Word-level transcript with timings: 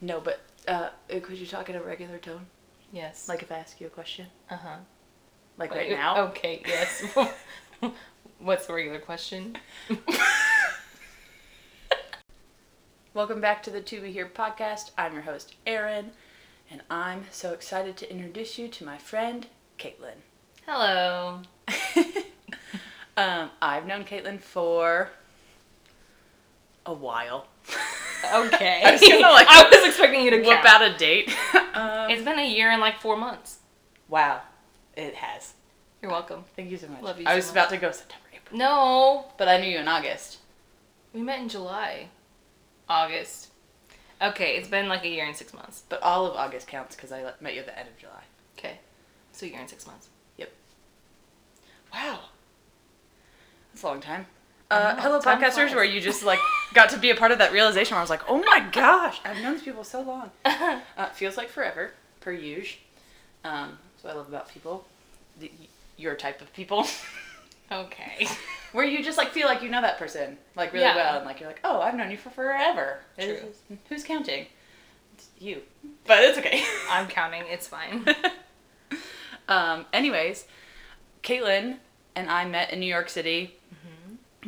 No, 0.00 0.20
but 0.20 0.40
uh, 0.66 0.90
uh, 1.12 1.20
could 1.20 1.38
you 1.38 1.46
talk 1.46 1.68
in 1.68 1.76
a 1.76 1.82
regular 1.82 2.18
tone? 2.18 2.46
Yes. 2.92 3.28
Like 3.28 3.42
if 3.42 3.50
I 3.50 3.56
ask 3.58 3.80
you 3.80 3.86
a 3.88 3.90
question? 3.90 4.26
uh 4.50 4.56
huh. 4.56 4.76
Like 5.56 5.74
right 5.74 5.90
now? 5.90 6.22
Okay. 6.28 6.62
Yes. 6.66 7.04
What's 8.38 8.66
the 8.66 8.74
regular 8.74 9.00
question? 9.00 9.56
Welcome 13.14 13.40
back 13.40 13.62
to 13.64 13.70
the 13.70 13.80
To 13.80 14.00
Be 14.00 14.12
Here 14.12 14.30
podcast. 14.32 14.92
I'm 14.96 15.12
your 15.14 15.22
host, 15.22 15.56
Erin, 15.66 16.12
and 16.70 16.82
I'm 16.88 17.24
so 17.32 17.52
excited 17.52 17.96
to 17.96 18.08
introduce 18.10 18.56
you 18.58 18.68
to 18.68 18.84
my 18.84 18.98
friend, 18.98 19.48
Caitlin. 19.78 20.22
Hello. 20.66 21.40
Um, 23.18 23.50
I've 23.60 23.84
known 23.84 24.04
Caitlin 24.04 24.38
for 24.40 25.10
a 26.86 26.92
while. 26.92 27.48
Okay. 28.24 28.82
I 28.84 28.92
was 28.92 29.00
gonna, 29.00 29.20
like, 29.20 29.46
I 29.50 29.68
was 29.70 29.88
expecting 29.88 30.22
you 30.24 30.30
to 30.32 30.36
Whip 30.38 30.62
count. 30.62 30.66
out 30.66 30.82
a 30.82 30.96
date. 30.96 31.28
um, 31.74 32.10
It's 32.10 32.22
been 32.24 32.38
a 32.38 32.46
year 32.48 32.70
and 32.70 32.80
like 32.80 33.00
four 33.00 33.16
months. 33.16 33.58
wow, 34.08 34.40
it 34.96 35.14
has. 35.14 35.54
You're 36.02 36.10
welcome. 36.10 36.44
Thank 36.56 36.70
you 36.70 36.76
so 36.76 36.88
much. 36.88 37.02
Love 37.02 37.18
you 37.20 37.26
I 37.26 37.30
so 37.32 37.36
was 37.36 37.46
much. 37.46 37.52
about 37.52 37.70
to 37.70 37.76
go 37.78 37.90
September, 37.90 38.26
April, 38.34 38.58
No, 38.58 39.26
but 39.36 39.48
I 39.48 39.60
knew 39.60 39.68
you 39.68 39.78
in 39.78 39.88
August. 39.88 40.38
we 41.12 41.20
met 41.22 41.40
in 41.40 41.48
July, 41.48 42.08
August. 42.88 43.48
Okay, 44.20 44.56
it's 44.56 44.68
been 44.68 44.88
like 44.88 45.04
a 45.04 45.08
year 45.08 45.24
and 45.26 45.36
six 45.36 45.52
months. 45.54 45.82
But 45.88 46.02
all 46.02 46.26
of 46.26 46.36
August 46.36 46.66
counts 46.66 46.94
because 46.96 47.12
I 47.12 47.22
met 47.40 47.54
you 47.54 47.60
at 47.60 47.66
the 47.66 47.78
end 47.78 47.88
of 47.88 47.96
July. 47.98 48.22
Okay, 48.58 48.78
so 49.32 49.46
a 49.46 49.48
year 49.48 49.60
and 49.60 49.68
six 49.70 49.86
months. 49.86 50.08
Yep. 50.38 50.50
Wow. 51.92 52.18
That's 53.72 53.82
a 53.82 53.86
long 53.86 54.00
time. 54.00 54.26
Uh, 54.70 54.96
hello, 55.00 55.20
podcasters, 55.20 55.74
where 55.74 55.84
you 55.84 56.00
just 56.00 56.24
like 56.24 56.40
got 56.74 56.90
to 56.90 56.98
be 56.98 57.10
a 57.10 57.14
part 57.14 57.32
of 57.32 57.38
that 57.38 57.52
realization 57.52 57.94
where 57.94 58.00
I 58.00 58.02
was 58.02 58.10
like, 58.10 58.22
oh 58.28 58.38
my 58.46 58.66
gosh, 58.72 59.20
I've 59.24 59.38
known 59.42 59.54
these 59.54 59.62
people 59.62 59.84
so 59.84 60.00
long. 60.02 60.30
Uh, 60.96 61.08
feels 61.10 61.36
like 61.36 61.48
forever, 61.48 61.92
per 62.20 62.32
usual. 62.32 62.78
Um, 63.44 63.78
that's 63.94 64.04
what 64.04 64.12
I 64.14 64.16
love 64.16 64.28
about 64.28 64.48
people. 64.48 64.84
The, 65.38 65.50
your 65.96 66.14
type 66.16 66.40
of 66.40 66.52
people. 66.52 66.86
okay. 67.72 68.26
where 68.72 68.84
you 68.84 69.02
just 69.04 69.16
like 69.16 69.30
feel 69.30 69.46
like 69.46 69.62
you 69.62 69.68
know 69.70 69.80
that 69.80 69.98
person 69.98 70.36
like 70.56 70.72
really 70.72 70.84
Yeah. 70.84 70.96
well 70.96 71.16
and 71.18 71.24
like 71.26 71.38
you're 71.40 71.48
like, 71.48 71.60
oh, 71.64 71.80
I've 71.80 71.94
known 71.94 72.10
you 72.10 72.16
for 72.16 72.30
forever. 72.30 72.98
True. 73.18 73.28
It's- 73.34 73.78
Who's 73.88 74.02
counting? 74.04 74.46
It's 75.14 75.28
you. 75.38 75.62
But 76.06 76.22
it's 76.24 76.38
okay. 76.38 76.64
I'm 76.90 77.06
counting. 77.06 77.44
It's 77.46 77.66
fine. 77.68 78.04
um, 79.48 79.86
anyways, 79.92 80.46
Caitlin 81.22 81.76
and 82.14 82.28
I 82.30 82.44
met 82.44 82.72
in 82.72 82.80
New 82.80 82.86
York 82.86 83.08
City. 83.08 83.54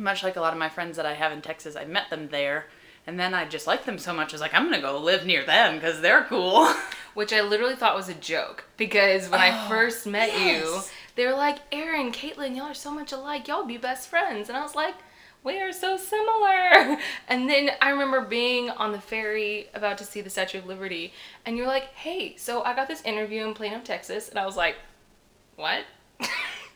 Much 0.01 0.23
like 0.23 0.35
a 0.35 0.41
lot 0.41 0.53
of 0.53 0.59
my 0.59 0.69
friends 0.69 0.97
that 0.97 1.05
I 1.05 1.13
have 1.13 1.31
in 1.31 1.41
Texas, 1.41 1.75
I 1.75 1.85
met 1.85 2.09
them 2.09 2.29
there. 2.29 2.65
And 3.07 3.19
then 3.19 3.33
I 3.33 3.45
just 3.45 3.65
liked 3.67 3.85
them 3.85 3.97
so 3.97 4.13
much, 4.13 4.31
I 4.31 4.35
was 4.35 4.41
like, 4.41 4.53
I'm 4.53 4.65
gonna 4.65 4.81
go 4.81 4.97
live 4.99 5.25
near 5.25 5.43
them 5.45 5.75
because 5.75 6.01
they're 6.01 6.23
cool. 6.25 6.71
Which 7.13 7.33
I 7.33 7.41
literally 7.41 7.75
thought 7.75 7.95
was 7.95 8.09
a 8.09 8.13
joke 8.13 8.65
because 8.77 9.27
when 9.29 9.39
I 9.41 9.65
Oh, 9.65 9.69
first 9.69 10.05
met 10.07 10.39
you, 10.39 10.81
they 11.15 11.25
were 11.25 11.33
like, 11.33 11.57
Erin, 11.71 12.11
Caitlin, 12.11 12.55
y'all 12.55 12.65
are 12.67 12.73
so 12.73 12.91
much 12.91 13.11
alike. 13.11 13.47
Y'all 13.47 13.65
be 13.65 13.77
best 13.77 14.07
friends. 14.07 14.47
And 14.49 14.57
I 14.57 14.61
was 14.61 14.75
like, 14.75 14.95
we 15.43 15.59
are 15.59 15.71
so 15.71 15.97
similar. 15.97 16.97
And 17.27 17.49
then 17.49 17.71
I 17.81 17.89
remember 17.89 18.21
being 18.21 18.69
on 18.69 18.91
the 18.91 19.01
ferry 19.01 19.67
about 19.73 19.97
to 19.97 20.03
see 20.05 20.21
the 20.21 20.29
Statue 20.29 20.59
of 20.59 20.67
Liberty, 20.67 21.13
and 21.45 21.57
you're 21.57 21.67
like, 21.67 21.85
hey, 21.95 22.35
so 22.37 22.61
I 22.63 22.75
got 22.75 22.87
this 22.87 23.01
interview 23.03 23.45
in 23.47 23.53
Plano, 23.55 23.81
Texas. 23.83 24.29
And 24.29 24.37
I 24.37 24.45
was 24.45 24.55
like, 24.55 24.75
what? 25.55 25.83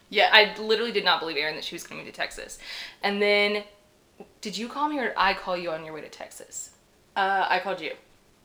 Yeah, 0.09 0.29
I 0.31 0.55
literally 0.59 0.91
did 0.91 1.05
not 1.05 1.19
believe 1.19 1.37
Erin 1.37 1.55
that 1.55 1.63
she 1.63 1.75
was 1.75 1.85
coming 1.85 2.05
to 2.05 2.11
Texas. 2.11 2.59
And 3.03 3.21
then, 3.21 3.63
did 4.41 4.57
you 4.57 4.67
call 4.69 4.87
me 4.89 4.99
or 4.99 5.05
did 5.05 5.13
I 5.17 5.33
call 5.33 5.57
you 5.57 5.71
on 5.71 5.83
your 5.85 5.93
way 5.93 6.01
to 6.01 6.09
Texas? 6.09 6.71
uh, 7.15 7.45
I 7.49 7.59
called 7.59 7.79
you. 7.81 7.93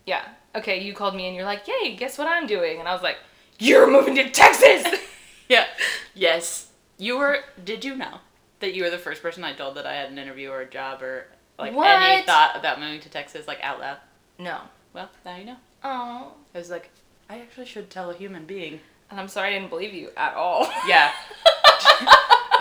Yeah. 0.06 0.24
Okay, 0.54 0.80
you 0.82 0.94
called 0.94 1.14
me 1.14 1.26
and 1.26 1.36
you're 1.36 1.44
like, 1.44 1.66
yay, 1.68 1.94
guess 1.96 2.18
what 2.18 2.26
I'm 2.26 2.46
doing? 2.46 2.78
And 2.78 2.88
I 2.88 2.92
was 2.92 3.02
like, 3.02 3.18
you're 3.58 3.90
moving 3.90 4.14
to 4.16 4.30
Texas! 4.30 4.86
Yeah. 5.48 5.66
Yes. 6.14 6.68
You 6.96 7.18
were. 7.18 7.38
Did 7.64 7.84
you 7.84 7.96
know 7.96 8.18
that 8.60 8.72
you 8.72 8.84
were 8.84 8.90
the 8.90 8.98
first 8.98 9.20
person 9.20 9.42
I 9.42 9.52
told 9.52 9.74
that 9.74 9.84
I 9.84 9.94
had 9.94 10.08
an 10.08 10.16
interview 10.16 10.48
or 10.50 10.60
a 10.60 10.70
job 10.70 11.02
or 11.02 11.26
like 11.58 11.72
any 11.72 12.22
thought 12.24 12.52
about 12.54 12.78
moving 12.78 13.00
to 13.00 13.08
Texas 13.08 13.48
like 13.48 13.58
out 13.60 13.80
loud? 13.80 13.96
no. 14.38 14.60
Well, 14.92 15.10
now 15.24 15.36
you 15.36 15.44
know. 15.46 15.56
Oh. 15.82 16.34
I 16.54 16.58
was 16.58 16.70
like, 16.70 16.90
I 17.28 17.40
actually 17.40 17.66
should 17.66 17.90
tell 17.90 18.10
a 18.10 18.14
human 18.14 18.44
being. 18.44 18.78
And 19.10 19.18
I'm 19.18 19.28
sorry 19.28 19.48
I 19.50 19.58
didn't 19.58 19.70
believe 19.70 19.92
you 19.94 20.10
at 20.16 20.34
all. 20.34 20.70
Yeah. 20.86 21.10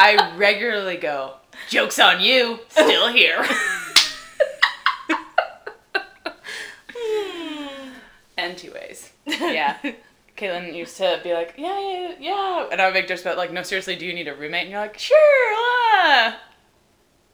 I 0.02 0.34
regularly 0.38 0.96
go, 0.98 1.34
joke's 1.70 2.00
on 2.00 2.22
you, 2.22 2.60
still 2.70 3.10
here. 3.12 3.46
and 8.38 8.58
two 8.58 8.72
ways. 8.72 9.12
Yeah. 9.26 9.78
Caitlin 10.38 10.74
used 10.74 10.96
to 10.98 11.20
be 11.22 11.34
like, 11.34 11.56
yeah, 11.58 11.80
yeah, 11.80 12.14
yeah. 12.20 12.68
And 12.72 12.82
I 12.82 12.86
would 12.86 12.94
make 12.94 13.08
jokes 13.10 13.22
about, 13.22 13.36
like, 13.38 13.52
no, 13.52 13.62
seriously, 13.62 13.98
do 13.98 14.06
you 14.06 14.14
need 14.14 14.28
a 14.30 14.34
roommate? 14.36 14.64
And 14.64 14.72
you're 14.72 14.80
like, 14.80 14.98
sure, 14.98 15.18
ah. 15.18 16.40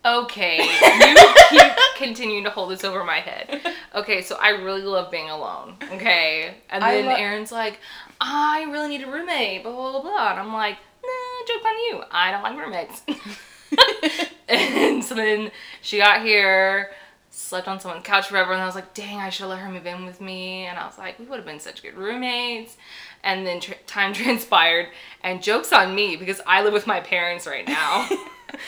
Okay, 0.06 0.58
you 0.64 1.60
keep 1.60 1.72
continuing 1.98 2.44
to 2.44 2.50
hold 2.52 2.70
this 2.72 2.84
over 2.84 3.04
my 3.04 3.20
head. 3.20 3.62
Okay, 3.96 4.22
so 4.22 4.36
I 4.36 4.50
really 4.50 4.82
love 4.82 5.10
being 5.10 5.30
alone. 5.30 5.78
Okay, 5.94 6.54
and 6.70 6.84
I 6.84 6.96
then 6.96 7.06
lo- 7.06 7.16
Erin's 7.16 7.50
like, 7.50 7.80
I 8.20 8.64
really 8.70 8.90
need 8.90 9.04
a 9.04 9.10
roommate. 9.10 9.64
Blah 9.64 9.72
blah 9.72 9.92
blah. 9.94 10.02
blah. 10.02 10.32
And 10.32 10.40
I'm 10.42 10.52
like, 10.52 10.76
Nah, 11.02 11.48
joke 11.48 11.64
on 11.66 11.78
you. 11.78 12.04
I 12.12 12.32
don't 12.32 12.44
like 12.44 12.58
roommates. 12.58 13.04
and 14.50 15.02
so 15.04 15.16
then 15.16 15.50
she 15.82 15.98
got 15.98 16.22
here, 16.24 16.92
slept 17.30 17.70
on 17.70 17.80
someone's 17.80 18.06
couch 18.06 18.28
forever, 18.28 18.52
and 18.52 18.62
I 18.62 18.66
was 18.66 18.76
like, 18.76 18.94
dang, 18.94 19.20
I 19.20 19.30
should 19.30 19.48
let 19.48 19.60
her 19.60 19.70
move 19.72 19.86
in 19.86 20.06
with 20.06 20.20
me. 20.20 20.66
And 20.66 20.78
I 20.78 20.86
was 20.86 20.98
like, 20.98 21.18
we 21.18 21.26
would 21.26 21.38
have 21.38 21.46
been 21.46 21.60
such 21.62 21.82
good 21.82 21.96
roommates. 21.96 22.76
And 23.24 23.46
then 23.48 23.62
tr- 23.62 23.74
time 23.88 24.14
transpired, 24.14 24.90
and 25.24 25.42
jokes 25.42 25.72
on 25.72 25.96
me 25.96 26.16
because 26.18 26.42
I 26.46 26.64
live 26.64 26.74
with 26.74 26.86
my 26.86 27.00
parents 27.00 27.48
right 27.48 27.66
now 27.68 28.10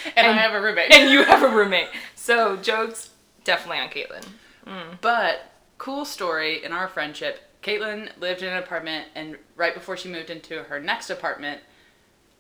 and, 0.06 0.14
And- 0.16 0.28
I 0.40 0.42
have 0.42 0.54
a 0.54 0.62
roommate. 0.62 0.92
and 0.94 1.10
you 1.10 1.24
have 1.24 1.44
a 1.44 1.56
roommate. 1.56 1.90
So 2.16 2.58
jokes 2.58 3.10
definitely 3.44 3.80
on 3.80 3.90
Caitlin. 3.90 4.26
But 5.02 5.52
cool 5.78 6.06
story 6.06 6.64
in 6.64 6.72
our 6.72 6.88
friendship. 6.88 7.40
Caitlin 7.64 8.10
lived 8.20 8.42
in 8.44 8.50
an 8.50 8.58
apartment, 8.58 9.08
and 9.16 9.38
right 9.56 9.74
before 9.74 9.98
she 9.98 10.10
moved 10.10 10.30
into 10.30 10.64
her 10.64 10.80
next 10.80 11.10
apartment, 11.10 11.62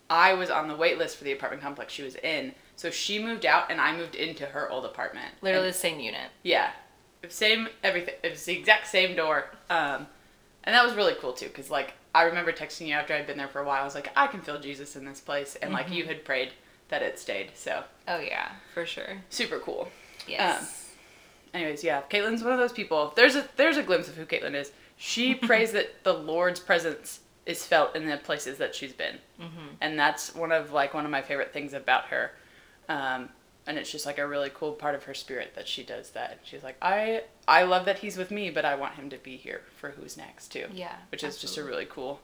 I 0.09 0.33
was 0.33 0.49
on 0.49 0.67
the 0.67 0.75
wait 0.75 0.97
list 0.97 1.17
for 1.17 1.23
the 1.23 1.31
apartment 1.33 1.61
complex 1.61 1.91
she 1.93 2.03
was 2.03 2.15
in. 2.15 2.53
So 2.75 2.89
she 2.91 3.21
moved 3.23 3.45
out, 3.45 3.69
and 3.71 3.81
I 3.81 3.95
moved 3.95 4.15
into 4.15 4.45
her 4.45 4.69
old 4.69 4.85
apartment. 4.85 5.29
Literally 5.41 5.67
And- 5.67 5.73
the 5.73 5.77
same 5.77 5.99
unit. 5.99 6.29
yeah, 6.43 6.71
same 7.29 7.67
everything. 7.83 8.13
It 8.23 8.31
was 8.31 8.45
the 8.45 8.57
exact 8.57 8.87
same 8.87 9.15
door. 9.15 9.45
Um, 9.69 10.07
and 10.63 10.73
that 10.75 10.85
was 10.85 10.93
really 10.95 11.15
cool 11.19 11.33
too, 11.33 11.47
because 11.47 11.69
like 11.71 11.93
I 12.13 12.23
remember 12.23 12.51
texting 12.51 12.87
you 12.87 12.93
after 12.93 13.13
I'd 13.13 13.27
been 13.27 13.37
there 13.37 13.47
for 13.47 13.59
a 13.61 13.65
while. 13.65 13.81
I 13.81 13.85
was 13.85 13.95
like, 13.95 14.11
I 14.15 14.27
can 14.27 14.41
feel 14.41 14.59
Jesus 14.59 14.95
in 14.95 15.05
this 15.05 15.19
place, 15.19 15.55
and 15.61 15.73
like 15.73 15.89
you 15.91 16.05
had 16.05 16.23
prayed 16.25 16.51
that 16.89 17.01
it 17.01 17.19
stayed. 17.19 17.51
So 17.55 17.83
Oh 18.07 18.19
yeah, 18.19 18.51
for 18.73 18.85
sure. 18.85 19.17
super 19.29 19.59
cool. 19.59 19.89
Yes. 20.27 20.91
Anyways, 21.53 21.83
yeah, 21.83 22.01
Caitlin's 22.09 22.43
one 22.43 22.53
of 22.53 22.59
those 22.59 22.73
people. 22.73 23.13
There's 23.15 23.35
a 23.35 23.47
there's 23.55 23.77
a 23.77 23.83
glimpse 23.83 24.07
of 24.07 24.15
who 24.15 24.25
Caitlin 24.25 24.53
is. 24.53 24.71
She 24.97 25.35
prays 25.49 25.71
that 25.71 26.03
the 26.03 26.13
Lord's 26.13 26.59
presence 26.59 27.21
is 27.45 27.65
felt 27.65 27.95
in 27.95 28.07
the 28.07 28.17
places 28.17 28.57
that 28.57 28.75
she's 28.75 28.93
been, 28.93 29.17
mm-hmm. 29.39 29.67
and 29.79 29.97
that's 29.97 30.35
one 30.35 30.51
of 30.51 30.71
like 30.71 30.93
one 30.93 31.05
of 31.05 31.11
my 31.11 31.21
favorite 31.21 31.53
things 31.53 31.73
about 31.73 32.05
her. 32.05 32.31
Um, 32.89 33.29
and 33.65 33.77
it's 33.77 33.91
just 33.91 34.05
like 34.05 34.17
a 34.17 34.25
really 34.25 34.49
cool 34.53 34.71
part 34.71 34.95
of 34.95 35.03
her 35.03 35.13
spirit 35.13 35.53
that 35.55 35.67
she 35.67 35.83
does 35.83 36.11
that. 36.11 36.39
She's 36.43 36.63
like, 36.63 36.77
I 36.81 37.23
I 37.47 37.63
love 37.63 37.85
that 37.85 37.99
he's 37.99 38.17
with 38.17 38.31
me, 38.31 38.49
but 38.49 38.65
I 38.65 38.75
want 38.75 38.95
him 38.95 39.09
to 39.09 39.17
be 39.17 39.35
here 39.35 39.61
for 39.77 39.91
who's 39.91 40.15
next 40.17 40.47
too. 40.51 40.67
Yeah. 40.73 40.95
which 41.11 41.23
is 41.23 41.37
just 41.37 41.57
a 41.57 41.63
really 41.63 41.85
cool 41.85 42.21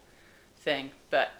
thing. 0.57 0.91
But 1.09 1.31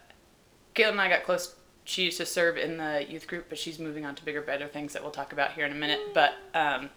Caitlin 0.75 0.91
and 0.91 1.01
I 1.01 1.09
got 1.09 1.23
close. 1.23 1.55
She 1.85 2.03
used 2.03 2.17
to 2.17 2.25
serve 2.25 2.57
in 2.57 2.77
the 2.77 3.05
youth 3.09 3.27
group, 3.27 3.47
but 3.49 3.57
she's 3.57 3.77
moving 3.79 4.05
on 4.05 4.15
to 4.15 4.23
bigger, 4.25 4.41
better 4.41 4.67
things 4.67 4.93
that 4.93 5.01
we'll 5.01 5.11
talk 5.11 5.33
about 5.33 5.51
here 5.53 5.65
in 5.65 5.71
a 5.71 5.75
minute. 5.75 5.99
But 6.13 6.33
um, 6.53 6.89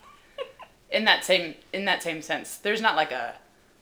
in 0.91 1.05
that 1.07 1.25
same 1.25 1.55
in 1.73 1.85
that 1.87 2.03
same 2.03 2.23
sense, 2.23 2.57
there's 2.59 2.81
not 2.81 2.95
like 2.97 3.11
a 3.13 3.35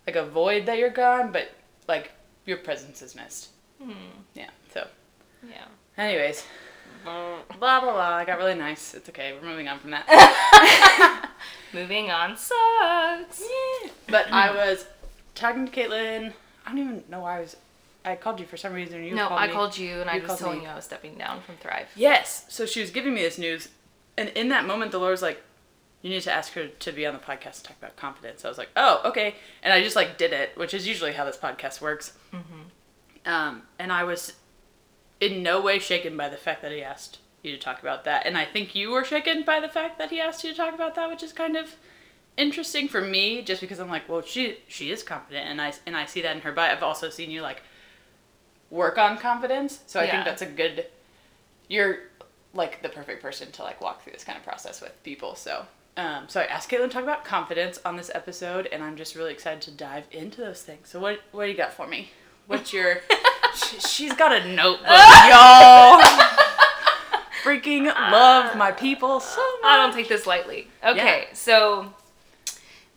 like 0.07 0.17
a 0.17 0.25
void 0.25 0.67
that 0.67 0.79
you're 0.79 0.91
gone, 0.91 1.31
but 1.33 1.51
like 1.89 2.13
your 2.47 2.57
presence 2.59 3.03
is 3.03 3.15
missed. 3.15 3.49
Hmm. 3.83 3.93
Yeah. 4.35 4.51
So, 4.73 4.87
Yeah. 5.49 5.65
anyways, 5.99 6.45
blah 7.05 7.39
blah 7.59 7.81
blah. 7.81 8.15
I 8.15 8.25
got 8.25 8.39
really 8.39 8.55
nice. 8.55 8.95
It's 8.95 9.09
okay. 9.11 9.33
We're 9.35 9.47
moving 9.49 9.69
on 9.69 9.79
from 9.81 9.91
that. 9.91 11.31
Moving 11.75 12.11
on 12.11 12.37
sucks. 12.37 13.43
but 14.09 14.31
I 14.31 14.55
was 14.55 14.87
talking 15.35 15.67
to 15.67 15.73
Caitlin. 15.73 16.33
I 16.65 16.69
don't 16.71 16.79
even 16.79 17.05
know 17.11 17.21
why 17.21 17.39
I 17.39 17.41
was. 17.41 17.57
I 18.05 18.17
called 18.17 18.39
you 18.39 18.47
for 18.47 18.57
some 18.57 18.73
reason. 18.75 19.03
You 19.03 19.15
no, 19.15 19.29
called 19.29 19.41
I 19.41 19.47
me. 19.47 19.53
called 19.53 19.79
you 19.79 20.01
and 20.01 20.11
I 20.11 20.19
was 20.19 20.39
telling 20.39 20.59
me. 20.59 20.65
you 20.65 20.71
I 20.71 20.77
was 20.77 20.85
stepping 20.85 21.17
down 21.17 21.41
from 21.41 21.57
Thrive. 21.57 21.89
Yes. 21.97 22.45
So 22.49 22.67
she 22.67 22.81
was 22.81 22.91
giving 22.91 23.15
me 23.15 23.23
this 23.23 23.39
news, 23.39 23.69
and 24.19 24.29
in 24.31 24.49
that 24.51 24.67
moment, 24.67 24.93
the 24.93 24.99
Lord 24.99 25.13
was 25.13 25.23
like, 25.23 25.43
"You 26.03 26.11
need 26.11 26.23
to 26.23 26.33
ask 26.33 26.53
her 26.53 26.67
to 26.69 26.93
be 26.93 27.07
on 27.07 27.15
the 27.15 27.21
podcast 27.21 27.59
and 27.59 27.65
talk 27.65 27.77
about 27.79 27.97
confidence." 27.97 28.45
I 28.45 28.49
was 28.49 28.59
like, 28.59 28.71
"Oh, 28.77 29.01
okay," 29.07 29.37
and 29.63 29.73
I 29.73 29.83
just 29.83 29.97
like 29.97 30.19
did 30.19 30.33
it, 30.33 30.57
which 30.57 30.75
is 30.75 30.87
usually 30.87 31.13
how 31.13 31.25
this 31.25 31.37
podcast 31.37 31.81
works. 31.81 32.13
Mm-hmm. 32.33 33.31
Um, 33.31 33.63
and 33.79 33.91
I 33.91 34.05
was 34.05 34.35
in 35.21 35.43
no 35.43 35.61
way 35.61 35.79
shaken 35.79 36.17
by 36.17 36.29
the 36.29 36.37
fact 36.37 36.61
that 36.61 36.73
he 36.73 36.83
asked 36.83 37.19
you 37.43 37.53
to 37.53 37.59
talk 37.59 37.81
about 37.81 38.05
that, 38.05 38.27
and 38.27 38.37
I 38.37 38.45
think 38.45 38.75
you 38.75 38.91
were 38.91 39.05
shaken 39.05 39.45
by 39.45 39.61
the 39.61 39.69
fact 39.69 39.99
that 39.99 40.11
he 40.11 40.21
asked 40.21 40.45
you 40.45 40.51
to 40.51 40.57
talk 40.57 40.75
about 40.75 40.95
that, 40.97 41.09
which 41.09 41.23
is 41.23 41.33
kind 41.33 41.57
of 41.57 41.77
interesting 42.37 42.89
for 42.89 43.01
me 43.01 43.43
just 43.43 43.61
because 43.61 43.79
I'm 43.79 43.89
like, 43.89 44.09
well, 44.09 44.23
she 44.23 44.59
she 44.69 44.91
is 44.91 45.03
confident, 45.03 45.49
and 45.49 45.61
I 45.61 45.73
and 45.87 45.97
I 45.97 46.05
see 46.05 46.21
that 46.23 46.37
in 46.37 46.43
her. 46.43 46.53
But 46.53 46.71
I've 46.71 46.83
also 46.83 47.09
seen 47.09 47.31
you 47.31 47.41
like 47.41 47.63
work 48.71 48.99
on 48.99 49.19
confidence, 49.19 49.81
so 49.87 50.01
I 50.01 50.05
Yeah. 50.05 50.11
think 50.13 50.25
that's 50.25 50.43
a 50.43 50.47
good. 50.47 50.87
You're 51.69 51.99
like 52.53 52.83
the 52.83 52.89
perfect 52.89 53.21
person 53.23 53.51
to 53.53 53.63
like 53.63 53.81
walk 53.81 54.03
through 54.03 54.13
this 54.13 54.25
kind 54.25 54.37
of 54.39 54.45
process 54.45 54.81
with 54.81 55.01
people. 55.03 55.35
So. 55.35 55.67
Um, 55.97 56.25
so 56.29 56.41
I 56.41 56.45
asked 56.47 56.69
Caitlin 56.71 56.89
to 56.89 56.89
talk 56.89 57.05
about 57.05 57.25
confidence 57.25 57.79
on 57.85 57.97
this 57.97 58.11
episode, 58.17 58.67
and 58.73 58.83
I'm 58.83 58.97
just 58.97 59.15
really 59.15 59.33
excited 59.33 59.61
to 59.63 59.71
dive 59.71 60.07
into 60.11 60.41
those 60.41 60.61
things. 60.63 60.89
So 60.89 60.99
what 60.99 61.21
what 61.31 61.45
do 61.45 61.51
you 61.53 61.57
got 61.57 61.73
for 61.73 61.87
me? 61.87 62.11
What's 62.49 62.73
your? 62.73 63.01
she, 63.55 63.79
she's 63.79 64.13
got 64.13 64.33
a 64.33 64.45
notebook, 64.53 64.89
y'all. 65.29 66.01
Freaking 67.45 67.85
love 67.87 68.57
my 68.57 68.73
people 68.73 69.21
so 69.21 69.41
much. 69.63 69.65
I 69.65 69.77
don't 69.77 69.93
take 69.95 70.09
this 70.09 70.27
lightly. 70.27 70.69
Okay, 70.85 71.27
so 71.33 71.93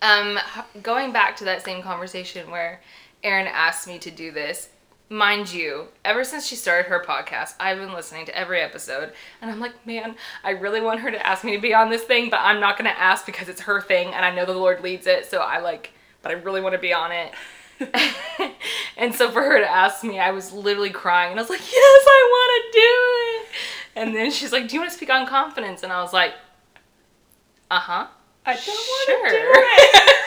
um, 0.01 0.39
going 0.81 1.11
back 1.11 1.35
to 1.37 1.45
that 1.45 1.63
same 1.63 1.81
conversation 1.83 2.49
where 2.49 2.81
Erin 3.23 3.47
asked 3.47 3.87
me 3.87 3.99
to 3.99 4.09
do 4.09 4.31
this, 4.31 4.69
mind 5.09 5.51
you, 5.51 5.87
ever 6.03 6.23
since 6.23 6.45
she 6.45 6.55
started 6.55 6.89
her 6.89 7.03
podcast, 7.03 7.53
I've 7.59 7.77
been 7.77 7.93
listening 7.93 8.25
to 8.25 8.37
every 8.37 8.59
episode, 8.61 9.13
and 9.41 9.49
I'm 9.49 9.59
like, 9.59 9.85
man, 9.85 10.15
I 10.43 10.51
really 10.51 10.81
want 10.81 10.99
her 10.99 11.11
to 11.11 11.25
ask 11.25 11.43
me 11.43 11.55
to 11.55 11.61
be 11.61 11.73
on 11.73 11.89
this 11.89 12.03
thing, 12.03 12.29
but 12.29 12.39
I'm 12.41 12.59
not 12.59 12.77
gonna 12.77 12.89
ask 12.89 13.25
because 13.25 13.49
it's 13.49 13.61
her 13.61 13.81
thing, 13.81 14.07
and 14.13 14.25
I 14.25 14.33
know 14.33 14.45
the 14.45 14.53
Lord 14.53 14.81
leads 14.81 15.07
it, 15.07 15.25
so 15.25 15.39
I 15.39 15.59
like, 15.59 15.91
but 16.21 16.31
I 16.31 16.35
really 16.35 16.61
want 16.61 16.73
to 16.73 16.79
be 16.79 16.93
on 16.93 17.11
it. 17.11 17.33
and 18.97 19.13
so 19.13 19.29
for 19.31 19.41
her 19.41 19.59
to 19.59 19.69
ask 19.69 20.03
me, 20.03 20.19
I 20.19 20.31
was 20.31 20.51
literally 20.51 20.89
crying, 20.89 21.31
and 21.31 21.39
I 21.39 21.43
was 21.43 21.49
like, 21.49 21.59
yes, 21.61 21.71
I 22.07 22.29
want 22.31 22.73
to 22.73 22.79
do 22.79 22.81
it. 23.41 23.47
And 23.97 24.15
then 24.15 24.31
she's 24.31 24.51
like, 24.51 24.67
do 24.67 24.75
you 24.75 24.81
want 24.81 24.91
to 24.91 24.97
speak 24.97 25.09
on 25.09 25.25
confidence? 25.25 25.83
And 25.83 25.91
I 25.91 26.01
was 26.01 26.13
like, 26.13 26.33
uh 27.71 27.79
huh. 27.79 28.07
I 28.45 28.55
don't 28.55 28.67
want 28.67 29.07
to 29.07 29.29
do 29.29 29.51
it. 29.53 30.13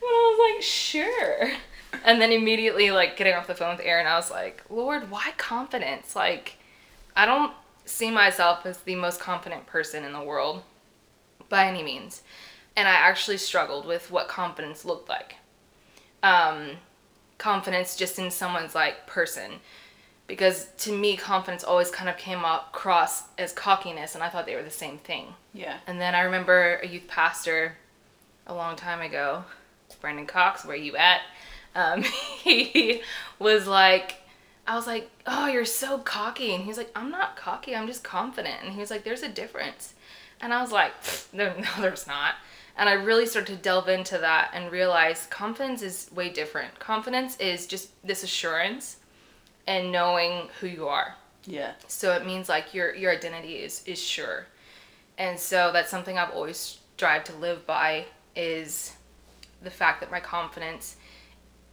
But 0.00 0.08
I 0.14 0.36
was 0.38 0.54
like, 0.54 0.62
sure. 0.62 1.52
And 2.04 2.20
then 2.20 2.32
immediately, 2.32 2.90
like, 2.90 3.16
getting 3.16 3.34
off 3.34 3.46
the 3.46 3.54
phone 3.54 3.76
with 3.76 3.84
Erin, 3.84 4.06
I 4.06 4.16
was 4.16 4.30
like, 4.30 4.62
Lord, 4.70 5.10
why 5.10 5.32
confidence? 5.36 6.14
Like, 6.14 6.58
I 7.16 7.26
don't 7.26 7.52
see 7.84 8.10
myself 8.10 8.66
as 8.66 8.78
the 8.78 8.94
most 8.94 9.20
confident 9.20 9.66
person 9.66 10.04
in 10.04 10.12
the 10.12 10.22
world 10.22 10.62
by 11.48 11.66
any 11.66 11.82
means. 11.82 12.22
And 12.76 12.86
I 12.86 12.92
actually 12.92 13.38
struggled 13.38 13.86
with 13.86 14.10
what 14.10 14.28
confidence 14.28 14.84
looked 14.84 15.08
like. 15.08 15.36
Um, 16.22 16.72
confidence 17.38 17.96
just 17.96 18.18
in 18.18 18.30
someone's, 18.30 18.74
like, 18.74 19.06
person. 19.06 19.60
Because 20.26 20.68
to 20.78 20.92
me, 20.92 21.16
confidence 21.16 21.62
always 21.64 21.90
kind 21.90 22.10
of 22.10 22.18
came 22.18 22.44
across 22.44 23.22
as 23.38 23.52
cockiness, 23.52 24.14
and 24.14 24.24
I 24.24 24.28
thought 24.28 24.44
they 24.44 24.56
were 24.56 24.62
the 24.62 24.70
same 24.70 24.98
thing. 24.98 25.34
Yeah. 25.54 25.78
And 25.86 26.00
then 26.00 26.14
I 26.14 26.22
remember 26.22 26.80
a 26.82 26.86
youth 26.86 27.06
pastor 27.06 27.76
a 28.46 28.54
long 28.54 28.76
time 28.76 29.00
ago, 29.00 29.44
Brandon 30.00 30.26
Cox, 30.26 30.64
where 30.64 30.76
you 30.76 30.96
at? 30.96 31.20
Um, 31.76 32.02
he 32.42 33.02
was 33.38 33.68
like, 33.68 34.16
I 34.66 34.74
was 34.74 34.86
like, 34.86 35.08
oh, 35.26 35.46
you're 35.46 35.64
so 35.64 35.98
cocky. 35.98 36.52
And 36.52 36.62
he 36.62 36.68
was 36.68 36.78
like, 36.78 36.90
I'm 36.96 37.10
not 37.10 37.36
cocky, 37.36 37.76
I'm 37.76 37.86
just 37.86 38.02
confident. 38.02 38.56
And 38.64 38.72
he 38.72 38.80
was 38.80 38.90
like, 38.90 39.04
there's 39.04 39.22
a 39.22 39.28
difference. 39.28 39.94
And 40.40 40.52
I 40.52 40.60
was 40.60 40.72
like, 40.72 40.92
no, 41.32 41.54
no, 41.56 41.68
there's 41.80 42.06
not. 42.06 42.34
And 42.76 42.88
I 42.88 42.94
really 42.94 43.24
started 43.26 43.56
to 43.56 43.62
delve 43.62 43.88
into 43.88 44.18
that 44.18 44.50
and 44.52 44.70
realize 44.70 45.26
confidence 45.30 45.82
is 45.82 46.10
way 46.14 46.28
different. 46.28 46.78
Confidence 46.78 47.36
is 47.38 47.66
just 47.66 47.90
this 48.06 48.22
assurance 48.22 48.96
and 49.66 49.90
knowing 49.90 50.48
who 50.60 50.66
you 50.66 50.88
are. 50.88 51.14
Yeah. 51.46 51.72
So 51.86 52.12
it 52.12 52.26
means 52.26 52.48
like 52.48 52.74
your 52.74 52.94
your 52.94 53.12
identity 53.12 53.54
is 53.54 53.82
is 53.86 54.02
sure. 54.02 54.46
And 55.16 55.38
so 55.38 55.70
that's 55.72 55.90
something 55.90 56.18
I've 56.18 56.32
always 56.32 56.78
strived 56.96 57.26
to 57.26 57.36
live 57.36 57.66
by 57.66 58.06
is 58.34 58.94
the 59.62 59.70
fact 59.70 60.00
that 60.00 60.10
my 60.10 60.20
confidence 60.20 60.96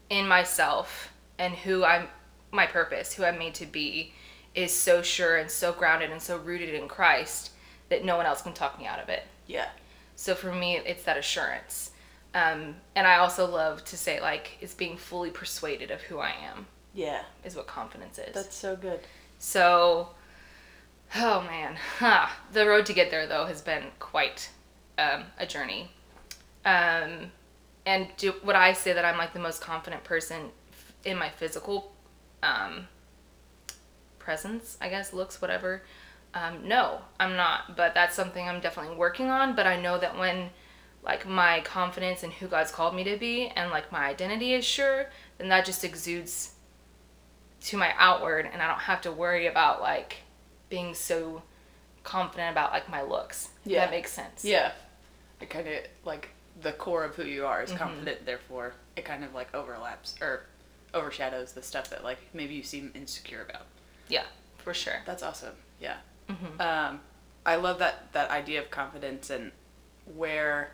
in 0.10 0.28
myself 0.28 1.12
and 1.38 1.54
who 1.54 1.84
I'm 1.84 2.08
my 2.52 2.68
purpose, 2.68 3.14
who 3.14 3.24
I'm 3.24 3.40
made 3.40 3.56
to 3.56 3.66
be 3.66 4.14
is 4.54 4.72
so 4.76 5.02
sure 5.02 5.38
and 5.38 5.50
so 5.50 5.74
grounded 5.74 6.12
and 6.12 6.22
so 6.22 6.38
rooted 6.38 6.74
in 6.76 6.88
Christ 6.88 7.52
that 7.90 8.06
no 8.06 8.16
one 8.18 8.26
else 8.26 8.42
can 8.42 8.54
talk 8.54 8.78
me 8.80 8.86
out 8.86 9.00
of 9.00 9.10
it. 9.10 9.24
Yeah. 9.48 9.70
So 10.16 10.36
for 10.36 10.54
me, 10.54 10.78
it's 10.78 11.04
that 11.04 11.18
assurance. 11.18 11.92
Um, 12.36 12.76
and 12.96 13.06
I 13.08 13.18
also 13.18 13.50
love 13.50 13.84
to 13.86 13.98
say 13.98 14.20
like 14.22 14.58
it's 14.62 14.74
being 14.74 14.98
fully 14.98 15.30
persuaded 15.32 15.92
of 15.92 16.02
who 16.02 16.20
I 16.20 16.32
am 16.32 16.68
Yeah. 16.94 17.24
is 17.44 17.56
what 17.56 17.68
confidence 17.68 18.20
is. 18.20 18.34
That's 18.34 18.56
so 18.56 18.76
good. 18.76 19.02
So, 19.40 20.10
oh 21.16 21.42
man, 21.42 21.78
huh. 22.00 22.28
the 22.52 22.68
road 22.68 22.86
to 22.88 22.94
get 22.94 23.12
there 23.12 23.28
though 23.28 23.46
has 23.46 23.62
been 23.62 23.84
quite 24.00 24.50
um, 24.98 25.24
a 25.38 25.46
journey. 25.46 25.92
Um, 26.66 27.32
and 27.85 28.07
do, 28.18 28.33
what 28.44 28.56
I 28.56 28.74
say 28.74 28.94
that 28.94 29.06
I'm 29.06 29.18
like 29.18 29.33
the 29.33 29.39
most 29.39 29.62
confident 29.62 30.03
person 30.03 30.50
in 31.03 31.18
my 31.18 31.30
physical 31.30 31.94
um, 32.41 32.88
presence? 34.19 34.77
I 34.81 34.89
guess 34.89 35.13
looks, 35.13 35.41
whatever. 35.41 35.83
Um, 36.33 36.68
no, 36.68 37.01
I'm 37.19 37.35
not. 37.35 37.75
But 37.75 37.94
that's 37.94 38.15
something 38.15 38.47
I'm 38.47 38.62
definitely 38.62 38.95
working 38.95 39.30
on. 39.30 39.56
But 39.56 39.68
I 39.68 39.80
know 39.80 39.97
that 40.00 40.18
when 40.18 40.50
like 41.03 41.27
my 41.27 41.62
confidence 41.62 42.24
in 42.24 42.31
who 42.31 42.47
God's 42.47 42.71
called 42.71 42.95
me 42.95 43.03
to 43.03 43.18
be 43.18 43.47
and 43.47 43.69
like 43.71 43.91
my 43.91 44.06
identity 44.06 44.53
is 44.53 44.65
sure, 44.65 45.07
then 45.38 45.50
that 45.50 45.65
just 45.65 45.83
exudes 45.83 46.53
to 47.65 47.77
my 47.77 47.94
outward 47.97 48.50
and 48.51 48.62
I 48.62 48.68
don't 48.68 48.80
have 48.80 49.01
to 49.01 49.12
worry 49.12 49.47
about 49.47 49.81
like 49.81 50.18
being 50.69 50.94
so 50.94 51.44
confident 52.03 52.51
about 52.51 52.71
like 52.71 52.89
my 52.89 53.01
looks. 53.01 53.50
Yeah. 53.65 53.81
That 53.81 53.91
makes 53.91 54.12
sense. 54.12 54.45
Yeah. 54.45 54.71
I 55.41 55.45
kind 55.45 55.68
of 55.68 55.74
like 56.06 56.30
the 56.62 56.72
core 56.72 57.04
of 57.04 57.16
who 57.16 57.24
you 57.24 57.46
are 57.46 57.62
is 57.64 57.72
confident. 57.72 58.26
Therefore, 58.26 58.74
it 58.96 59.06
kind 59.06 59.24
of 59.24 59.34
like 59.34 59.54
overlaps 59.56 60.16
or 60.22 60.46
overshadows 60.94 61.54
the 61.54 61.62
stuff 61.64 61.90
that 61.90 62.04
like 62.04 62.20
maybe 62.34 62.54
you 62.54 62.64
seem 62.64 62.92
insecure 62.96 63.46
about. 63.50 63.66
Yeah, 64.08 64.26
for 64.58 64.74
sure. 64.74 65.02
That's 65.06 65.24
awesome. 65.24 65.56
Yeah. 65.80 65.98
Mhm. 66.30 66.60
Um, 66.62 67.02
I 67.46 67.56
love 67.56 67.80
that 67.80 68.14
that 68.14 68.30
idea 68.30 68.62
of 68.62 68.70
confidence 68.70 69.30
and 69.30 69.52
where 70.16 70.72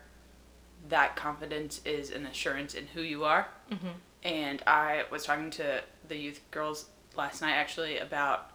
that 0.88 1.16
confidence 1.16 1.80
is 1.84 2.10
an 2.10 2.26
assurance 2.26 2.74
in 2.74 2.86
who 2.88 3.00
you 3.02 3.24
are. 3.24 3.48
Mhm. 3.70 3.94
And 4.22 4.62
I 4.66 5.04
was 5.10 5.24
talking 5.24 5.50
to 5.52 5.82
the 6.08 6.16
youth 6.16 6.40
girls 6.50 6.86
last 7.16 7.40
night 7.42 7.52
actually 7.54 7.98
about 7.98 8.50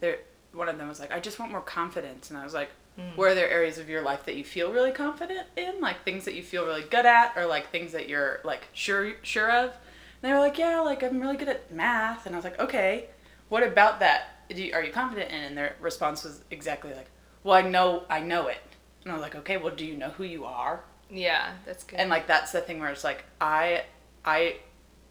their 0.00 0.18
one 0.54 0.68
of 0.68 0.78
them 0.78 0.88
was 0.88 1.00
like, 1.00 1.12
I 1.12 1.20
just 1.20 1.38
want 1.38 1.52
more 1.52 1.60
confidence, 1.60 2.30
and 2.30 2.38
I 2.38 2.44
was 2.44 2.54
like, 2.54 2.70
hmm. 2.96 3.16
where 3.16 3.30
are 3.30 3.34
there 3.34 3.50
areas 3.50 3.78
of 3.78 3.88
your 3.88 4.02
life 4.02 4.24
that 4.24 4.36
you 4.36 4.44
feel 4.44 4.72
really 4.72 4.92
confident 4.92 5.46
in, 5.56 5.80
like 5.80 6.04
things 6.04 6.24
that 6.24 6.34
you 6.34 6.42
feel 6.42 6.64
really 6.64 6.82
good 6.82 7.06
at, 7.06 7.36
or 7.36 7.46
like 7.46 7.70
things 7.70 7.92
that 7.92 8.08
you're 8.08 8.40
like 8.44 8.68
sure 8.72 9.14
sure 9.22 9.50
of? 9.50 9.70
And 9.70 10.30
they 10.30 10.32
were 10.32 10.38
like, 10.38 10.58
yeah, 10.58 10.80
like 10.80 11.02
I'm 11.02 11.20
really 11.20 11.36
good 11.36 11.48
at 11.48 11.72
math, 11.72 12.26
and 12.26 12.34
I 12.34 12.38
was 12.38 12.44
like, 12.44 12.60
okay, 12.60 13.08
what 13.48 13.62
about 13.62 14.00
that? 14.00 14.46
Do 14.48 14.62
you, 14.62 14.74
are 14.74 14.82
you 14.82 14.92
confident 14.92 15.30
in? 15.30 15.42
And 15.42 15.56
their 15.56 15.76
response 15.80 16.24
was 16.24 16.42
exactly 16.50 16.92
like, 16.94 17.10
well, 17.42 17.54
I 17.54 17.62
know 17.62 18.04
I 18.08 18.20
know 18.20 18.46
it, 18.46 18.58
and 19.02 19.12
I 19.12 19.14
was 19.14 19.22
like, 19.22 19.34
okay, 19.34 19.56
well, 19.56 19.74
do 19.74 19.84
you 19.84 19.96
know 19.96 20.10
who 20.10 20.24
you 20.24 20.44
are? 20.44 20.84
Yeah, 21.10 21.52
that's 21.66 21.84
good. 21.84 21.98
And 21.98 22.10
like 22.10 22.26
that's 22.26 22.52
the 22.52 22.60
thing 22.60 22.80
where 22.80 22.90
it's 22.90 23.04
like 23.04 23.24
I 23.40 23.84
I 24.24 24.56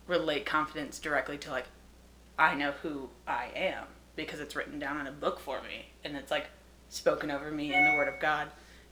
relate 0.07 0.45
confidence 0.45 0.99
directly 0.99 1.37
to 1.39 1.51
like 1.51 1.65
I 2.37 2.55
know 2.55 2.71
who 2.81 3.09
I 3.27 3.49
am 3.55 3.85
because 4.15 4.39
it's 4.39 4.55
written 4.55 4.79
down 4.79 4.99
in 4.99 5.07
a 5.07 5.11
book 5.11 5.39
for 5.39 5.61
me 5.61 5.85
and 6.03 6.15
it's 6.15 6.31
like 6.31 6.47
spoken 6.89 7.31
over 7.31 7.49
me 7.51 7.73
in 7.73 7.83
the 7.83 7.91
word 7.91 8.07
of 8.07 8.19
God 8.19 8.49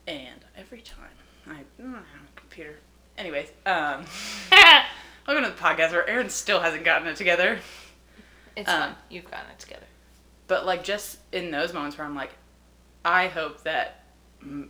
and 0.08 0.40
every 0.58 0.82
time 0.82 1.06
I, 1.48 1.62
mm, 1.82 1.94
I 1.94 1.98
have 1.98 2.28
a 2.36 2.40
computer 2.40 2.78
anyways 3.18 3.50
um 3.66 4.04
welcome 5.28 5.44
to 5.44 5.50
the 5.52 5.56
podcast 5.62 5.92
where 5.92 6.08
Erin 6.08 6.30
still 6.30 6.60
hasn't 6.60 6.84
gotten 6.84 7.08
it 7.08 7.16
together 7.16 7.60
it's 8.56 8.70
um, 8.70 8.82
fun. 8.82 8.96
You've 9.10 9.30
gotten 9.30 9.52
it 9.52 9.60
together. 9.60 9.86
but 10.48 10.66
like 10.66 10.84
just 10.84 11.20
in 11.32 11.52
those 11.52 11.74
moments 11.74 11.98
where 11.98 12.08
I'm 12.08 12.16
like 12.16 12.32
I 13.06 13.28
hope 13.28 13.64
that 13.64 14.04
mm, 14.44 14.68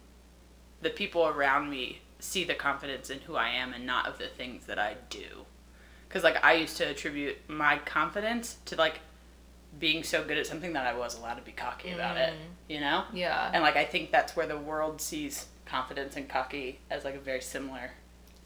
the 0.81 0.89
people 0.89 1.27
around 1.27 1.69
me 1.69 2.01
see 2.19 2.43
the 2.43 2.53
confidence 2.53 3.09
in 3.09 3.19
who 3.21 3.35
I 3.35 3.49
am 3.49 3.73
and 3.73 3.85
not 3.85 4.07
of 4.07 4.17
the 4.17 4.27
things 4.27 4.65
that 4.67 4.77
I 4.79 4.95
do. 5.09 5.45
Cuz 6.09 6.23
like 6.23 6.43
I 6.43 6.53
used 6.53 6.77
to 6.77 6.83
attribute 6.89 7.37
my 7.49 7.77
confidence 7.79 8.57
to 8.65 8.75
like 8.75 8.99
being 9.79 10.03
so 10.03 10.23
good 10.23 10.37
at 10.37 10.45
something 10.45 10.73
that 10.73 10.85
I 10.85 10.93
was 10.97 11.17
allowed 11.17 11.35
to 11.35 11.41
be 11.41 11.51
cocky 11.53 11.91
about 11.91 12.17
it, 12.17 12.33
you 12.67 12.79
know? 12.79 13.05
Yeah. 13.13 13.49
And 13.53 13.63
like 13.63 13.75
I 13.77 13.85
think 13.85 14.11
that's 14.11 14.35
where 14.35 14.45
the 14.47 14.57
world 14.57 15.01
sees 15.01 15.47
confidence 15.65 16.15
and 16.17 16.27
cocky 16.27 16.79
as 16.89 17.03
like 17.05 17.15
a 17.15 17.19
very 17.19 17.41
similar 17.41 17.91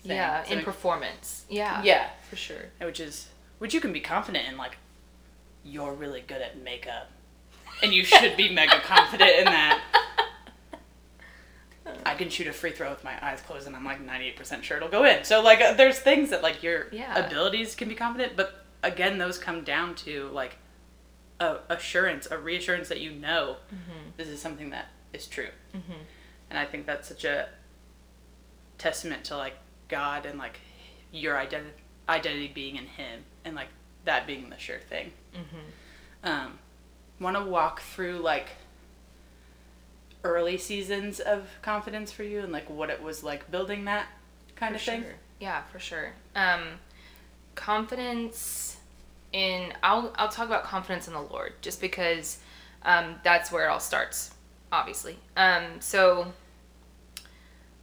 thing. 0.03 0.17
yeah, 0.17 0.43
So 0.43 0.51
in 0.53 0.59
it- 0.59 0.65
performance. 0.65 1.45
Yeah. 1.49 1.81
yeah, 1.83 2.09
For 2.29 2.35
sure. 2.35 2.65
which 2.79 2.99
is 2.99 3.29
which 3.57 3.73
you 3.73 3.81
can 3.81 3.91
be 3.93 4.01
confident 4.01 4.47
in 4.47 4.57
like 4.57 4.77
you're 5.63 5.93
really 5.93 6.21
good 6.21 6.41
at 6.41 6.61
makeup 6.61 7.09
and 7.81 7.91
you 7.93 8.03
should 8.05 8.37
be 8.37 8.53
mega 8.53 8.79
confident 8.81 9.31
in 9.39 9.45
that 9.45 9.81
i 12.05 12.13
can 12.15 12.29
shoot 12.29 12.47
a 12.47 12.53
free 12.53 12.71
throw 12.71 12.89
with 12.89 13.03
my 13.03 13.13
eyes 13.25 13.41
closed 13.41 13.65
and 13.67 13.75
i'm 13.75 13.83
like 13.83 14.05
98% 14.05 14.61
sure 14.63 14.77
it'll 14.77 14.89
go 14.89 15.03
in 15.05 15.23
so 15.23 15.41
like 15.41 15.61
uh, 15.61 15.73
there's 15.73 15.97
things 15.99 16.29
that 16.29 16.43
like 16.43 16.61
your 16.63 16.87
Yeah. 16.91 17.25
abilities 17.25 17.75
can 17.75 17.89
be 17.89 17.95
confident 17.95 18.35
but 18.35 18.65
again 18.83 19.17
those 19.17 19.37
come 19.37 19.63
down 19.63 19.95
to 19.95 20.29
like 20.33 20.57
a 21.39 21.57
assurance 21.69 22.27
a 22.31 22.37
reassurance 22.37 22.87
that 22.89 22.99
you 22.99 23.11
know 23.11 23.57
this 24.17 24.27
is 24.27 24.41
something 24.41 24.69
that 24.69 24.87
is 25.13 25.27
true 25.27 25.49
and 26.49 26.57
i 26.57 26.65
think 26.65 26.85
that's 26.85 27.07
such 27.07 27.25
a 27.25 27.47
testament 28.77 29.23
to 29.25 29.37
like 29.37 29.55
God 29.87 30.25
and 30.25 30.37
like 30.39 30.59
your 31.11 31.37
identity 31.37 31.73
identity 32.07 32.51
being 32.53 32.75
in 32.75 32.85
Him 32.85 33.21
and 33.43 33.55
like 33.55 33.69
that 34.05 34.27
being 34.27 34.49
the 34.49 34.57
sure 34.57 34.79
thing. 34.79 35.11
Mm-hmm. 35.33 36.29
Um, 36.29 36.59
want 37.19 37.35
to 37.35 37.43
walk 37.43 37.81
through 37.81 38.19
like 38.19 38.49
early 40.23 40.57
seasons 40.57 41.19
of 41.19 41.47
confidence 41.61 42.11
for 42.11 42.23
you 42.23 42.41
and 42.41 42.51
like 42.51 42.69
what 42.69 42.89
it 42.89 43.01
was 43.01 43.23
like 43.23 43.49
building 43.49 43.85
that 43.85 44.07
kind 44.55 44.73
For 44.73 44.77
of 44.77 44.81
thing. 44.81 45.05
Yeah, 45.39 45.63
for 45.71 45.79
sure. 45.79 46.13
Um, 46.35 46.79
confidence 47.55 48.74
in 49.35 49.73
I'll 49.83 50.13
I'll 50.15 50.29
talk 50.29 50.47
about 50.47 50.63
confidence 50.63 51.07
in 51.07 51.13
the 51.13 51.21
Lord 51.21 51.53
just 51.61 51.81
because 51.81 52.39
um, 52.83 53.15
that's 53.23 53.51
where 53.51 53.65
it 53.65 53.69
all 53.69 53.81
starts, 53.81 54.33
obviously. 54.71 55.17
Um, 55.35 55.63
so 55.81 56.31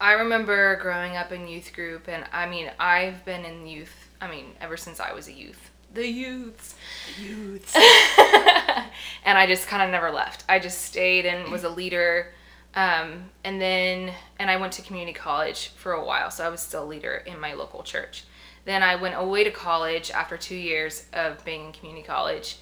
I 0.01 0.13
remember 0.13 0.77
growing 0.77 1.17
up 1.17 1.31
in 1.31 1.47
youth 1.47 1.73
group, 1.75 2.09
and 2.09 2.25
I 2.33 2.49
mean 2.49 2.71
I've 2.81 3.25
been 3.27 3.45
in 3.45 3.67
youth. 3.67 3.95
I 4.21 4.31
mean 4.31 4.47
ever 4.61 4.79
since 4.79 4.99
I 4.99 5.13
was 5.13 5.29
a 5.29 5.33
youth. 5.33 5.71
The 5.93 6.09
youths. 6.09 6.75
Youths. 7.21 7.77
and 7.77 9.37
I 9.37 9.47
just 9.47 9.67
kind 9.69 9.83
of 9.83 9.91
never 9.91 10.11
left. 10.11 10.45
I 10.49 10.59
just 10.59 10.81
stayed 10.81 11.27
and 11.27 11.53
was 11.53 11.65
a 11.65 11.69
leader. 11.69 12.33
Um, 12.75 13.25
and 13.45 13.61
then, 13.61 14.15
and 14.39 14.51
I 14.51 14.57
went 14.57 14.73
to 14.75 14.83
community 14.83 15.13
college 15.13 15.69
for 15.77 15.93
a 15.93 16.03
while, 16.03 16.31
so 16.31 16.47
I 16.47 16.49
was 16.49 16.63
still 16.63 16.85
a 16.85 16.87
leader 16.87 17.23
in 17.27 17.39
my 17.39 17.53
local 17.53 17.83
church. 17.83 18.25
Then 18.65 18.83
I 18.83 18.97
went 18.97 19.17
away 19.17 19.45
to 19.45 19.51
college 19.51 20.11
after 20.11 20.37
two 20.37 20.57
years 20.57 21.07
of 21.13 21.45
being 21.45 21.67
in 21.67 21.73
community 21.73 22.07
college, 22.07 22.59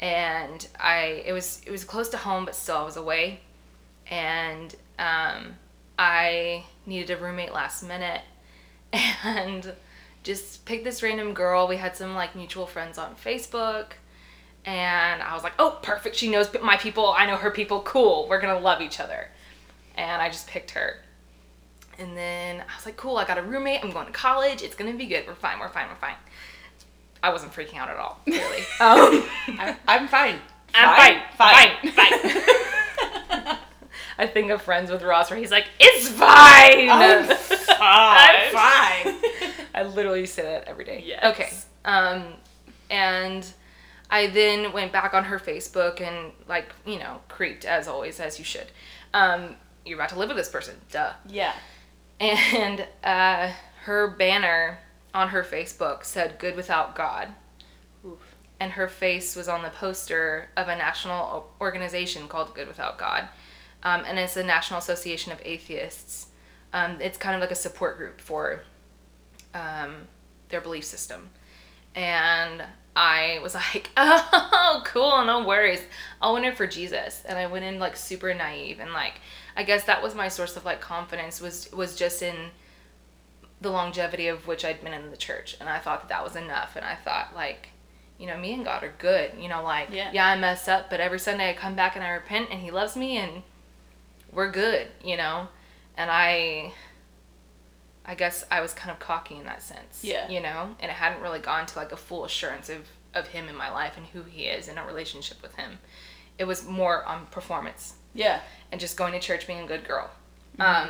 and 0.00 0.66
I 0.78 1.22
it 1.24 1.32
was 1.32 1.62
it 1.66 1.70
was 1.70 1.84
close 1.84 2.08
to 2.10 2.16
home, 2.16 2.44
but 2.44 2.54
still 2.54 2.76
I 2.76 2.82
was 2.82 2.96
away, 2.96 3.40
and 4.10 4.74
um, 4.98 5.56
I 5.98 6.64
needed 6.86 7.10
a 7.10 7.16
roommate 7.16 7.52
last 7.52 7.82
minute, 7.82 8.22
and 8.92 9.72
just 10.22 10.64
picked 10.66 10.84
this 10.84 11.02
random 11.02 11.32
girl. 11.32 11.66
We 11.66 11.76
had 11.76 11.96
some 11.96 12.14
like 12.14 12.36
mutual 12.36 12.66
friends 12.66 12.98
on 12.98 13.14
Facebook 13.16 13.92
and 14.68 15.22
I 15.22 15.34
was 15.34 15.42
like, 15.42 15.54
"Oh, 15.58 15.78
perfect. 15.82 16.16
She 16.16 16.28
knows 16.28 16.50
my 16.62 16.76
people. 16.76 17.14
I 17.16 17.26
know 17.26 17.36
her 17.36 17.50
people. 17.50 17.80
Cool. 17.82 18.26
We're 18.28 18.40
gonna 18.40 18.58
love 18.58 18.82
each 18.82 19.00
other." 19.00 19.30
And 19.96 20.20
I 20.20 20.28
just 20.28 20.46
picked 20.46 20.72
her. 20.72 21.00
And 21.98 22.16
then 22.16 22.60
I 22.60 22.76
was 22.76 22.86
like, 22.86 22.96
"Cool. 22.96 23.16
I 23.16 23.24
got 23.24 23.38
a 23.38 23.42
roommate. 23.42 23.82
I'm 23.82 23.90
going 23.90 24.06
to 24.06 24.12
college. 24.12 24.62
It's 24.62 24.74
gonna 24.74 24.92
be 24.92 25.06
good. 25.06 25.26
We're 25.26 25.34
fine. 25.34 25.58
We're 25.58 25.68
fine. 25.68 25.88
We're 25.88 25.96
fine." 25.96 26.14
I 27.22 27.30
wasn't 27.30 27.52
freaking 27.52 27.78
out 27.78 27.88
at 27.88 27.96
all. 27.96 28.20
really. 28.26 28.60
um, 28.80 29.28
I'm, 29.58 29.76
I'm 29.86 30.08
fine. 30.08 30.38
I'm 30.74 30.96
fine. 30.96 31.22
Fine. 31.36 31.92
Fine. 31.92 33.58
I 34.20 34.26
think 34.26 34.50
of 34.50 34.60
Friends 34.62 34.90
with 34.90 35.02
Ross 35.02 35.30
where 35.30 35.38
he's 35.38 35.50
like, 35.50 35.66
"It's 35.78 36.08
fine. 36.08 36.88
I'm 36.90 37.24
fine. 37.26 37.78
I'm 37.80 38.52
fine." 38.52 39.66
I 39.74 39.82
literally 39.84 40.26
say 40.26 40.42
that 40.42 40.64
every 40.64 40.84
day. 40.84 41.04
Yes. 41.06 41.24
Okay. 41.24 41.52
Um, 41.84 42.34
and 42.90 43.46
I 44.10 44.26
then 44.26 44.72
went 44.72 44.92
back 44.92 45.14
on 45.14 45.24
her 45.24 45.38
Facebook 45.38 46.00
and 46.00 46.32
like 46.48 46.72
you 46.84 46.98
know 46.98 47.20
creeped 47.28 47.64
as 47.64 47.86
always 47.86 48.18
as 48.20 48.38
you 48.38 48.44
should. 48.44 48.66
Um, 49.14 49.54
you're 49.84 49.98
about 49.98 50.10
to 50.10 50.18
live 50.18 50.28
with 50.28 50.36
this 50.36 50.48
person, 50.48 50.76
duh. 50.90 51.12
Yeah. 51.28 51.54
And 52.20 52.86
uh, 53.04 53.52
her 53.84 54.08
banner 54.08 54.78
on 55.14 55.28
her 55.28 55.42
Facebook 55.42 56.04
said 56.04 56.38
"Good 56.38 56.56
without 56.56 56.94
God," 56.94 57.28
Oof. 58.04 58.36
and 58.58 58.72
her 58.72 58.88
face 58.88 59.36
was 59.36 59.48
on 59.48 59.62
the 59.62 59.70
poster 59.70 60.48
of 60.56 60.68
a 60.68 60.76
national 60.76 61.50
organization 61.60 62.28
called 62.28 62.54
Good 62.54 62.68
Without 62.68 62.98
God, 62.98 63.28
um, 63.82 64.02
and 64.06 64.18
it's 64.18 64.34
the 64.34 64.42
National 64.42 64.78
Association 64.78 65.32
of 65.32 65.40
Atheists. 65.44 66.26
Um, 66.72 67.00
it's 67.00 67.16
kind 67.16 67.34
of 67.34 67.40
like 67.40 67.50
a 67.50 67.56
support 67.56 67.96
group 67.96 68.20
for 68.20 68.62
um, 69.54 70.08
their 70.48 70.60
belief 70.60 70.84
system, 70.84 71.30
and 71.94 72.64
I 72.96 73.38
was 73.42 73.54
like, 73.74 73.90
oh, 73.96 74.82
cool, 74.84 75.24
no 75.24 75.46
worries. 75.46 75.80
I'll 76.20 76.34
win 76.34 76.44
it 76.44 76.56
for 76.56 76.66
Jesus, 76.66 77.22
and 77.26 77.38
I 77.38 77.46
went 77.46 77.64
in 77.64 77.78
like 77.78 77.96
super 77.96 78.34
naive, 78.34 78.80
and 78.80 78.92
like 78.92 79.14
I 79.58 79.64
guess 79.64 79.84
that 79.84 80.02
was 80.02 80.14
my 80.14 80.28
source 80.28 80.56
of 80.56 80.64
like 80.64 80.80
confidence 80.80 81.40
was 81.40 81.70
was 81.72 81.96
just 81.96 82.22
in 82.22 82.36
the 83.60 83.70
longevity 83.70 84.28
of 84.28 84.46
which 84.46 84.64
I'd 84.64 84.82
been 84.82 84.94
in 84.94 85.10
the 85.10 85.16
church, 85.16 85.56
and 85.60 85.68
I 85.68 85.78
thought 85.80 86.00
that 86.02 86.08
that 86.08 86.24
was 86.24 86.36
enough, 86.36 86.76
and 86.76 86.84
I 86.84 86.94
thought 86.94 87.34
like 87.34 87.68
you 88.18 88.26
know, 88.26 88.36
me 88.36 88.52
and 88.52 88.64
God 88.64 88.82
are 88.82 88.94
good. 88.98 89.32
You 89.38 89.48
know, 89.48 89.62
like, 89.62 89.88
Yeah. 89.92 90.10
yeah. 90.12 90.26
I 90.26 90.36
mess 90.36 90.66
up, 90.68 90.90
but 90.90 91.00
every 91.00 91.20
Sunday 91.20 91.50
I 91.50 91.54
come 91.54 91.76
back 91.76 91.94
and 91.94 92.04
I 92.04 92.10
repent 92.10 92.48
and 92.50 92.60
He 92.60 92.70
loves 92.70 92.96
me 92.96 93.16
and 93.16 93.42
we're 94.32 94.50
good, 94.50 94.88
you 95.04 95.16
know? 95.16 95.48
And 95.96 96.10
I, 96.10 96.72
I 98.04 98.16
guess 98.16 98.44
I 98.50 98.60
was 98.60 98.74
kind 98.74 98.90
of 98.90 98.98
cocky 98.98 99.36
in 99.36 99.44
that 99.44 99.62
sense. 99.62 100.02
Yeah. 100.02 100.28
You 100.28 100.40
know? 100.40 100.74
And 100.80 100.90
it 100.90 100.94
hadn't 100.94 101.22
really 101.22 101.38
gone 101.38 101.66
to 101.66 101.78
like 101.78 101.92
a 101.92 101.96
full 101.96 102.24
assurance 102.24 102.68
of, 102.68 102.88
of 103.14 103.28
Him 103.28 103.48
in 103.48 103.54
my 103.54 103.70
life 103.70 103.92
and 103.96 104.06
who 104.06 104.24
He 104.24 104.46
is 104.46 104.66
in 104.66 104.78
a 104.78 104.84
relationship 104.84 105.40
with 105.40 105.54
Him. 105.54 105.78
It 106.38 106.44
was 106.44 106.66
more 106.66 107.04
on 107.04 107.26
performance 107.26 107.94
Yeah. 108.14 108.40
and 108.70 108.80
just 108.80 108.96
going 108.96 109.12
to 109.12 109.20
church 109.20 109.46
being 109.46 109.60
a 109.60 109.66
good 109.66 109.86
girl. 109.86 110.10
Um, 110.58 110.88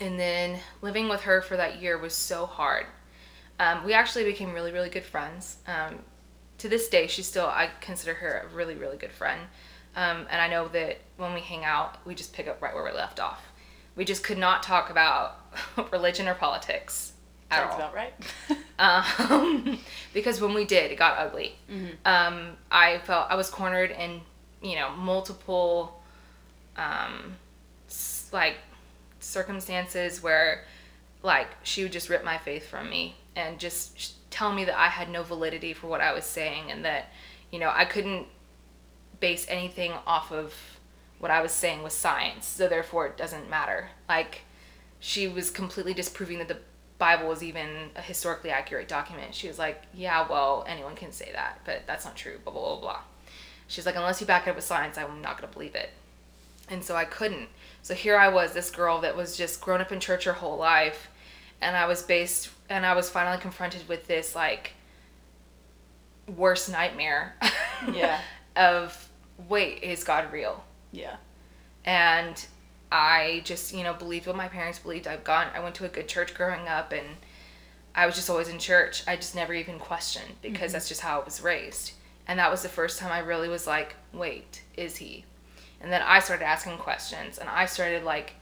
and 0.00 0.18
then 0.18 0.58
living 0.82 1.08
with 1.08 1.22
her 1.22 1.40
for 1.40 1.56
that 1.56 1.80
year 1.80 1.98
was 1.98 2.14
so 2.14 2.46
hard. 2.46 2.86
Um, 3.58 3.84
we 3.84 3.92
actually 3.92 4.24
became 4.24 4.52
really, 4.52 4.72
really 4.72 4.90
good 4.90 5.04
friends. 5.04 5.56
Um, 5.66 6.00
to 6.58 6.68
this 6.68 6.88
day, 6.88 7.06
she's 7.06 7.26
still, 7.26 7.46
I 7.46 7.70
consider 7.80 8.14
her 8.14 8.46
a 8.50 8.54
really, 8.54 8.74
really 8.74 8.96
good 8.96 9.12
friend. 9.12 9.40
Um, 9.96 10.26
and 10.30 10.40
I 10.40 10.48
know 10.48 10.68
that 10.68 10.98
when 11.16 11.34
we 11.34 11.40
hang 11.40 11.64
out, 11.64 11.98
we 12.06 12.14
just 12.14 12.32
pick 12.32 12.46
up 12.46 12.62
right 12.62 12.74
where 12.74 12.84
we 12.84 12.92
left 12.92 13.18
off. 13.20 13.42
We 13.96 14.04
just 14.04 14.22
could 14.22 14.38
not 14.38 14.62
talk 14.62 14.90
about 14.90 15.40
religion 15.92 16.28
or 16.28 16.34
politics 16.34 17.12
at 17.50 17.62
Sounds 17.62 17.72
all 17.72 17.80
about 17.80 17.94
right. 17.94 18.14
um, 18.78 19.78
because 20.14 20.40
when 20.40 20.54
we 20.54 20.64
did, 20.64 20.92
it 20.92 20.98
got 20.98 21.18
ugly. 21.18 21.56
Um, 22.04 22.56
I 22.70 22.98
felt 22.98 23.26
I 23.30 23.34
was 23.34 23.50
cornered 23.50 23.90
in, 23.90 24.20
you 24.62 24.76
know, 24.76 24.90
multiple, 24.92 25.97
um, 26.78 27.36
like 28.32 28.56
circumstances 29.20 30.22
where, 30.22 30.64
like, 31.22 31.48
she 31.62 31.82
would 31.82 31.92
just 31.92 32.08
rip 32.08 32.24
my 32.24 32.38
faith 32.38 32.66
from 32.66 32.88
me 32.88 33.16
and 33.36 33.58
just 33.58 34.30
tell 34.30 34.52
me 34.52 34.64
that 34.64 34.78
I 34.78 34.88
had 34.88 35.10
no 35.10 35.22
validity 35.22 35.74
for 35.74 35.88
what 35.88 36.00
I 36.00 36.12
was 36.12 36.24
saying 36.24 36.70
and 36.70 36.84
that, 36.84 37.12
you 37.50 37.58
know, 37.58 37.70
I 37.74 37.84
couldn't 37.84 38.26
base 39.20 39.44
anything 39.48 39.92
off 40.06 40.30
of 40.32 40.54
what 41.18 41.30
I 41.30 41.42
was 41.42 41.50
saying 41.50 41.82
was 41.82 41.92
science, 41.92 42.46
so 42.46 42.68
therefore 42.68 43.06
it 43.06 43.16
doesn't 43.16 43.50
matter. 43.50 43.90
Like, 44.08 44.42
she 45.00 45.26
was 45.26 45.50
completely 45.50 45.94
disproving 45.94 46.38
that 46.38 46.48
the 46.48 46.58
Bible 46.98 47.28
was 47.28 47.42
even 47.42 47.90
a 47.96 48.02
historically 48.02 48.50
accurate 48.50 48.88
document. 48.88 49.34
She 49.34 49.48
was 49.48 49.58
like, 49.58 49.82
yeah, 49.94 50.26
well, 50.28 50.64
anyone 50.68 50.94
can 50.94 51.12
say 51.12 51.30
that, 51.32 51.60
but 51.64 51.82
that's 51.86 52.04
not 52.04 52.16
true, 52.16 52.38
blah, 52.44 52.52
blah, 52.52 52.62
blah, 52.62 52.80
blah. 52.80 53.00
She's 53.66 53.86
like, 53.86 53.96
unless 53.96 54.20
you 54.20 54.26
back 54.26 54.46
it 54.46 54.50
up 54.50 54.56
with 54.56 54.64
science, 54.64 54.96
I'm 54.96 55.20
not 55.20 55.38
going 55.38 55.48
to 55.48 55.54
believe 55.54 55.74
it. 55.74 55.90
And 56.70 56.82
so 56.84 56.94
I 56.96 57.04
couldn't. 57.04 57.48
So 57.82 57.94
here 57.94 58.16
I 58.18 58.28
was, 58.28 58.52
this 58.52 58.70
girl 58.70 59.00
that 59.00 59.16
was 59.16 59.36
just 59.36 59.60
grown 59.60 59.80
up 59.80 59.92
in 59.92 60.00
church 60.00 60.24
her 60.24 60.32
whole 60.34 60.56
life, 60.58 61.08
and 61.60 61.76
I 61.76 61.86
was 61.86 62.02
based, 62.02 62.50
and 62.68 62.84
I 62.84 62.94
was 62.94 63.08
finally 63.08 63.38
confronted 63.38 63.88
with 63.88 64.06
this, 64.06 64.34
like, 64.34 64.72
worst 66.36 66.70
nightmare 66.70 67.34
Yeah. 67.92 68.20
of, 68.56 69.08
wait, 69.48 69.82
is 69.82 70.04
God 70.04 70.32
real? 70.32 70.64
Yeah. 70.92 71.16
and 71.84 72.46
I 72.90 73.42
just 73.44 73.74
you 73.74 73.82
know 73.84 73.92
believed 73.94 74.26
what 74.26 74.36
my 74.36 74.48
parents 74.48 74.78
believed. 74.78 75.06
I've 75.06 75.24
gone 75.24 75.48
I 75.54 75.60
went 75.60 75.74
to 75.76 75.84
a 75.84 75.88
good 75.88 76.08
church 76.08 76.34
growing 76.34 76.66
up 76.68 76.92
and 76.92 77.06
I 77.94 78.06
was 78.06 78.14
just 78.14 78.30
always 78.30 78.48
in 78.48 78.58
church. 78.58 79.02
I 79.06 79.16
just 79.16 79.34
never 79.34 79.52
even 79.52 79.78
questioned 79.78 80.34
because 80.42 80.68
mm-hmm. 80.68 80.72
that's 80.72 80.88
just 80.88 81.00
how 81.00 81.20
I 81.20 81.24
was 81.24 81.42
raised. 81.42 81.92
And 82.26 82.38
that 82.38 82.50
was 82.50 82.62
the 82.62 82.68
first 82.68 82.98
time 82.98 83.10
I 83.12 83.18
really 83.20 83.48
was 83.48 83.66
like, 83.66 83.96
wait, 84.12 84.62
is 84.76 84.96
he? 84.96 85.24
And 85.80 85.92
then 85.92 86.02
I 86.02 86.18
started 86.20 86.44
asking 86.44 86.78
questions 86.78 87.38
and 87.38 87.48
I 87.48 87.66
started 87.66 88.04
like 88.04 88.34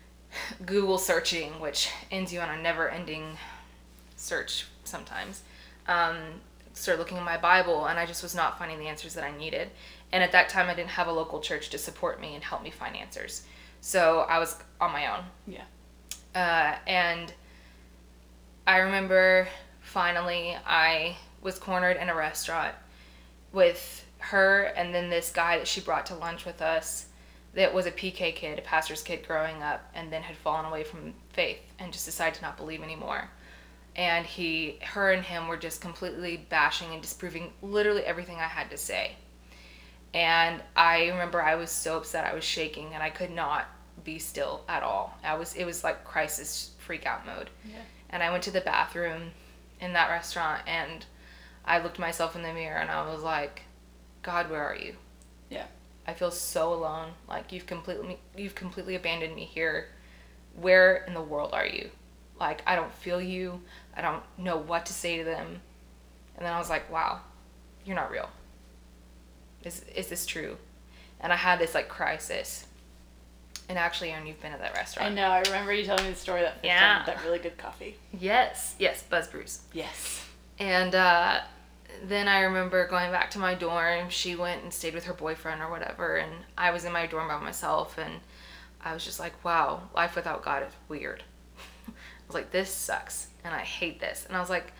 Google 0.66 0.98
searching, 0.98 1.60
which 1.60 1.90
ends 2.10 2.32
you 2.32 2.40
on 2.40 2.50
a 2.50 2.60
never 2.60 2.88
ending 2.88 3.38
search 4.16 4.66
sometimes. 4.84 5.42
Um, 5.88 6.16
started 6.74 6.98
looking 6.98 7.16
in 7.16 7.24
my 7.24 7.36
Bible 7.38 7.86
and 7.86 7.98
I 7.98 8.06
just 8.06 8.22
was 8.22 8.34
not 8.34 8.58
finding 8.58 8.78
the 8.78 8.86
answers 8.86 9.14
that 9.14 9.24
I 9.24 9.36
needed. 9.36 9.70
And 10.12 10.22
at 10.22 10.32
that 10.32 10.48
time, 10.48 10.68
I 10.68 10.74
didn't 10.74 10.90
have 10.90 11.08
a 11.08 11.12
local 11.12 11.40
church 11.40 11.70
to 11.70 11.78
support 11.78 12.20
me 12.20 12.34
and 12.34 12.44
help 12.44 12.62
me 12.62 12.70
find 12.70 12.96
answers. 12.96 13.42
So 13.80 14.20
I 14.28 14.38
was 14.38 14.56
on 14.80 14.92
my 14.92 15.16
own. 15.16 15.24
Yeah. 15.46 15.64
Uh, 16.34 16.76
and 16.86 17.32
I 18.66 18.78
remember 18.78 19.48
finally 19.80 20.56
I 20.66 21.16
was 21.42 21.58
cornered 21.58 21.96
in 21.96 22.08
a 22.08 22.14
restaurant 22.14 22.74
with 23.52 24.05
her 24.30 24.64
and 24.76 24.94
then 24.94 25.10
this 25.10 25.30
guy 25.30 25.58
that 25.58 25.68
she 25.68 25.80
brought 25.80 26.06
to 26.06 26.14
lunch 26.14 26.44
with 26.44 26.60
us 26.62 27.06
that 27.54 27.72
was 27.72 27.86
a 27.86 27.90
PK 27.90 28.34
kid, 28.34 28.58
a 28.58 28.62
pastor's 28.62 29.02
kid 29.02 29.26
growing 29.26 29.62
up, 29.62 29.90
and 29.94 30.12
then 30.12 30.22
had 30.22 30.36
fallen 30.36 30.66
away 30.66 30.84
from 30.84 31.14
faith 31.32 31.60
and 31.78 31.92
just 31.92 32.04
decided 32.04 32.34
to 32.34 32.42
not 32.42 32.56
believe 32.56 32.82
anymore. 32.82 33.30
And 33.94 34.26
he, 34.26 34.78
her 34.82 35.12
and 35.12 35.24
him 35.24 35.48
were 35.48 35.56
just 35.56 35.80
completely 35.80 36.46
bashing 36.50 36.92
and 36.92 37.00
disproving 37.00 37.52
literally 37.62 38.02
everything 38.02 38.36
I 38.36 38.48
had 38.48 38.70
to 38.70 38.76
say. 38.76 39.12
And 40.12 40.62
I 40.76 41.08
remember 41.08 41.42
I 41.42 41.54
was 41.54 41.70
so 41.70 41.96
upset, 41.96 42.26
I 42.26 42.34
was 42.34 42.44
shaking, 42.44 42.92
and 42.92 43.02
I 43.02 43.10
could 43.10 43.30
not 43.30 43.66
be 44.04 44.18
still 44.18 44.62
at 44.68 44.82
all. 44.82 45.18
I 45.24 45.34
was 45.36 45.54
it 45.54 45.64
was 45.64 45.82
like 45.82 46.04
crisis 46.04 46.70
freak 46.78 47.06
out 47.06 47.26
mode. 47.26 47.50
Yeah. 47.64 47.76
And 48.10 48.22
I 48.22 48.30
went 48.30 48.42
to 48.44 48.50
the 48.50 48.60
bathroom 48.60 49.30
in 49.80 49.92
that 49.94 50.10
restaurant 50.10 50.62
and 50.66 51.04
I 51.64 51.82
looked 51.82 51.98
myself 51.98 52.36
in 52.36 52.42
the 52.42 52.52
mirror 52.52 52.78
and 52.78 52.90
I 52.90 53.10
was 53.10 53.22
like, 53.22 53.62
God, 54.26 54.50
where 54.50 54.62
are 54.62 54.74
you? 54.74 54.96
Yeah. 55.50 55.66
I 56.06 56.12
feel 56.12 56.30
so 56.32 56.74
alone. 56.74 57.12
Like 57.28 57.52
you've 57.52 57.66
completely 57.66 58.18
you've 58.36 58.56
completely 58.56 58.96
abandoned 58.96 59.34
me 59.36 59.44
here. 59.44 59.88
Where 60.60 60.96
in 61.06 61.14
the 61.14 61.22
world 61.22 61.52
are 61.54 61.64
you? 61.66 61.90
Like 62.40 62.60
I 62.66 62.74
don't 62.74 62.92
feel 62.92 63.20
you. 63.20 63.62
I 63.96 64.02
don't 64.02 64.22
know 64.36 64.56
what 64.56 64.84
to 64.86 64.92
say 64.92 65.16
to 65.18 65.24
them. 65.24 65.60
And 66.36 66.44
then 66.44 66.52
I 66.52 66.58
was 66.58 66.68
like, 66.68 66.90
wow, 66.92 67.20
you're 67.84 67.96
not 67.96 68.10
real. 68.10 68.28
Is 69.62 69.84
is 69.94 70.08
this 70.08 70.26
true? 70.26 70.56
And 71.20 71.32
I 71.32 71.36
had 71.36 71.58
this 71.60 71.74
like 71.74 71.88
crisis. 71.88 72.66
And 73.68 73.78
actually, 73.78 74.10
Erin, 74.12 74.26
you've 74.26 74.40
been 74.40 74.52
at 74.52 74.60
that 74.60 74.74
restaurant. 74.74 75.10
I 75.10 75.14
know. 75.14 75.28
I 75.28 75.40
remember 75.40 75.72
you 75.72 75.84
telling 75.84 76.04
me 76.04 76.10
the 76.10 76.16
story 76.16 76.42
that 76.42 76.58
Yeah. 76.62 77.02
that 77.06 77.22
really 77.24 77.38
good 77.38 77.58
coffee. 77.58 77.96
Yes, 78.12 78.74
yes, 78.78 79.02
Buzz 79.02 79.26
Brews. 79.28 79.60
Yes. 79.72 80.24
And 80.58 80.94
uh, 80.94 81.40
then 82.04 82.28
I 82.28 82.40
remember 82.40 82.86
going 82.86 83.10
back 83.10 83.30
to 83.32 83.38
my 83.38 83.54
dorm. 83.54 84.08
She 84.08 84.36
went 84.36 84.62
and 84.62 84.72
stayed 84.72 84.94
with 84.94 85.04
her 85.04 85.14
boyfriend 85.14 85.62
or 85.62 85.70
whatever, 85.70 86.16
and 86.16 86.32
I 86.56 86.70
was 86.70 86.84
in 86.84 86.92
my 86.92 87.06
dorm 87.06 87.28
by 87.28 87.38
myself. 87.38 87.98
And 87.98 88.14
I 88.84 88.92
was 88.94 89.04
just 89.04 89.20
like, 89.20 89.44
wow, 89.44 89.82
life 89.94 90.16
without 90.16 90.44
God 90.44 90.62
is 90.62 90.72
weird. 90.88 91.22
I 91.88 91.92
was 92.26 92.34
like, 92.34 92.50
this 92.50 92.70
sucks, 92.70 93.28
and 93.44 93.54
I 93.54 93.60
hate 93.60 94.00
this. 94.00 94.24
And 94.26 94.36
I 94.36 94.40
was 94.40 94.50
like, 94.50 94.72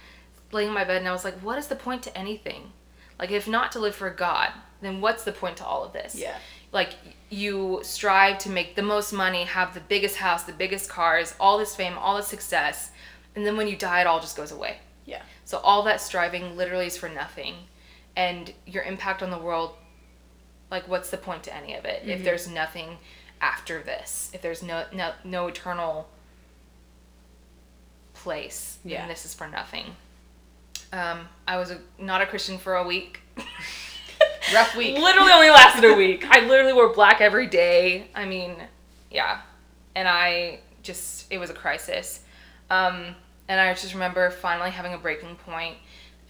laying 0.52 0.68
in 0.68 0.75
my 0.75 0.85
bed, 0.85 0.99
and 0.99 1.08
I 1.08 1.12
was 1.12 1.25
like, 1.25 1.38
what 1.40 1.58
is 1.58 1.66
the 1.68 1.76
point 1.76 2.02
to 2.04 2.16
anything? 2.16 2.73
Like, 3.18 3.30
if 3.30 3.49
not 3.49 3.73
to 3.73 3.78
live 3.78 3.94
for 3.94 4.11
God, 4.11 4.50
then 4.80 5.00
what's 5.00 5.25
the 5.25 5.32
point 5.32 5.56
to 5.58 5.64
all 5.64 5.85
of 5.85 5.92
this? 5.92 6.14
Yeah. 6.14 6.37
like 6.73 6.90
you 7.30 7.80
strive 7.82 8.38
to 8.38 8.50
make 8.50 8.76
the 8.76 8.82
most 8.82 9.12
money, 9.12 9.44
have 9.44 9.75
the 9.75 9.80
biggest 9.80 10.16
house, 10.16 10.44
the 10.44 10.52
biggest 10.52 10.88
cars, 10.88 11.35
all 11.40 11.58
this 11.58 11.75
fame, 11.75 11.96
all 11.99 12.16
this 12.16 12.28
success, 12.28 12.90
and 13.35 13.44
then 13.46 13.56
when 13.56 13.66
you 13.68 13.76
die, 13.76 14.00
it 14.02 14.06
all 14.06 14.20
just 14.20 14.37
goes 14.37 14.52
away. 14.52 14.78
Yeah. 15.04 15.23
So 15.46 15.58
all 15.58 15.82
that 15.84 16.00
striving 16.02 16.56
literally 16.56 16.86
is 16.88 16.96
for 16.98 17.08
nothing, 17.08 17.54
and 18.16 18.52
your 18.66 18.82
impact 18.82 19.22
on 19.22 19.30
the 19.30 19.38
world, 19.38 19.76
like 20.70 20.86
what's 20.88 21.08
the 21.10 21.16
point 21.16 21.42
to 21.44 21.56
any 21.56 21.74
of 21.74 21.84
it 21.86 22.02
if 22.04 22.22
there's 22.24 22.46
nothing 22.48 22.98
after 23.40 23.80
this? 23.82 24.30
If 24.34 24.42
there's 24.42 24.62
no 24.62 24.84
no 24.92 25.12
no 25.24 25.46
eternal 25.46 26.08
place, 28.14 28.78
Yeah. 28.84 29.06
this 29.06 29.24
is 29.24 29.34
for 29.34 29.46
nothing. 29.46 29.94
Um, 30.92 31.28
I 31.46 31.56
was 31.58 31.70
a, 31.70 31.78
not 31.98 32.22
a 32.22 32.26
Christian 32.26 32.58
for 32.58 32.76
a 32.76 32.84
week. 32.86 33.20
Rough 34.54 34.74
week. 34.76 34.98
literally 34.98 35.32
only 35.32 35.50
lasted 35.50 35.84
a 35.84 35.94
week. 35.94 36.24
I 36.28 36.40
literally 36.46 36.72
wore 36.72 36.92
black 36.92 37.20
every 37.20 37.46
day. 37.46 38.08
I 38.14 38.24
mean, 38.24 38.56
yeah. 39.10 39.40
And 39.94 40.08
I 40.08 40.60
just, 40.82 41.26
it 41.30 41.38
was 41.38 41.50
a 41.50 41.54
crisis. 41.54 42.20
Um, 42.70 43.14
and 43.48 43.60
I 43.60 43.72
just 43.74 43.94
remember 43.94 44.30
finally 44.30 44.70
having 44.70 44.94
a 44.94 44.98
breaking 44.98 45.36
point, 45.36 45.76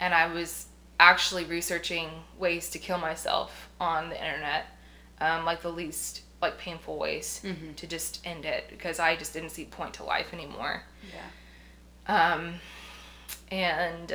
and 0.00 0.14
I 0.14 0.32
was 0.32 0.66
actually 0.98 1.44
researching 1.44 2.08
ways 2.38 2.70
to 2.70 2.78
kill 2.78 2.98
myself 2.98 3.68
on 3.80 4.08
the 4.08 4.16
internet, 4.16 4.66
um, 5.20 5.44
like 5.44 5.62
the 5.62 5.72
least 5.72 6.22
like 6.42 6.58
painful 6.58 6.98
ways 6.98 7.40
to 7.76 7.86
just 7.86 8.20
end 8.26 8.44
it 8.44 8.66
because 8.68 9.00
I 9.00 9.16
just 9.16 9.32
didn't 9.32 9.50
see 9.50 9.64
point 9.64 9.94
to 9.94 10.04
life 10.04 10.34
anymore. 10.34 10.82
Yeah. 12.06 12.34
Um, 12.34 12.54
and 13.50 14.14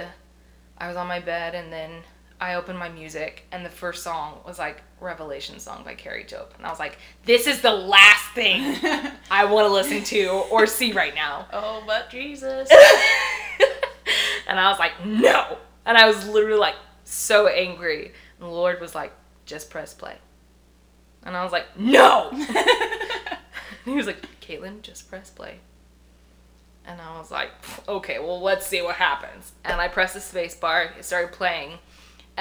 I 0.77 0.87
was 0.87 0.97
on 0.97 1.07
my 1.07 1.19
bed, 1.19 1.55
and 1.55 1.73
then 1.73 2.03
I 2.39 2.55
opened 2.55 2.79
my 2.79 2.89
music, 2.89 3.45
and 3.51 3.65
the 3.65 3.69
first 3.69 4.03
song 4.03 4.39
was 4.45 4.59
like 4.59 4.81
Revelation 5.01 5.59
song 5.59 5.83
by 5.83 5.95
Kari 5.95 6.23
Jobe, 6.23 6.55
and 6.55 6.65
I 6.65 6.69
was 6.69 6.79
like, 6.79 6.97
"This 7.25 7.47
is 7.47 7.61
the 7.61 7.71
last 7.71 8.33
thing 8.33 8.77
I 9.31 9.45
want 9.45 9.67
to 9.67 9.73
listen 9.73 10.03
to 10.03 10.27
or 10.51 10.67
see 10.67 10.93
right 10.93 11.15
now." 11.15 11.47
Oh, 11.53 11.83
but 11.85 12.09
Jesus. 12.09 12.69
and 14.47 14.59
I 14.59 14.69
was 14.69 14.79
like, 14.79 15.05
"No!" 15.05 15.57
And 15.85 15.97
I 15.97 16.07
was 16.07 16.27
literally 16.27 16.59
like 16.59 16.75
so 17.03 17.47
angry, 17.47 18.13
and 18.39 18.47
the 18.47 18.53
Lord 18.53 18.79
was 18.79 18.95
like, 18.95 19.11
"Just 19.45 19.69
press 19.69 19.93
play," 19.93 20.17
and 21.23 21.35
I 21.35 21.43
was 21.43 21.51
like, 21.51 21.77
"No!" 21.77 22.29
he 23.85 23.91
was 23.91 24.05
like, 24.05 24.25
"Caitlin, 24.39 24.81
just 24.81 25.09
press 25.09 25.29
play." 25.29 25.59
And 26.85 26.99
I 26.99 27.17
was 27.17 27.29
like, 27.29 27.51
okay, 27.87 28.19
well, 28.19 28.41
let's 28.41 28.65
see 28.65 28.81
what 28.81 28.95
happens. 28.95 29.51
And 29.63 29.79
I 29.79 29.87
pressed 29.87 30.15
the 30.15 30.19
space 30.19 30.55
bar, 30.55 30.91
it 30.97 31.05
started 31.05 31.31
playing, 31.31 31.77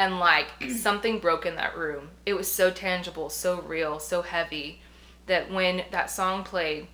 and 0.01 0.19
like 0.19 0.47
something 0.71 1.19
broke 1.19 1.45
in 1.45 1.57
that 1.57 1.77
room. 1.77 2.09
It 2.25 2.33
was 2.33 2.51
so 2.51 2.71
tangible, 2.71 3.29
so 3.29 3.61
real, 3.61 4.01
so 4.01 4.23
heavy 4.23 4.81
that 5.27 5.53
when 5.53 5.85
that 5.91 6.11
song 6.11 6.43
played, 6.43 6.89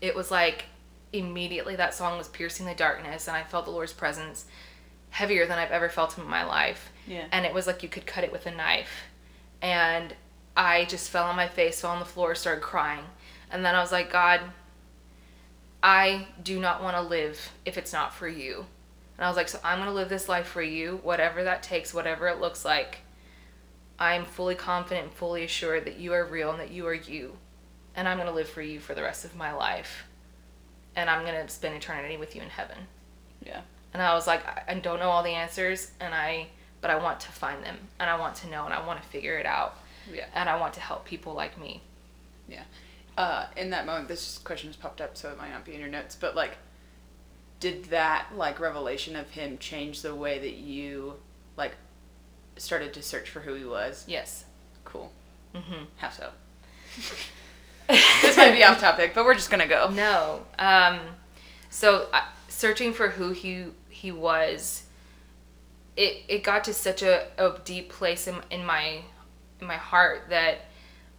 it 0.00 0.16
was 0.16 0.32
like 0.32 0.64
immediately 1.12 1.76
that 1.76 1.94
song 1.94 2.18
was 2.18 2.26
piercing 2.26 2.66
the 2.66 2.74
darkness, 2.74 3.28
and 3.28 3.36
I 3.36 3.44
felt 3.44 3.66
the 3.66 3.70
Lord's 3.70 3.92
presence 3.92 4.46
heavier 5.10 5.46
than 5.46 5.60
I've 5.60 5.70
ever 5.70 5.88
felt 5.88 6.14
him 6.18 6.24
in 6.24 6.30
my 6.30 6.44
life. 6.44 6.90
Yeah. 7.06 7.26
And 7.30 7.46
it 7.46 7.54
was 7.54 7.68
like 7.68 7.84
you 7.84 7.88
could 7.88 8.04
cut 8.04 8.24
it 8.24 8.32
with 8.32 8.46
a 8.46 8.50
knife. 8.50 9.04
And 9.62 10.12
I 10.56 10.86
just 10.86 11.10
fell 11.10 11.26
on 11.26 11.36
my 11.36 11.46
face, 11.46 11.80
fell 11.80 11.92
on 11.92 12.00
the 12.00 12.04
floor, 12.04 12.34
started 12.34 12.62
crying. 12.62 13.04
And 13.48 13.64
then 13.64 13.76
I 13.76 13.80
was 13.80 13.92
like, 13.92 14.10
God, 14.10 14.40
I 15.84 16.26
do 16.42 16.58
not 16.58 16.82
want 16.82 16.96
to 16.96 17.02
live 17.02 17.52
if 17.64 17.78
it's 17.78 17.92
not 17.92 18.12
for 18.12 18.26
you. 18.26 18.66
And 19.16 19.24
I 19.24 19.28
was 19.28 19.36
like, 19.36 19.48
so 19.48 19.60
I'm 19.62 19.78
going 19.78 19.88
to 19.88 19.94
live 19.94 20.08
this 20.08 20.28
life 20.28 20.46
for 20.46 20.62
you, 20.62 21.00
whatever 21.02 21.44
that 21.44 21.62
takes, 21.62 21.94
whatever 21.94 22.26
it 22.28 22.40
looks 22.40 22.64
like. 22.64 22.98
I'm 23.98 24.24
fully 24.24 24.56
confident 24.56 25.06
and 25.06 25.14
fully 25.14 25.44
assured 25.44 25.84
that 25.84 25.98
you 25.98 26.12
are 26.12 26.24
real 26.24 26.50
and 26.50 26.58
that 26.60 26.72
you 26.72 26.86
are 26.86 26.94
you. 26.94 27.36
And 27.94 28.08
I'm 28.08 28.16
going 28.16 28.28
to 28.28 28.34
live 28.34 28.48
for 28.48 28.62
you 28.62 28.80
for 28.80 28.94
the 28.94 29.02
rest 29.02 29.24
of 29.24 29.36
my 29.36 29.52
life. 29.52 30.04
And 30.96 31.08
I'm 31.08 31.24
going 31.24 31.46
to 31.46 31.52
spend 31.52 31.76
eternity 31.76 32.16
with 32.16 32.34
you 32.34 32.42
in 32.42 32.48
heaven. 32.48 32.78
Yeah. 33.44 33.60
And 33.92 34.02
I 34.02 34.14
was 34.14 34.26
like, 34.26 34.44
I 34.46 34.62
I 34.68 34.74
don't 34.74 34.98
know 34.98 35.10
all 35.10 35.22
the 35.22 35.30
answers, 35.30 35.92
and 36.00 36.12
I, 36.12 36.48
but 36.80 36.90
I 36.90 36.96
want 36.96 37.20
to 37.20 37.28
find 37.28 37.62
them, 37.64 37.76
and 38.00 38.10
I 38.10 38.18
want 38.18 38.34
to 38.36 38.48
know, 38.48 38.64
and 38.64 38.74
I 38.74 38.84
want 38.84 39.00
to 39.00 39.08
figure 39.08 39.38
it 39.38 39.46
out, 39.46 39.76
Yeah. 40.12 40.26
and 40.34 40.48
I 40.48 40.58
want 40.58 40.74
to 40.74 40.80
help 40.80 41.04
people 41.04 41.32
like 41.34 41.56
me. 41.60 41.80
Yeah. 42.48 42.64
Uh, 43.16 43.46
in 43.56 43.70
that 43.70 43.86
moment, 43.86 44.08
this 44.08 44.38
question 44.38 44.68
has 44.68 44.76
popped 44.76 45.00
up, 45.00 45.16
so 45.16 45.30
it 45.30 45.38
might 45.38 45.50
not 45.50 45.64
be 45.64 45.74
in 45.74 45.80
your 45.80 45.88
notes, 45.88 46.16
but 46.20 46.34
like, 46.34 46.56
did 47.60 47.84
that 47.86 48.26
like 48.34 48.60
revelation 48.60 49.16
of 49.16 49.30
him 49.30 49.58
change 49.58 50.02
the 50.02 50.14
way 50.14 50.38
that 50.38 50.54
you 50.54 51.14
like 51.56 51.76
started 52.56 52.92
to 52.94 53.02
search 53.02 53.30
for 53.30 53.40
who 53.40 53.54
he 53.54 53.64
was? 53.64 54.04
Yes. 54.06 54.44
Cool. 54.84 55.12
Mm-hmm. 55.54 55.84
How 55.96 56.10
so? 56.10 56.30
this 57.88 58.36
might 58.36 58.52
be 58.52 58.64
off 58.64 58.80
topic, 58.80 59.12
but 59.14 59.24
we're 59.24 59.34
just 59.34 59.50
gonna 59.50 59.68
go. 59.68 59.90
No. 59.90 60.44
Um, 60.58 61.00
so 61.70 62.08
uh, 62.12 62.22
searching 62.48 62.92
for 62.92 63.08
who 63.08 63.30
he 63.30 63.66
he 63.88 64.12
was, 64.12 64.84
it 65.96 66.22
it 66.28 66.44
got 66.44 66.64
to 66.64 66.74
such 66.74 67.02
a, 67.02 67.26
a 67.38 67.58
deep 67.64 67.88
place 67.90 68.26
in 68.26 68.36
in 68.50 68.64
my 68.64 69.02
in 69.60 69.66
my 69.66 69.76
heart 69.76 70.26
that, 70.30 70.66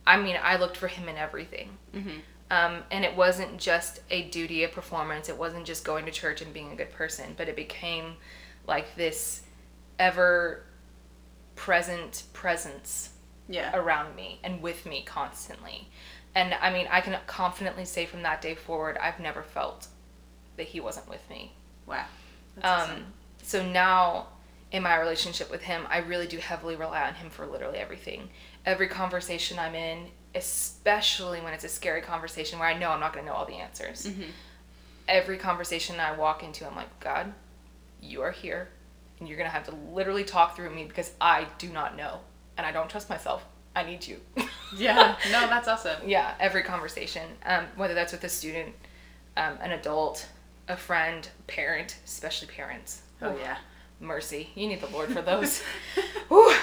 I 0.06 0.22
mean, 0.22 0.38
I 0.42 0.58
looked 0.58 0.78
for 0.78 0.88
him 0.88 1.10
in 1.10 1.18
everything. 1.18 1.70
Mm-hmm. 1.94 2.20
Um, 2.52 2.84
and 2.92 3.04
it 3.04 3.16
wasn't 3.16 3.58
just 3.58 4.02
a 4.12 4.24
duty, 4.30 4.64
a 4.64 4.68
performance. 4.70 5.30
It 5.30 5.38
wasn't 5.38 5.66
just 5.66 5.84
going 5.84 6.06
to 6.06 6.12
church 6.12 6.42
and 6.42 6.54
being 6.54 6.72
a 6.72 6.76
good 6.76 6.92
person, 6.92 7.34
but 7.38 7.50
it 7.50 7.56
became 7.56 8.16
like 8.68 8.96
this 8.96 9.42
ever 9.98 10.64
present 11.56 12.24
presence 12.34 13.10
Yeah. 13.48 13.76
around 13.76 14.16
me 14.16 14.40
and 14.44 14.62
with 14.62 14.86
me 14.86 15.04
constantly. 15.04 15.88
And 16.36 16.54
I 16.56 16.72
mean, 16.72 16.88
I 16.92 17.02
can 17.02 17.18
confidently 17.28 17.86
say 17.86 18.06
from 18.06 18.22
that 18.24 18.42
day 18.42 18.56
forward, 18.56 18.98
I've 19.00 19.20
never 19.20 19.42
felt 19.42 19.88
that 20.58 20.68
he 20.68 20.80
wasn't 20.80 21.10
with 21.10 21.28
me. 21.30 21.54
Wow. 21.86 22.06
Um, 22.58 22.64
awesome. 22.64 23.06
So 23.42 23.66
now, 23.66 24.28
in 24.72 24.84
my 24.84 25.00
relationship 25.00 25.50
with 25.50 25.62
him, 25.62 25.86
I 25.90 26.00
really 26.00 26.28
do 26.28 26.38
heavily 26.38 26.76
rely 26.76 27.08
on 27.08 27.14
him 27.16 27.30
for 27.30 27.46
literally 27.46 27.78
everything. 27.78 28.30
Every 28.66 28.88
conversation 28.88 29.58
I'm 29.60 29.76
in, 29.76 30.08
especially 30.36 31.42
when 31.42 31.54
it's 31.54 31.64
a 31.64 31.70
scary 31.70 32.02
conversation 32.02 32.60
where 32.60 32.68
I 32.68 32.78
know 32.78 32.90
I'm 32.92 33.00
not 33.00 33.14
going 33.14 33.26
to 33.26 33.32
know 33.32 33.38
all 33.38 33.46
the 33.46 33.56
answers. 33.56 34.06
Mhm. 34.06 34.28
Every 35.08 35.38
conversation 35.38 36.00
I 36.00 36.14
walk 36.14 36.44
into, 36.44 36.68
I'm 36.68 36.76
like, 36.76 37.00
God, 37.00 37.34
you 38.02 38.22
are 38.22 38.32
here, 38.32 38.70
and 39.20 39.28
you're 39.30 39.38
going 39.38 39.50
to 39.50 39.54
have 39.54 39.66
to 39.66 39.76
literally 39.94 40.24
talk 40.24 40.56
through 40.56 40.74
me 40.74 40.84
because 40.86 41.12
I 41.22 41.48
do 41.58 41.70
not 41.70 41.96
know, 41.96 42.20
and 42.58 42.66
I 42.66 42.72
don't 42.72 42.90
trust 42.90 43.10
myself. 43.10 43.46
I 43.76 43.84
need 43.84 44.06
you. 44.08 44.20
Yeah. 44.76 45.16
No, 45.32 45.48
that's 45.48 45.68
awesome. 45.70 46.02
yeah, 46.10 46.34
every 46.40 46.64
conversation, 46.64 47.24
um, 47.46 47.68
whether 47.78 47.94
that's 47.94 48.12
with 48.12 48.24
a 48.26 48.30
student, 48.30 48.74
um, 49.38 49.58
an 49.62 49.72
adult, 49.72 50.28
a 50.68 50.76
friend, 50.76 51.30
parent, 51.48 51.96
especially 52.04 52.48
parents. 52.50 53.02
Oh 53.22 53.38
yeah. 53.38 53.58
mercy. 54.02 54.50
You 54.56 54.68
need 54.68 54.82
the 54.82 54.88
Lord 54.88 55.14
for 55.14 55.22
those. 55.32 55.62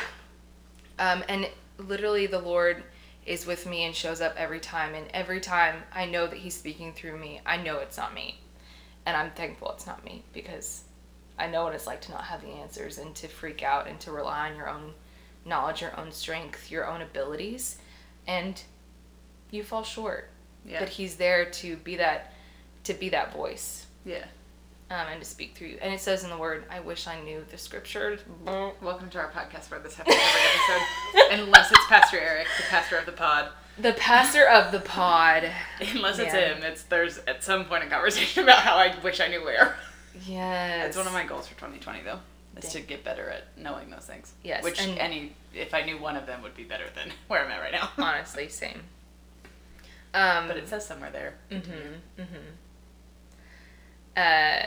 Um, 0.98 1.24
and 1.28 1.48
literally, 1.78 2.26
the 2.26 2.38
Lord 2.38 2.82
is 3.24 3.46
with 3.46 3.66
me 3.66 3.84
and 3.84 3.94
shows 3.94 4.20
up 4.20 4.34
every 4.36 4.60
time. 4.60 4.94
And 4.94 5.06
every 5.12 5.40
time 5.40 5.82
I 5.92 6.06
know 6.06 6.26
that 6.26 6.38
He's 6.38 6.54
speaking 6.54 6.92
through 6.92 7.18
me, 7.18 7.40
I 7.46 7.56
know 7.56 7.78
it's 7.78 7.96
not 7.96 8.14
me. 8.14 8.40
And 9.06 9.16
I'm 9.16 9.30
thankful 9.32 9.72
it's 9.72 9.86
not 9.86 10.04
me 10.04 10.22
because 10.32 10.84
I 11.38 11.48
know 11.48 11.64
what 11.64 11.74
it's 11.74 11.86
like 11.86 12.00
to 12.02 12.12
not 12.12 12.24
have 12.24 12.42
the 12.42 12.48
answers 12.48 12.98
and 12.98 13.14
to 13.16 13.28
freak 13.28 13.62
out 13.62 13.88
and 13.88 13.98
to 14.00 14.12
rely 14.12 14.50
on 14.50 14.56
your 14.56 14.68
own 14.68 14.92
knowledge, 15.44 15.80
your 15.80 15.98
own 15.98 16.12
strength, 16.12 16.70
your 16.70 16.86
own 16.86 17.02
abilities. 17.02 17.78
And 18.26 18.60
you 19.50 19.62
fall 19.62 19.82
short. 19.82 20.30
Yeah. 20.64 20.80
But 20.80 20.88
he's 20.88 21.16
there 21.16 21.46
to 21.46 21.76
be 21.76 21.96
that 21.96 22.32
to 22.84 22.94
be 22.94 23.08
that 23.10 23.32
voice. 23.32 23.86
Yeah. 24.04 24.24
Um, 24.92 25.06
and 25.10 25.22
to 25.22 25.26
speak 25.26 25.56
through 25.56 25.68
you. 25.68 25.78
And 25.80 25.94
it 25.94 26.00
says 26.00 26.22
in 26.22 26.28
the 26.28 26.36
word, 26.36 26.64
I 26.70 26.80
wish 26.80 27.06
I 27.06 27.18
knew 27.22 27.42
the 27.50 27.56
scriptures. 27.56 28.20
Welcome 28.44 29.08
to 29.10 29.18
our 29.20 29.30
podcast 29.30 29.70
where 29.70 29.80
this 29.80 29.94
happens 29.94 30.16
every 30.18 31.30
episode. 31.30 31.40
Unless 31.44 31.72
it's 31.72 31.86
Pastor 31.86 32.20
Eric, 32.20 32.46
the 32.58 32.64
pastor 32.64 32.98
of 32.98 33.06
the 33.06 33.12
pod. 33.12 33.48
The 33.78 33.94
pastor 33.94 34.46
of 34.46 34.70
the 34.70 34.80
pod. 34.80 35.50
Unless 35.80 36.18
it's 36.18 36.34
Yeah. 36.34 36.54
him, 36.56 36.62
it's 36.62 36.82
there's 36.82 37.16
at 37.26 37.42
some 37.42 37.64
point 37.64 37.84
a 37.84 37.86
conversation 37.86 38.42
about 38.42 38.58
how 38.58 38.76
I 38.76 38.94
wish 39.02 39.18
I 39.20 39.28
knew 39.28 39.42
where. 39.42 39.76
Yes. 40.26 40.88
It's 40.88 40.96
one 40.98 41.06
of 41.06 41.14
my 41.14 41.24
goals 41.24 41.48
for 41.48 41.54
2020 41.54 42.02
though. 42.02 42.20
Is 42.58 42.70
to 42.72 42.80
get 42.80 43.02
better 43.02 43.30
at 43.30 43.44
knowing 43.56 43.88
those 43.88 44.04
things. 44.04 44.34
Yes, 44.44 44.62
Which 44.62 44.78
and- 44.78 44.98
any 44.98 45.32
if 45.54 45.72
I 45.72 45.84
knew 45.84 45.96
one 45.98 46.16
of 46.16 46.26
them 46.26 46.42
would 46.42 46.54
be 46.54 46.64
better 46.64 46.84
than 46.94 47.10
where 47.28 47.42
I'm 47.42 47.50
at 47.50 47.60
right 47.62 47.72
now. 47.72 47.88
Honestly, 47.96 48.46
same. 48.48 48.82
Um, 50.12 50.48
But 50.48 50.58
it 50.58 50.68
says 50.68 50.84
somewhere 50.86 51.10
there. 51.10 51.34
Mm-hmm. 51.50 52.20
Mm-hmm. 52.20 52.36
Uh, 54.16 54.66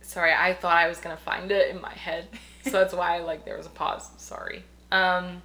sorry, 0.00 0.32
I 0.32 0.54
thought 0.54 0.76
I 0.76 0.88
was 0.88 0.98
gonna 0.98 1.16
find 1.16 1.50
it 1.50 1.74
in 1.74 1.80
my 1.80 1.92
head, 1.92 2.28
so 2.64 2.70
that's 2.72 2.94
why 2.94 3.18
like 3.20 3.44
there 3.44 3.56
was 3.56 3.66
a 3.66 3.70
pause. 3.70 4.08
Sorry. 4.18 4.62
Um, 4.90 5.42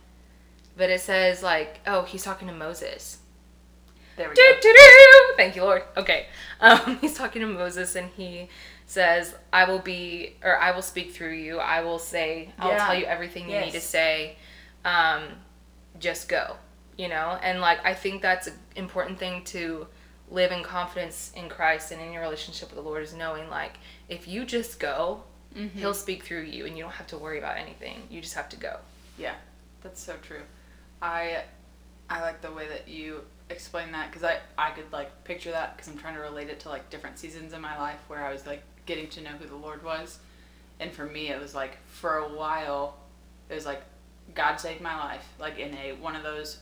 but 0.76 0.90
it 0.90 1.02
says 1.02 1.42
like, 1.44 1.80
oh, 1.88 2.04
he's 2.04 2.24
talking 2.24 2.48
to 2.48 2.54
Moses. 2.54 3.18
There 4.16 4.30
we 4.30 4.36
Do, 4.36 4.42
go. 4.42 4.60
do, 4.62 4.74
do. 4.74 5.34
Thank 5.38 5.56
you, 5.56 5.64
Lord. 5.64 5.84
Okay. 5.96 6.26
Um, 6.60 6.98
he's 7.02 7.14
talking 7.14 7.42
to 7.42 7.48
Moses 7.48 7.96
and 7.96 8.10
he 8.18 8.50
says, 8.88 9.36
I 9.54 9.66
will 9.66 9.80
be, 9.80 10.36
or 10.44 10.58
I 10.58 10.72
will 10.72 10.82
speak 10.82 11.14
through 11.14 11.34
you. 11.34 11.60
I 11.60 11.82
will 11.82 12.00
say, 12.00 12.52
I'll 12.58 12.72
Yeah. 12.72 12.86
tell 12.86 12.96
you 12.96 13.06
everything 13.06 13.50
you 13.50 13.60
need 13.60 13.72
to 13.74 13.82
say. 13.82 14.38
Um, 14.86 15.24
just 16.00 16.30
go, 16.30 16.56
you 16.98 17.08
know? 17.10 17.38
And 17.44 17.62
like, 17.62 17.86
I 17.86 17.94
think 17.94 18.22
that's 18.24 18.48
an 18.48 18.54
important 18.76 19.20
thing 19.20 19.44
to 19.46 19.88
live 20.30 20.52
in 20.52 20.64
confidence 20.64 21.32
in 21.36 21.48
Christ 21.50 21.92
and 21.92 22.02
in 22.02 22.12
your 22.12 22.22
relationship 22.22 22.70
with 22.70 22.76
the 22.76 22.82
Lord 22.90 23.04
is 23.04 23.14
knowing 23.14 23.50
like, 23.50 23.74
if 24.10 24.28
you 24.28 24.46
just 24.46 24.80
go, 24.80 25.24
Mm-hmm. 25.56 25.80
he'll 25.80 25.94
speak 25.94 26.24
through 26.24 26.44
you 26.44 26.66
and 26.68 26.78
you 26.78 26.84
don't 26.84 26.94
have 26.94 27.08
to 27.08 27.18
worry 27.18 27.40
about 27.40 27.58
anything. 27.58 28.02
You 28.12 28.22
just 28.22 28.36
have 28.36 28.48
to 28.50 28.58
go. 28.58 28.78
Yeah, 29.18 29.34
that's 29.82 30.00
so 30.00 30.14
true. 30.22 30.42
I 31.02 31.44
I 32.10 32.22
like 32.22 32.42
the 32.42 32.52
way 32.52 32.68
that 32.68 32.88
you 32.88 33.22
explain 33.50 33.92
that 33.94 34.12
because 34.12 34.24
I 34.24 34.38
I 34.58 34.72
could 34.72 34.92
like 34.92 35.24
picture 35.24 35.50
that 35.52 35.76
because 35.76 35.92
I'm 35.92 35.98
trying 35.98 36.14
to 36.16 36.20
relate 36.22 36.50
it 36.50 36.60
to 36.60 36.70
like 36.70 36.90
different 36.92 37.18
seasons 37.18 37.54
in 37.54 37.62
my 37.62 37.76
life 37.80 37.98
where 38.08 38.24
I 38.24 38.32
was 38.32 38.46
like 38.46 38.62
getting 38.86 39.08
to 39.10 39.22
know 39.22 39.32
who 39.32 39.48
the 39.48 39.56
Lord 39.56 39.84
was, 39.84 40.20
and 40.80 40.92
for 40.92 41.06
me 41.06 41.30
it 41.30 41.40
was 41.40 41.56
like 41.56 41.78
for 41.88 42.18
a 42.18 42.28
while 42.28 42.98
it 43.50 43.56
was 43.56 43.66
like 43.66 43.82
God 44.36 44.58
saved 44.58 44.82
my 44.82 44.96
life 44.98 45.26
like 45.40 45.58
in 45.58 45.74
a 45.76 45.94
one 45.94 46.16
of 46.16 46.22
those 46.24 46.60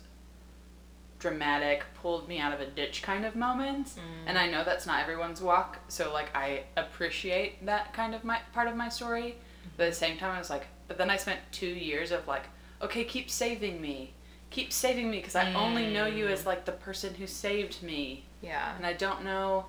dramatic 1.26 1.84
pulled 2.02 2.28
me 2.28 2.38
out 2.38 2.54
of 2.54 2.60
a 2.62 2.68
ditch 2.68 3.02
kind 3.02 3.26
of 3.26 3.36
moments 3.36 3.96
and 4.28 4.38
i 4.38 4.46
know 4.48 4.64
that's 4.64 4.86
not 4.86 5.02
everyone's 5.02 5.42
walk 5.42 5.80
so 5.88 6.14
like 6.14 6.30
i 6.36 6.62
appreciate 6.78 7.66
that 7.66 7.92
kind 7.94 8.14
of 8.14 8.24
my 8.24 8.40
part 8.54 8.68
of 8.68 8.76
my 8.76 8.90
story. 8.90 9.36
But 9.76 9.86
at 9.88 9.90
the 9.94 9.96
same 9.96 10.18
time 10.18 10.36
i 10.36 10.38
was 10.38 10.52
like 10.52 10.68
but 10.88 11.00
then 11.00 11.10
i 11.10 11.18
spent 11.18 11.40
two 11.52 11.74
years 11.90 12.12
of 12.12 12.28
like 12.28 12.44
okay 12.80 13.04
keep 13.04 13.32
saving 13.32 13.82
me. 13.82 14.14
Keep 14.52 14.72
saving 14.72 15.10
me 15.10 15.18
because 15.18 15.36
i 15.36 15.52
only 15.56 15.88
know 15.92 16.06
you 16.06 16.28
as 16.28 16.46
like 16.46 16.64
the 16.66 16.72
person 16.88 17.16
who 17.16 17.26
saved 17.26 17.82
me. 17.82 18.26
Yeah. 18.44 18.76
and 18.78 18.86
i 18.86 18.94
don't 18.94 19.24
know 19.24 19.66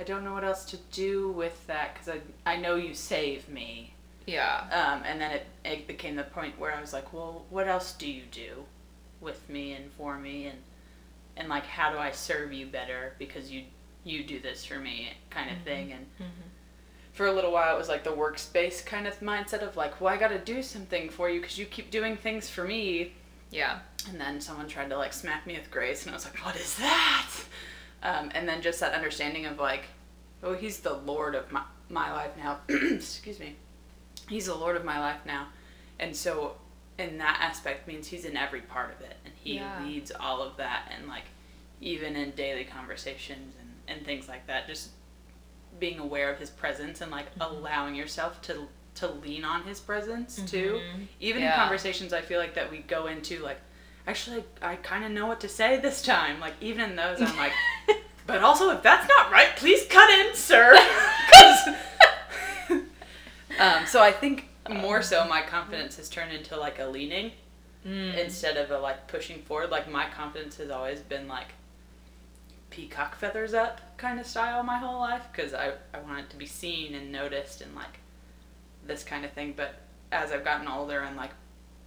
i 0.00 0.02
don't 0.02 0.24
know 0.24 0.32
what 0.32 0.42
else 0.42 0.64
to 0.72 0.78
do 0.90 1.30
with 1.30 1.64
that 1.68 1.94
because 1.94 2.08
I, 2.44 2.52
I 2.52 2.56
know 2.56 2.74
you 2.74 2.92
save 2.92 3.48
me. 3.48 3.94
Yeah. 4.26 4.64
um, 4.72 5.04
and 5.06 5.20
then 5.20 5.30
it, 5.30 5.46
it 5.64 5.86
became 5.86 6.16
the 6.16 6.24
point 6.24 6.58
where 6.58 6.74
I 6.74 6.80
was 6.82 6.92
like, 6.92 7.12
well, 7.14 7.46
what 7.48 7.66
else 7.66 7.92
do 7.94 8.06
you 8.10 8.24
do 8.30 8.64
with 9.22 9.48
me 9.48 9.72
and 9.72 9.90
for 9.92 10.18
me? 10.18 10.46
And 10.46 10.58
and 11.38 11.48
like 11.48 11.64
how 11.64 11.90
do 11.90 11.98
I 11.98 12.10
serve 12.10 12.52
you 12.52 12.66
better 12.66 13.14
because 13.18 13.50
you 13.50 13.64
you 14.04 14.24
do 14.24 14.40
this 14.40 14.64
for 14.64 14.78
me 14.78 15.10
kind 15.30 15.50
of 15.50 15.62
thing 15.62 15.92
and 15.92 16.06
for 17.12 17.26
a 17.26 17.32
little 17.32 17.52
while 17.52 17.74
it 17.74 17.78
was 17.78 17.88
like 17.88 18.04
the 18.04 18.10
workspace 18.10 18.84
kind 18.84 19.06
of 19.06 19.18
mindset 19.20 19.60
of 19.62 19.76
like, 19.76 20.00
well, 20.00 20.12
I 20.14 20.16
got 20.16 20.28
to 20.28 20.38
do 20.38 20.62
something 20.62 21.10
for 21.10 21.28
you 21.28 21.40
because 21.40 21.58
you 21.58 21.66
keep 21.66 21.90
doing 21.90 22.16
things 22.16 22.48
for 22.48 22.64
me 22.64 23.12
Yeah. 23.50 23.80
and 24.08 24.20
then 24.20 24.40
someone 24.40 24.68
tried 24.68 24.90
to 24.90 24.96
like 24.96 25.12
smack 25.12 25.46
me 25.46 25.58
with 25.58 25.70
grace 25.70 26.02
and 26.04 26.12
I 26.12 26.14
was 26.16 26.24
like, 26.24 26.38
what 26.44 26.54
is 26.56 26.76
that? 26.76 27.28
Um, 28.04 28.30
and 28.34 28.48
then 28.48 28.62
just 28.62 28.78
that 28.80 28.94
understanding 28.94 29.46
of 29.46 29.58
like, 29.58 29.84
oh, 30.44 30.54
he's 30.54 30.78
the 30.78 30.94
Lord 30.94 31.34
of 31.34 31.50
my, 31.50 31.62
my 31.88 32.12
life 32.12 32.30
now. 32.36 32.58
Excuse 32.68 33.40
me. 33.40 33.56
He's 34.28 34.46
the 34.46 34.54
Lord 34.54 34.76
of 34.76 34.84
my 34.84 35.00
life 35.00 35.20
now. 35.26 35.48
And 35.98 36.14
so 36.14 36.54
in 36.98 37.18
that 37.18 37.38
aspect 37.40 37.86
means 37.86 38.08
he's 38.08 38.24
in 38.24 38.36
every 38.36 38.60
part 38.60 38.92
of 38.94 39.00
it 39.00 39.16
and 39.24 39.32
he 39.42 39.54
Yeah. 39.56 39.82
leads 39.84 40.10
all 40.18 40.42
of 40.42 40.56
that 40.56 40.92
and 40.96 41.06
like 41.08 41.24
even 41.80 42.16
in 42.16 42.32
daily 42.32 42.64
conversations 42.64 43.54
and, 43.60 43.70
and 43.96 44.04
things 44.04 44.28
like 44.28 44.46
that, 44.48 44.66
just 44.66 44.90
being 45.78 45.98
aware 46.00 46.30
of 46.32 46.38
his 46.38 46.50
presence 46.50 47.00
and 47.00 47.10
like 47.12 47.26
allowing 47.40 47.94
yourself 47.94 48.40
to 48.42 48.68
to 48.96 49.06
lean 49.06 49.44
on 49.44 49.62
his 49.62 49.78
presence 49.78 50.42
too. 50.44 50.80
Even 51.20 51.42
in 51.44 51.52
conversations 51.52 52.12
I 52.12 52.20
feel 52.20 52.40
like 52.40 52.54
that 52.54 52.68
we 52.70 52.78
go 52.78 53.06
into 53.06 53.38
like 53.44 53.60
actually 54.08 54.42
I 54.60 54.74
kind 54.76 55.04
of 55.04 55.12
know 55.12 55.26
what 55.26 55.38
to 55.40 55.48
say 55.48 55.78
this 55.78 56.02
time. 56.02 56.40
Like 56.40 56.54
even 56.60 56.90
in 56.90 56.96
those 56.96 57.20
I'm 57.22 57.36
like 57.36 57.52
but 58.26 58.42
also 58.42 58.70
if 58.70 58.82
that's 58.82 59.06
not 59.08 59.30
right, 59.30 59.54
please 59.56 59.86
cut 59.88 60.10
in, 60.10 60.34
sir 60.34 60.74
um, 63.60 63.86
so 63.86 64.02
I 64.02 64.10
think 64.12 64.48
more 64.70 65.02
so 65.02 65.26
my 65.26 65.42
confidence 65.42 65.96
has 65.96 66.08
turned 66.08 66.32
into 66.32 66.56
like 66.56 66.78
a 66.78 66.86
leaning 66.86 67.32
Mm. 67.86 68.18
instead 68.18 68.56
of 68.56 68.72
a 68.72 68.78
like 68.78 69.06
pushing 69.06 69.40
forward. 69.42 69.70
Like 69.70 69.88
my 69.90 70.08
confidence 70.10 70.56
has 70.56 70.68
always 70.68 70.98
been 71.00 71.28
like 71.28 71.52
peacock 72.70 73.14
feathers 73.16 73.54
up 73.54 73.80
kind 73.96 74.18
of 74.20 74.26
style 74.26 74.62
my 74.62 74.78
whole 74.78 74.98
life 75.00 75.22
because 75.32 75.54
I, 75.54 75.72
I 75.94 76.00
want 76.00 76.18
it 76.18 76.30
to 76.30 76.36
be 76.36 76.44
seen 76.46 76.94
and 76.94 77.10
noticed 77.10 77.60
and 77.60 77.74
like 77.74 78.00
this 78.86 79.04
kind 79.04 79.24
of 79.24 79.32
thing. 79.32 79.54
But 79.56 79.76
as 80.12 80.32
I've 80.32 80.44
gotten 80.44 80.66
older 80.68 81.00
and 81.00 81.16
like 81.16 81.30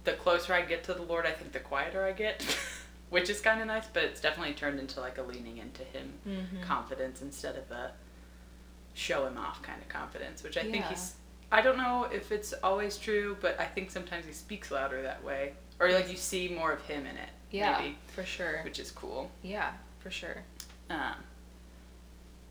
the 0.04 0.12
closer 0.14 0.54
I 0.54 0.62
get 0.62 0.82
to 0.84 0.94
the 0.94 1.02
Lord, 1.02 1.26
I 1.26 1.30
think 1.32 1.52
the 1.52 1.60
quieter 1.60 2.04
I 2.04 2.12
get, 2.12 2.42
which 3.10 3.28
is 3.30 3.40
kind 3.40 3.60
of 3.60 3.66
nice. 3.66 3.86
But 3.92 4.04
it's 4.04 4.20
definitely 4.20 4.54
turned 4.54 4.80
into 4.80 4.98
like 5.00 5.18
a 5.18 5.22
leaning 5.22 5.58
into 5.58 5.82
Him 5.84 6.14
Mhm. 6.26 6.62
confidence 6.62 7.20
instead 7.22 7.56
of 7.56 7.70
a 7.70 7.92
show 8.94 9.26
Him 9.26 9.36
off 9.38 9.62
kind 9.62 9.80
of 9.80 9.88
confidence, 9.88 10.42
which 10.42 10.56
I 10.56 10.62
think 10.62 10.86
He's. 10.86 11.14
I 11.52 11.60
don't 11.62 11.76
know 11.76 12.08
if 12.10 12.32
it's 12.32 12.52
always 12.64 12.96
true, 12.96 13.36
but 13.40 13.60
I 13.60 13.66
think 13.66 13.90
sometimes 13.90 14.24
He 14.26 14.32
speaks 14.32 14.70
louder 14.70 15.02
that 15.02 15.22
way, 15.22 15.52
or 15.78 15.90
like 15.92 16.10
you 16.10 16.16
see 16.16 16.48
more 16.48 16.72
of 16.72 16.80
Him 16.86 17.02
in 17.06 17.16
it. 17.16 17.28
Yeah. 17.50 17.78
maybe, 17.78 17.98
For 18.14 18.24
sure. 18.24 18.62
which 18.64 18.78
is 18.78 18.90
cool. 18.90 19.30
Yeah. 19.42 19.72
For 20.00 20.10
sure. 20.10 20.42
Um, 20.88 21.14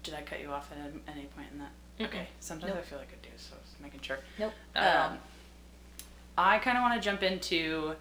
did 0.03 0.13
I 0.13 0.21
cut 0.21 0.39
you 0.39 0.51
off 0.51 0.71
at 0.71 0.77
any 1.11 1.25
point 1.25 1.47
in 1.51 1.59
that? 1.59 1.71
Mm-mm. 1.99 2.05
Okay. 2.07 2.27
Sometimes 2.39 2.73
I 2.73 2.81
feel 2.81 2.99
like 2.99 3.09
I 3.11 3.25
do, 3.25 3.29
so 3.37 3.55
I 3.55 3.59
was 3.61 3.75
making 3.81 4.01
sure. 4.01 4.19
Nope. 4.39 4.53
Not 4.75 4.83
at 4.83 4.95
all. 4.97 5.09
Um, 5.11 5.17
I 6.37 6.59
kind 6.59 6.77
of 6.77 6.81
want 6.83 7.01
to 7.01 7.03
jump 7.03 7.23
into 7.23 7.95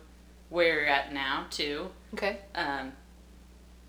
where 0.50 0.74
you're 0.80 0.86
at 0.86 1.12
now 1.12 1.46
too, 1.50 1.88
Okay. 2.14 2.38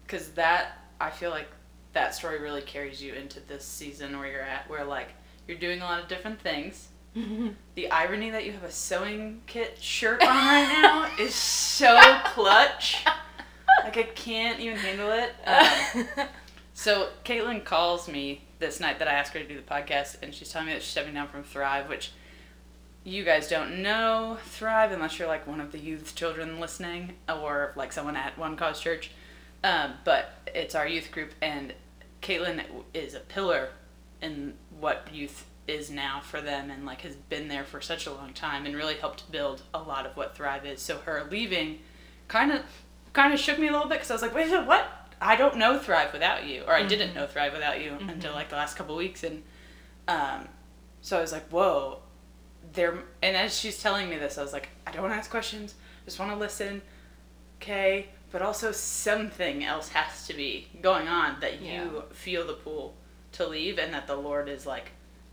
because 0.05 0.29
that 0.31 0.77
I 0.99 1.09
feel 1.09 1.29
like 1.31 1.47
that 1.93 2.15
story 2.15 2.39
really 2.39 2.61
carries 2.61 3.01
you 3.03 3.13
into 3.13 3.39
this 3.41 3.65
season 3.65 4.17
where 4.17 4.31
you're 4.31 4.41
at, 4.41 4.69
where 4.69 4.83
like 4.85 5.09
you're 5.47 5.57
doing 5.57 5.81
a 5.81 5.83
lot 5.85 6.01
of 6.01 6.07
different 6.07 6.39
things. 6.39 6.87
The 7.75 7.89
irony 7.89 8.29
that 8.31 8.45
you 8.45 8.51
have 8.51 8.63
a 8.63 8.71
sewing 8.71 9.41
kit 9.47 9.77
shirt 9.81 10.21
on 10.21 10.27
right 10.27 10.79
now 10.81 11.09
is 11.17 11.33
so 11.33 12.19
clutch. 12.25 13.05
Like 13.83 13.97
I 13.97 14.03
can't 14.03 14.59
even 14.59 14.77
handle 14.77 15.09
it. 15.11 15.33
Um, 15.47 16.27
So 16.81 17.09
Caitlin 17.23 17.63
calls 17.63 18.07
me 18.07 18.41
this 18.57 18.79
night 18.79 18.97
that 18.97 19.07
I 19.07 19.11
asked 19.11 19.33
her 19.33 19.39
to 19.39 19.47
do 19.47 19.55
the 19.55 19.61
podcast, 19.61 20.17
and 20.23 20.33
she's 20.33 20.49
telling 20.49 20.65
me 20.65 20.73
that 20.73 20.81
she's 20.81 20.89
stepping 20.89 21.13
down 21.13 21.27
from 21.27 21.43
Thrive, 21.43 21.87
which 21.87 22.11
you 23.03 23.23
guys 23.23 23.47
don't 23.47 23.83
know 23.83 24.39
Thrive 24.45 24.91
unless 24.91 25.19
you're 25.19 25.27
like 25.27 25.45
one 25.45 25.61
of 25.61 25.71
the 25.71 25.77
youth 25.77 26.15
children 26.15 26.59
listening 26.59 27.13
or 27.29 27.73
like 27.75 27.93
someone 27.93 28.15
at 28.15 28.35
One 28.35 28.55
Cause 28.55 28.79
Church. 28.79 29.11
Um, 29.63 29.93
but 30.05 30.33
it's 30.55 30.73
our 30.73 30.87
youth 30.87 31.11
group, 31.11 31.33
and 31.39 31.73
Caitlin 32.23 32.63
is 32.95 33.13
a 33.13 33.19
pillar 33.19 33.69
in 34.19 34.55
what 34.79 35.07
youth 35.13 35.45
is 35.71 35.89
now 35.89 36.19
for 36.19 36.41
them, 36.41 36.69
and 36.69 36.85
like 36.85 37.01
has 37.01 37.15
been 37.15 37.47
there 37.47 37.63
for 37.63 37.81
such 37.81 38.05
a 38.05 38.13
long 38.13 38.33
time, 38.33 38.65
and 38.65 38.75
really 38.75 38.95
helped 38.95 39.31
build 39.31 39.63
a 39.73 39.79
lot 39.79 40.05
of 40.05 40.15
what 40.17 40.35
Thrive 40.35 40.65
is. 40.65 40.81
So 40.81 40.97
her 40.99 41.27
leaving, 41.31 41.79
kind 42.27 42.51
of, 42.51 42.61
kind 43.13 43.33
of 43.33 43.39
shook 43.39 43.57
me 43.57 43.67
a 43.67 43.71
little 43.71 43.87
bit 43.87 43.95
because 43.95 44.11
I 44.11 44.13
was 44.13 44.21
like, 44.21 44.35
wait, 44.35 44.47
a 44.47 44.51
minute, 44.51 44.67
what? 44.67 44.85
I 45.19 45.35
don't 45.35 45.57
know 45.57 45.77
Thrive 45.77 46.13
without 46.13 46.45
you, 46.45 46.63
or 46.63 46.73
I 46.73 46.83
didn't 46.83 47.13
know 47.13 47.27
Thrive 47.27 47.53
without 47.53 47.81
you 47.81 47.97
until 48.07 48.33
like 48.33 48.49
the 48.49 48.55
last 48.55 48.75
couple 48.75 48.95
weeks, 48.95 49.23
and 49.23 49.43
um, 50.07 50.47
so 51.01 51.17
I 51.17 51.21
was 51.21 51.31
like, 51.31 51.47
whoa, 51.49 51.99
there. 52.73 53.03
And 53.21 53.35
as 53.35 53.57
she's 53.57 53.81
telling 53.81 54.09
me 54.09 54.17
this, 54.17 54.37
I 54.37 54.41
was 54.41 54.53
like, 54.53 54.69
I 54.85 54.91
don't 54.91 55.01
want 55.01 55.13
to 55.13 55.17
ask 55.17 55.29
questions, 55.29 55.75
just 56.05 56.19
want 56.19 56.31
to 56.31 56.37
listen, 56.37 56.81
okay. 57.61 58.07
But 58.31 58.41
also 58.41 58.71
something 58.71 59.65
else 59.65 59.89
has 59.89 60.25
to 60.27 60.33
be 60.33 60.69
going 60.81 61.09
on 61.09 61.41
that 61.41 61.61
you 61.61 62.03
feel 62.11 62.47
the 62.47 62.53
pull 62.53 62.95
to 63.33 63.45
leave, 63.45 63.77
and 63.77 63.93
that 63.93 64.07
the 64.07 64.15
Lord 64.15 64.47
is 64.47 64.65
like, 64.65 64.91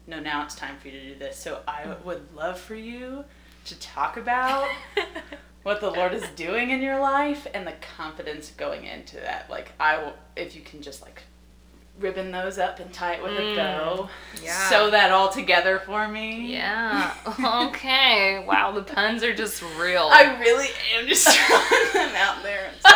no, 0.09 0.19
now 0.21 0.43
it's 0.43 0.55
time 0.55 0.77
for 0.79 0.89
you 0.89 0.99
to 0.99 1.09
do 1.11 1.19
this. 1.19 1.37
So 1.37 1.61
I 1.69 1.95
would 2.03 2.35
love 2.35 2.59
for 2.59 2.75
you 2.75 3.25
to 3.67 3.79
talk 3.79 4.17
about 4.17 4.67
what 5.63 5.81
the 5.81 5.91
Lord 5.91 6.15
is 6.15 6.25
doing 6.35 6.71
in 6.71 6.81
your 6.81 6.99
life 6.99 7.47
and 7.53 7.67
the 7.67 7.75
confidence 7.97 8.51
going 8.57 8.85
into 8.85 9.17
that. 9.17 9.51
Like 9.51 9.73
I 9.79 9.99
will 9.99 10.15
if 10.35 10.57
you 10.57 10.63
can 10.63 10.81
just 10.81 11.03
like 11.03 11.23
ribbon 12.01 12.31
those 12.31 12.59
up 12.59 12.81
and 12.81 12.91
tie 12.93 13.15
it 13.15 13.23
with 13.23 13.33
a 13.33 13.43
mm. 13.43 13.57
bow. 13.57 14.09
yeah. 14.43 14.71
Sew 14.71 14.91
that 14.91 15.11
all 15.11 15.29
together 15.29 15.79
for 15.81 16.09
me. 16.09 16.53
Yeah. 16.53 17.13
Okay. 17.69 18.45
Wow, 18.47 18.73
the 18.73 18.83
puns 18.83 19.23
are 19.23 19.35
just 19.35 19.63
real. 19.79 20.09
I 20.11 20.39
really 20.41 20.69
am 20.97 21.07
just 21.07 21.29
throwing 21.47 21.93
them 21.93 22.17
out 22.17 22.43
there. 22.43 22.71
So 22.81 22.91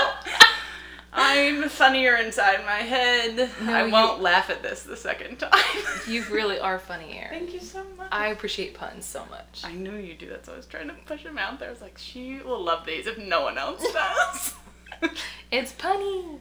I'm 1.15 1.69
funnier 1.69 2.17
inside 2.17 2.65
my 2.65 2.79
head. 2.79 3.51
No, 3.63 3.73
I 3.73 3.87
won't 3.87 4.23
laugh 4.23 4.49
at 4.49 4.63
this 4.63 4.83
the 4.83 4.97
second 4.97 5.37
time. 5.39 5.53
you 6.09 6.25
really 6.31 6.59
are 6.59 6.79
funnier. 6.79 7.29
Thank 7.31 7.53
you 7.53 7.61
so 7.61 7.85
much. 7.99 8.09
I 8.11 8.29
appreciate 8.29 8.75
puns 8.75 9.05
so 9.05 9.25
much. 9.31 9.63
I 9.63 9.73
knew 9.73 9.97
you 9.97 10.15
do. 10.15 10.29
That's 10.29 10.49
why 10.49 10.55
I 10.55 10.57
was 10.57 10.67
trying 10.67 10.89
to 10.89 10.95
push 11.05 11.23
them 11.25 11.37
out 11.37 11.59
there. 11.59 11.69
I 11.69 11.73
was 11.73 11.83
like, 11.83 11.99
she 11.99 12.41
will 12.45 12.63
love 12.63 12.87
these 12.87 13.07
if 13.07 13.19
no 13.19 13.43
one 13.43 13.59
else 13.59 13.85
does. 13.93 14.55
It's 15.51 15.73
punny. 15.73 16.39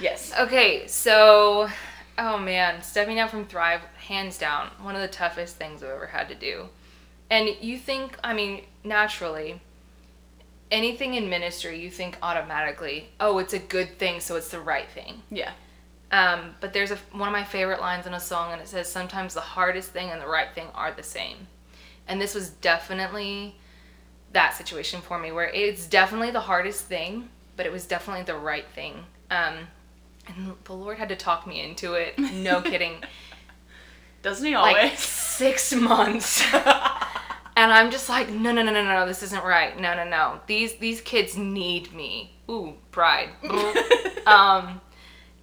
yes. 0.00 0.32
Okay, 0.40 0.86
so, 0.86 1.68
oh 2.16 2.38
man, 2.38 2.82
stepping 2.82 3.18
out 3.20 3.30
from 3.30 3.44
Thrive, 3.44 3.82
hands 4.06 4.38
down, 4.38 4.68
one 4.80 4.96
of 4.96 5.02
the 5.02 5.08
toughest 5.08 5.56
things 5.56 5.82
I've 5.82 5.90
ever 5.90 6.06
had 6.06 6.28
to 6.30 6.34
do. 6.34 6.70
And 7.30 7.50
you 7.60 7.78
think, 7.78 8.18
I 8.24 8.32
mean, 8.32 8.62
naturally, 8.82 9.60
anything 10.70 11.14
in 11.14 11.28
ministry, 11.28 11.80
you 11.80 11.90
think 11.90 12.18
automatically, 12.22 13.08
oh, 13.20 13.38
it's 13.38 13.54
a 13.54 13.58
good 13.58 13.98
thing, 13.98 14.20
so 14.20 14.36
it's 14.36 14.48
the 14.48 14.60
right 14.60 14.88
thing. 14.90 15.22
Yeah. 15.30 15.52
Um, 16.10 16.54
but 16.60 16.72
there's 16.72 16.90
a, 16.90 16.96
one 17.12 17.28
of 17.28 17.32
my 17.32 17.44
favorite 17.44 17.80
lines 17.80 18.06
in 18.06 18.14
a 18.14 18.20
song, 18.20 18.52
and 18.52 18.60
it 18.60 18.68
says, 18.68 18.90
sometimes 18.90 19.34
the 19.34 19.40
hardest 19.40 19.90
thing 19.90 20.10
and 20.10 20.20
the 20.20 20.26
right 20.26 20.48
thing 20.54 20.68
are 20.74 20.92
the 20.92 21.02
same. 21.02 21.46
And 22.06 22.20
this 22.20 22.34
was 22.34 22.50
definitely 22.50 23.56
that 24.32 24.54
situation 24.54 25.00
for 25.00 25.18
me, 25.18 25.32
where 25.32 25.48
it's 25.48 25.86
definitely 25.86 26.30
the 26.30 26.40
hardest 26.40 26.86
thing, 26.86 27.28
but 27.56 27.66
it 27.66 27.72
was 27.72 27.86
definitely 27.86 28.24
the 28.24 28.36
right 28.36 28.66
thing. 28.74 29.04
Um, 29.30 29.68
and 30.26 30.54
the 30.64 30.72
Lord 30.72 30.98
had 30.98 31.08
to 31.10 31.16
talk 31.16 31.46
me 31.46 31.62
into 31.62 31.94
it. 31.94 32.18
No 32.18 32.60
kidding. 32.62 33.02
Doesn't 34.22 34.46
he 34.46 34.54
always? 34.54 34.74
Like 34.74 34.98
six 34.98 35.74
months. 35.74 36.42
And 37.58 37.72
I'm 37.72 37.90
just 37.90 38.08
like, 38.08 38.30
no, 38.30 38.52
no, 38.52 38.62
no, 38.62 38.70
no, 38.70 38.84
no, 38.84 39.04
this 39.04 39.20
isn't 39.24 39.42
right. 39.42 39.76
No, 39.80 39.92
no, 39.92 40.04
no. 40.08 40.40
These 40.46 40.76
these 40.76 41.00
kids 41.00 41.36
need 41.36 41.92
me. 41.92 42.32
Ooh, 42.48 42.74
pride. 42.92 43.30
um, 44.26 44.80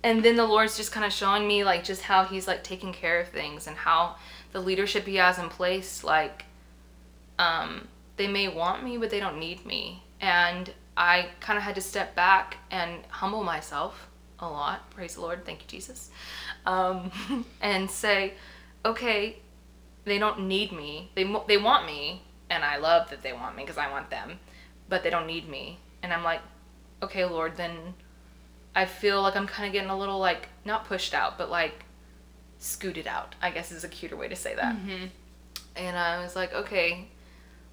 and 0.01 0.23
then 0.23 0.37
the 0.37 0.45
Lord's 0.45 0.77
just 0.77 0.93
kind 0.93 1.05
of 1.05 1.11
showing 1.11 1.45
me 1.45 1.65
like 1.65 1.83
just 1.83 2.03
how 2.03 2.23
He's 2.23 2.47
like 2.47 2.63
taking 2.63 2.93
care 2.93 3.19
of 3.19 3.27
things 3.27 3.67
and 3.67 3.75
how 3.75 4.15
the 4.53 4.61
leadership 4.61 5.05
He 5.05 5.17
has 5.17 5.39
in 5.39 5.49
place, 5.49 6.05
like, 6.05 6.45
um, 7.37 7.85
they 8.15 8.29
may 8.29 8.47
want 8.47 8.81
me, 8.81 8.97
but 8.97 9.09
they 9.09 9.19
don't 9.19 9.37
need 9.37 9.65
me. 9.65 10.01
And 10.21 10.73
I 10.95 11.27
kind 11.41 11.57
of 11.57 11.63
had 11.63 11.75
to 11.75 11.81
step 11.81 12.15
back 12.15 12.55
and 12.71 13.03
humble 13.09 13.43
myself 13.43 14.07
a 14.39 14.47
lot. 14.47 14.89
Praise 14.91 15.15
the 15.15 15.21
Lord. 15.21 15.45
Thank 15.45 15.63
you, 15.63 15.67
Jesus. 15.67 16.11
Um, 16.65 17.11
and 17.61 17.91
say, 17.91 18.35
okay, 18.85 19.39
they 20.05 20.17
don't 20.17 20.47
need 20.47 20.71
me. 20.71 21.11
They 21.15 21.23
they 21.47 21.57
want 21.57 21.85
me, 21.85 22.23
and 22.49 22.63
I 22.63 22.77
love 22.77 23.09
that 23.09 23.21
they 23.21 23.33
want 23.33 23.55
me 23.55 23.63
because 23.63 23.77
I 23.77 23.91
want 23.91 24.09
them, 24.09 24.39
but 24.87 25.03
they 25.03 25.09
don't 25.09 25.27
need 25.27 25.49
me. 25.49 25.79
And 26.01 26.13
I'm 26.13 26.23
like, 26.23 26.41
okay, 27.01 27.25
Lord, 27.25 27.57
then 27.57 27.95
I 28.75 28.85
feel 28.85 29.21
like 29.21 29.35
I'm 29.35 29.47
kind 29.47 29.67
of 29.67 29.73
getting 29.73 29.89
a 29.89 29.97
little 29.97 30.19
like 30.19 30.49
not 30.63 30.85
pushed 30.85 31.13
out, 31.13 31.37
but 31.37 31.49
like 31.49 31.85
scooted 32.59 33.07
out. 33.07 33.35
I 33.41 33.51
guess 33.51 33.71
is 33.71 33.83
a 33.83 33.89
cuter 33.89 34.15
way 34.15 34.27
to 34.27 34.35
say 34.35 34.55
that. 34.55 34.75
Mm-hmm. 34.75 35.05
And 35.75 35.97
I 35.97 36.21
was 36.23 36.35
like, 36.35 36.53
okay, 36.53 37.09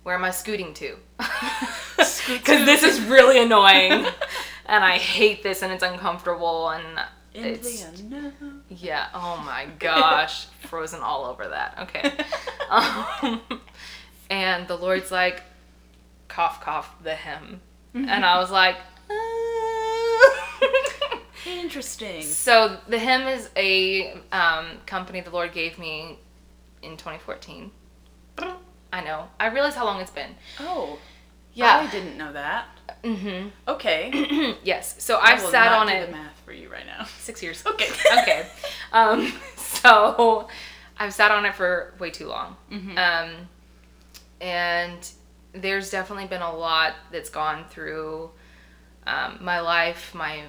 where 0.02 0.14
am 0.14 0.24
I 0.24 0.30
scooting 0.30 0.74
to? 0.74 0.96
Because 2.26 2.64
this 2.66 2.82
is 2.82 3.00
really 3.00 3.42
annoying, 3.42 4.06
and 4.66 4.84
I 4.84 4.98
hate 4.98 5.42
this, 5.42 5.62
and 5.62 5.72
it's 5.72 5.82
uncomfortable, 5.82 6.68
and 6.70 7.00
it's 7.34 7.86
yeah. 8.68 9.08
Oh 9.14 9.42
my 9.44 9.66
gosh. 9.78 10.46
Frozen 10.68 11.00
all 11.00 11.24
over 11.24 11.48
that. 11.48 11.78
Okay. 11.80 12.12
Um, 12.72 13.42
and 14.30 14.66
the 14.66 14.76
Lord's 14.76 15.10
like, 15.10 15.42
cough, 16.28 16.62
cough, 16.62 16.90
the 17.02 17.14
hem. 17.14 17.60
And 17.92 18.24
I 18.24 18.38
was 18.38 18.50
like, 18.50 18.76
"Uh." 19.10 21.18
Interesting. 21.46 22.22
so 22.22 22.78
the 22.88 22.98
hem 22.98 23.28
is 23.28 23.50
a 23.58 24.14
um, 24.32 24.78
company 24.86 25.20
the 25.20 25.28
Lord 25.28 25.52
gave 25.52 25.78
me 25.78 26.18
in 26.80 26.92
2014. 26.96 27.70
I 28.92 29.04
know. 29.04 29.28
I 29.38 29.48
realize 29.48 29.74
how 29.74 29.84
long 29.84 30.00
it's 30.00 30.10
been. 30.10 30.34
Oh. 30.60 30.98
Yeah. 31.52 31.76
I 31.76 31.90
didn't 31.90 32.16
know 32.16 32.32
that. 32.32 32.68
Mm-hmm. 33.02 33.48
Okay. 33.68 34.56
yes. 34.64 34.94
So 35.02 35.16
I 35.16 35.32
I've 35.32 35.42
will 35.42 35.50
sat 35.50 35.72
on 35.72 35.86
do 35.88 35.92
it 35.92 36.06
the 36.06 36.12
math 36.12 36.38
for 36.44 36.52
you 36.52 36.68
right 36.70 36.86
now. 36.86 37.04
six 37.18 37.42
years. 37.42 37.62
Okay. 37.66 37.88
okay. 38.20 38.46
Um, 38.92 39.32
so 39.56 40.48
I've 40.98 41.12
sat 41.12 41.30
on 41.30 41.44
it 41.44 41.54
for 41.54 41.94
way 41.98 42.10
too 42.10 42.28
long. 42.28 42.56
Mhm. 42.70 42.96
Um, 42.98 43.48
and 44.40 45.10
there's 45.52 45.90
definitely 45.90 46.26
been 46.26 46.42
a 46.42 46.54
lot 46.54 46.94
that's 47.10 47.30
gone 47.30 47.64
through 47.68 48.30
um, 49.06 49.38
my 49.40 49.60
life, 49.60 50.14
my 50.14 50.42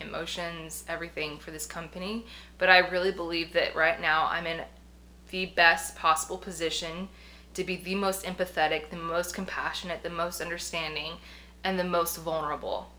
emotions, 0.00 0.84
everything 0.88 1.38
for 1.38 1.50
this 1.52 1.66
company. 1.66 2.26
But 2.58 2.68
I 2.68 2.78
really 2.78 3.12
believe 3.12 3.52
that 3.52 3.74
right 3.76 4.00
now 4.00 4.26
I'm 4.30 4.46
in 4.46 4.62
the 5.30 5.46
best 5.46 5.94
possible 5.96 6.38
position 6.38 7.08
to 7.54 7.64
be 7.64 7.76
the 7.76 7.94
most 7.94 8.24
empathetic, 8.24 8.90
the 8.90 8.96
most 8.96 9.34
compassionate, 9.34 10.02
the 10.02 10.10
most 10.10 10.40
understanding, 10.40 11.12
and 11.64 11.78
the 11.78 11.84
most 11.84 12.16
vulnerable. 12.16 12.92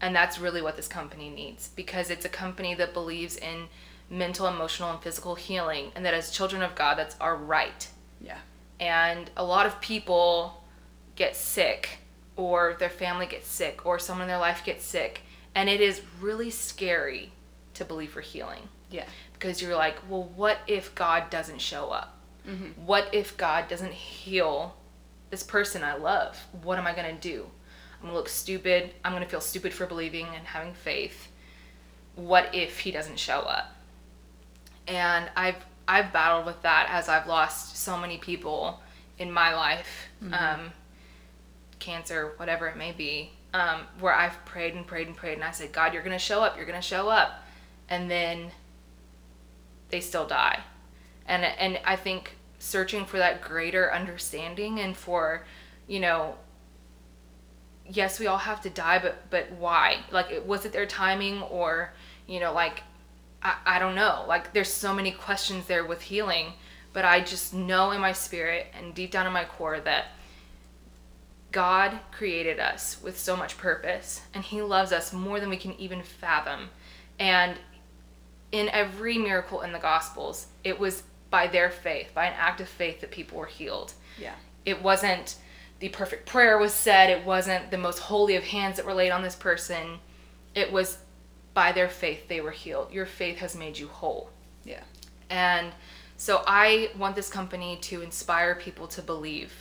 And 0.00 0.14
that's 0.14 0.38
really 0.38 0.60
what 0.62 0.76
this 0.76 0.88
company 0.88 1.30
needs 1.30 1.68
because 1.68 2.10
it's 2.10 2.24
a 2.24 2.28
company 2.28 2.74
that 2.74 2.92
believes 2.92 3.36
in 3.36 3.68
mental, 4.10 4.46
emotional, 4.46 4.90
and 4.90 5.00
physical 5.00 5.34
healing, 5.34 5.90
and 5.96 6.04
that 6.04 6.14
as 6.14 6.30
children 6.30 6.62
of 6.62 6.74
God, 6.74 6.96
that's 6.96 7.16
our 7.20 7.34
right. 7.36 7.88
Yeah. 8.20 8.38
And 8.78 9.30
a 9.36 9.44
lot 9.44 9.66
of 9.66 9.80
people 9.80 10.62
get 11.16 11.34
sick, 11.34 11.98
or 12.36 12.76
their 12.78 12.90
family 12.90 13.26
gets 13.26 13.48
sick, 13.48 13.84
or 13.86 13.98
someone 13.98 14.24
in 14.24 14.28
their 14.28 14.38
life 14.38 14.62
gets 14.64 14.84
sick, 14.84 15.22
and 15.54 15.68
it 15.68 15.80
is 15.80 16.02
really 16.20 16.50
scary 16.50 17.32
to 17.74 17.84
believe 17.84 18.12
for 18.12 18.20
healing 18.20 18.68
Yeah. 18.90 19.06
because 19.32 19.60
you're 19.60 19.74
like, 19.76 19.96
well, 20.08 20.30
what 20.36 20.58
if 20.66 20.94
God 20.94 21.30
doesn't 21.30 21.60
show 21.60 21.90
up? 21.90 22.18
Mm-hmm. 22.46 22.86
What 22.86 23.08
if 23.12 23.36
God 23.36 23.66
doesn't 23.68 23.92
heal 23.92 24.76
this 25.30 25.42
person 25.42 25.82
I 25.82 25.96
love? 25.96 26.38
What 26.62 26.78
am 26.78 26.86
I 26.86 26.94
going 26.94 27.12
to 27.16 27.20
do? 27.20 27.46
I'm 28.02 28.08
to 28.08 28.14
look 28.14 28.28
stupid. 28.28 28.92
I'm 29.04 29.12
to 29.22 29.28
feel 29.28 29.40
stupid 29.40 29.72
for 29.72 29.86
believing 29.86 30.26
and 30.26 30.46
having 30.46 30.74
faith. 30.74 31.28
What 32.14 32.54
if 32.54 32.80
he 32.80 32.90
doesn't 32.90 33.18
show 33.18 33.40
up? 33.40 33.74
And 34.86 35.28
I've 35.36 35.56
I've 35.88 36.12
battled 36.12 36.46
with 36.46 36.62
that 36.62 36.88
as 36.90 37.08
I've 37.08 37.26
lost 37.26 37.76
so 37.76 37.96
many 37.96 38.18
people 38.18 38.80
in 39.18 39.30
my 39.30 39.54
life, 39.54 40.08
um, 40.32 40.72
cancer, 41.78 42.32
whatever 42.36 42.66
it 42.66 42.76
may 42.76 42.92
be, 42.92 43.30
um, 43.54 43.82
where 44.00 44.12
I've 44.12 44.44
prayed 44.44 44.74
and 44.74 44.86
prayed 44.86 45.06
and 45.06 45.16
prayed, 45.16 45.34
and 45.34 45.44
I 45.44 45.52
said, 45.52 45.72
God, 45.72 45.94
you're 45.94 46.02
to 46.02 46.18
show 46.18 46.42
up. 46.42 46.56
You're 46.56 46.66
to 46.66 46.80
show 46.80 47.08
up, 47.08 47.44
and 47.88 48.10
then 48.10 48.50
they 49.90 50.00
still 50.00 50.26
die 50.26 50.60
and 51.28 51.44
and 51.44 51.80
I 51.84 51.96
think 51.96 52.36
searching 52.58 53.04
for 53.04 53.18
that 53.18 53.42
greater 53.42 53.92
understanding 53.92 54.80
and 54.80 54.96
for 54.96 55.44
you 55.86 56.00
know 56.00 56.36
yes 57.90 58.18
we 58.18 58.26
all 58.26 58.38
have 58.38 58.60
to 58.62 58.70
die 58.70 58.98
but 58.98 59.30
but 59.30 59.50
why? 59.52 59.98
Like 60.10 60.42
was 60.46 60.64
it 60.64 60.72
their 60.72 60.86
timing 60.86 61.42
or 61.42 61.92
you 62.26 62.40
know 62.40 62.52
like 62.52 62.82
I, 63.42 63.56
I 63.66 63.78
don't 63.78 63.94
know. 63.94 64.24
Like 64.26 64.52
there's 64.52 64.72
so 64.72 64.94
many 64.94 65.12
questions 65.12 65.66
there 65.66 65.84
with 65.84 66.02
healing 66.02 66.52
but 66.92 67.04
I 67.04 67.20
just 67.20 67.52
know 67.52 67.90
in 67.90 68.00
my 68.00 68.12
spirit 68.12 68.66
and 68.78 68.94
deep 68.94 69.10
down 69.10 69.26
in 69.26 69.32
my 69.32 69.44
core 69.44 69.80
that 69.80 70.06
God 71.52 71.98
created 72.10 72.58
us 72.58 72.98
with 73.02 73.18
so 73.18 73.36
much 73.36 73.56
purpose 73.58 74.22
and 74.34 74.42
he 74.44 74.62
loves 74.62 74.92
us 74.92 75.12
more 75.12 75.38
than 75.40 75.50
we 75.50 75.56
can 75.56 75.74
even 75.80 76.02
fathom. 76.02 76.70
And 77.18 77.56
in 78.52 78.68
every 78.70 79.18
miracle 79.18 79.60
in 79.62 79.72
the 79.72 79.78
gospels 79.78 80.46
it 80.64 80.78
was 80.78 81.02
by 81.30 81.46
their 81.46 81.70
faith 81.70 82.08
by 82.14 82.26
an 82.26 82.34
act 82.38 82.60
of 82.60 82.68
faith 82.68 83.00
that 83.00 83.10
people 83.10 83.38
were 83.38 83.46
healed. 83.46 83.92
Yeah. 84.18 84.34
it 84.64 84.82
wasn't 84.82 85.36
the 85.78 85.88
perfect 85.90 86.26
prayer 86.26 86.58
was 86.58 86.72
said 86.72 87.10
it 87.10 87.24
wasn't 87.24 87.70
the 87.70 87.78
most 87.78 87.98
holy 87.98 88.36
of 88.36 88.44
hands 88.44 88.76
that 88.76 88.86
were 88.86 88.94
laid 88.94 89.10
on 89.10 89.22
this 89.22 89.36
person 89.36 89.98
it 90.54 90.72
was 90.72 90.98
by 91.54 91.72
their 91.72 91.88
faith 91.88 92.28
they 92.28 92.40
were 92.40 92.50
healed 92.50 92.90
your 92.92 93.06
faith 93.06 93.38
has 93.38 93.54
made 93.56 93.76
you 93.78 93.88
whole 93.88 94.30
Yeah. 94.64 94.82
and 95.30 95.72
so 96.18 96.42
I 96.46 96.90
want 96.96 97.14
this 97.14 97.28
company 97.28 97.76
to 97.82 98.00
inspire 98.00 98.54
people 98.54 98.86
to 98.88 99.02
believe, 99.02 99.52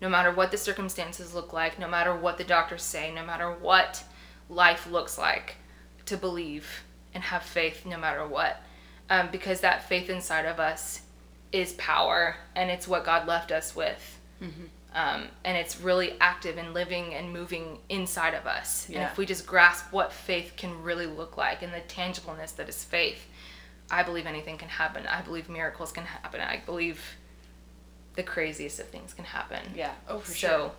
no 0.00 0.08
matter 0.08 0.32
what 0.32 0.50
the 0.50 0.56
circumstances 0.56 1.34
look 1.34 1.52
like, 1.52 1.78
no 1.78 1.86
matter 1.86 2.16
what 2.16 2.38
the 2.38 2.44
doctors 2.44 2.82
say, 2.82 3.12
no 3.14 3.22
matter 3.26 3.50
what 3.52 4.02
life 4.48 4.90
looks 4.90 5.18
like, 5.18 5.56
to 6.06 6.16
believe 6.16 6.82
and 7.12 7.22
have 7.24 7.42
faith 7.42 7.84
no 7.84 7.98
matter 7.98 8.26
what. 8.26 8.62
Um, 9.10 9.28
because 9.30 9.60
that 9.60 9.86
faith 9.86 10.08
inside 10.08 10.46
of 10.46 10.58
us 10.58 11.02
is 11.52 11.74
power 11.74 12.36
and 12.56 12.70
it's 12.70 12.88
what 12.88 13.04
God 13.04 13.26
left 13.28 13.52
us 13.52 13.76
with. 13.76 14.18
Um, 14.94 15.28
and 15.44 15.56
it's 15.56 15.80
really 15.80 16.14
active 16.20 16.56
and 16.56 16.72
living 16.72 17.14
and 17.14 17.32
moving 17.32 17.78
inside 17.88 18.34
of 18.34 18.46
us. 18.46 18.86
And 18.88 19.02
if 19.04 19.18
we 19.18 19.26
just 19.26 19.46
grasp 19.46 19.92
what 19.92 20.12
faith 20.12 20.54
can 20.56 20.82
really 20.82 21.06
look 21.06 21.36
like 21.36 21.62
and 21.62 21.72
the 21.72 21.80
tangibleness 21.80 22.56
that 22.56 22.68
is 22.68 22.82
faith, 22.84 23.26
I 23.90 24.02
believe 24.02 24.26
anything 24.26 24.56
can 24.58 24.68
happen. 24.68 25.06
I 25.06 25.20
believe 25.22 25.48
miracles 25.48 25.92
can 25.92 26.04
happen. 26.04 26.40
I 26.40 26.62
believe 26.64 27.02
the 28.16 28.22
craziest 28.22 28.80
of 28.80 28.88
things 28.88 29.14
can 29.14 29.24
happen. 29.24 29.62
Yeah. 29.76 29.92
Oh, 30.08 30.20
for 30.20 30.32
so 30.32 30.48
sure. 30.48 30.70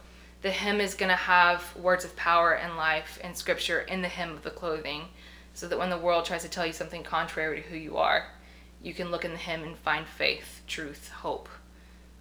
the 0.42 0.52
hem 0.52 0.82
is 0.82 0.96
going 0.96 1.10
to 1.10 1.16
have 1.16 1.76
words 1.76 2.04
of 2.04 2.16
power 2.16 2.54
and 2.54 2.78
life 2.78 3.20
and 3.24 3.38
scripture 3.38 3.82
in 3.82 4.02
the 4.02 4.08
hem 4.08 4.32
of 4.32 4.44
the 4.44 4.52
clothing 4.52 5.04
so 5.54 5.68
that 5.68 5.78
when 5.78 5.90
the 5.90 5.98
world 5.98 6.26
tries 6.26 6.42
to 6.44 6.50
tell 6.50 6.66
you 6.66 6.74
something 6.74 7.04
contrary 7.04 7.62
to 7.62 7.70
who 7.70 7.78
you 7.78 7.98
are, 7.98 8.28
you 8.82 8.94
can 8.94 9.12
look 9.12 9.24
in 9.24 9.32
the 9.32 9.38
hem 9.38 9.64
and 9.64 9.78
find 9.78 10.08
faith, 10.08 10.62
truth, 10.68 11.10
hope. 11.10 11.50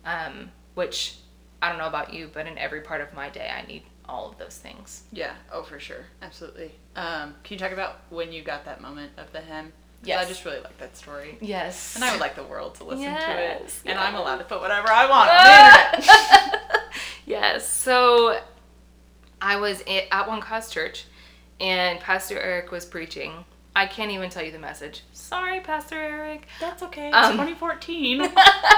Um, 0.05 0.51
which 0.74 1.16
I 1.62 1.68
don't 1.68 1.79
know 1.79 1.87
about 1.88 2.12
you, 2.12 2.31
but 2.33 2.47
in 2.47 2.57
every 2.59 2.81
part 2.83 3.01
of 3.01 3.12
my 3.14 3.29
day, 3.29 3.51
I 3.53 3.66
need 3.66 3.83
all 4.09 4.29
of 4.31 4.38
those 4.38 4.57
things. 4.57 5.03
Yeah. 5.12 5.33
Oh, 5.53 5.62
for 5.62 5.79
sure. 5.81 6.05
Absolutely. 6.23 6.71
Um, 6.97 7.35
can 7.44 7.55
you 7.55 7.59
talk 7.59 7.73
about 7.73 8.01
when 8.11 8.33
you 8.33 8.42
got 8.42 8.64
that 8.64 8.81
moment 8.81 9.12
of 9.18 9.33
the 9.33 9.40
hem? 9.40 9.73
'Cause 10.01 10.09
Yes. 10.09 10.25
I 10.25 10.29
just 10.29 10.44
really 10.44 10.61
like 10.61 10.79
that 10.79 10.97
story. 10.97 11.37
Yes. 11.40 11.97
And 11.97 12.05
I 12.05 12.12
would 12.12 12.21
like 12.21 12.37
the 12.37 12.44
world 12.44 12.77
to 12.77 12.85
listen 12.85 13.05
to 13.05 13.11
it. 13.11 13.59
Yes, 13.62 13.83
And 13.85 13.99
I'm 13.99 14.14
allowed 14.14 14.37
to 14.38 14.44
put 14.44 14.61
whatever 14.61 14.88
I 14.90 15.07
want 15.11 15.31
on 15.31 16.01
the 16.01 16.07
internet. 16.07 16.85
yes. 17.27 17.68
So 17.68 18.40
I 19.42 19.57
was 19.57 19.83
at 20.12 20.29
One 20.29 20.40
Cause 20.40 20.71
Church, 20.71 21.05
and 21.61 21.99
Pastor 22.01 22.38
Eric 22.40 22.71
was 22.71 22.87
preaching. 22.87 23.44
I 23.79 23.87
can't 23.87 24.11
even 24.11 24.29
tell 24.29 24.45
you 24.45 24.51
the 24.51 24.59
message. 24.59 25.03
Sorry, 25.12 25.61
Pastor 25.61 25.95
Eric. 25.95 26.49
That's 26.61 26.83
okay. 26.83 27.12
Um, 27.12 27.33
2014. 27.33 28.29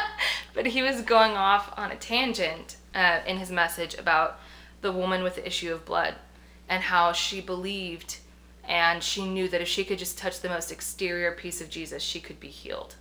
but 0.54 0.66
he 0.66 0.82
was 0.82 1.00
going 1.00 1.32
off 1.32 1.72
on 1.78 1.90
a 1.90 1.96
tangent 1.96 2.76
uh, 2.94 3.20
in 3.26 3.38
his 3.38 3.50
message 3.50 3.94
about 3.94 4.38
the 4.82 4.92
woman 4.92 5.22
with 5.22 5.36
the 5.36 5.46
issue 5.46 5.72
of 5.72 5.86
blood 5.86 6.16
and 6.68 6.82
how 6.82 7.12
she 7.12 7.40
believed 7.40 8.18
and 8.68 9.02
she 9.02 9.24
knew 9.24 9.48
that 9.48 9.62
if 9.62 9.68
she 9.68 9.84
could 9.84 9.98
just 9.98 10.18
touch 10.18 10.40
the 10.40 10.50
most 10.50 10.70
exterior 10.70 11.32
piece 11.32 11.62
of 11.62 11.70
Jesus, 11.70 12.02
she 12.02 12.20
could 12.20 12.38
be 12.38 12.48
healed. 12.48 12.94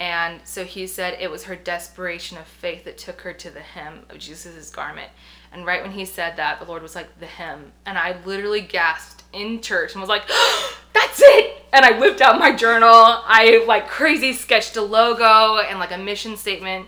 And 0.00 0.40
so 0.44 0.64
he 0.64 0.86
said 0.86 1.18
it 1.20 1.30
was 1.30 1.44
her 1.44 1.54
desperation 1.54 2.38
of 2.38 2.46
faith 2.46 2.84
that 2.84 2.98
took 2.98 3.20
her 3.20 3.34
to 3.34 3.50
the 3.50 3.60
hem 3.60 4.00
of 4.08 4.18
Jesus' 4.18 4.70
garment. 4.70 5.10
And 5.52 5.66
right 5.66 5.82
when 5.82 5.92
he 5.92 6.06
said 6.06 6.36
that, 6.38 6.58
the 6.58 6.64
Lord 6.64 6.82
was 6.82 6.96
like, 6.96 7.20
the 7.20 7.26
hem. 7.26 7.70
And 7.86 7.98
I 7.98 8.16
literally 8.24 8.62
gasped 8.62 9.21
in 9.32 9.60
church 9.60 9.92
and 9.92 10.00
was 10.00 10.08
like, 10.08 10.26
that's 10.92 11.20
it! 11.22 11.62
And 11.72 11.84
I 11.84 11.98
whipped 11.98 12.20
out 12.20 12.38
my 12.38 12.54
journal. 12.54 12.90
I 12.92 13.64
like 13.66 13.88
crazy 13.88 14.32
sketched 14.32 14.76
a 14.76 14.82
logo 14.82 15.58
and 15.58 15.78
like 15.78 15.92
a 15.92 15.98
mission 15.98 16.36
statement 16.36 16.86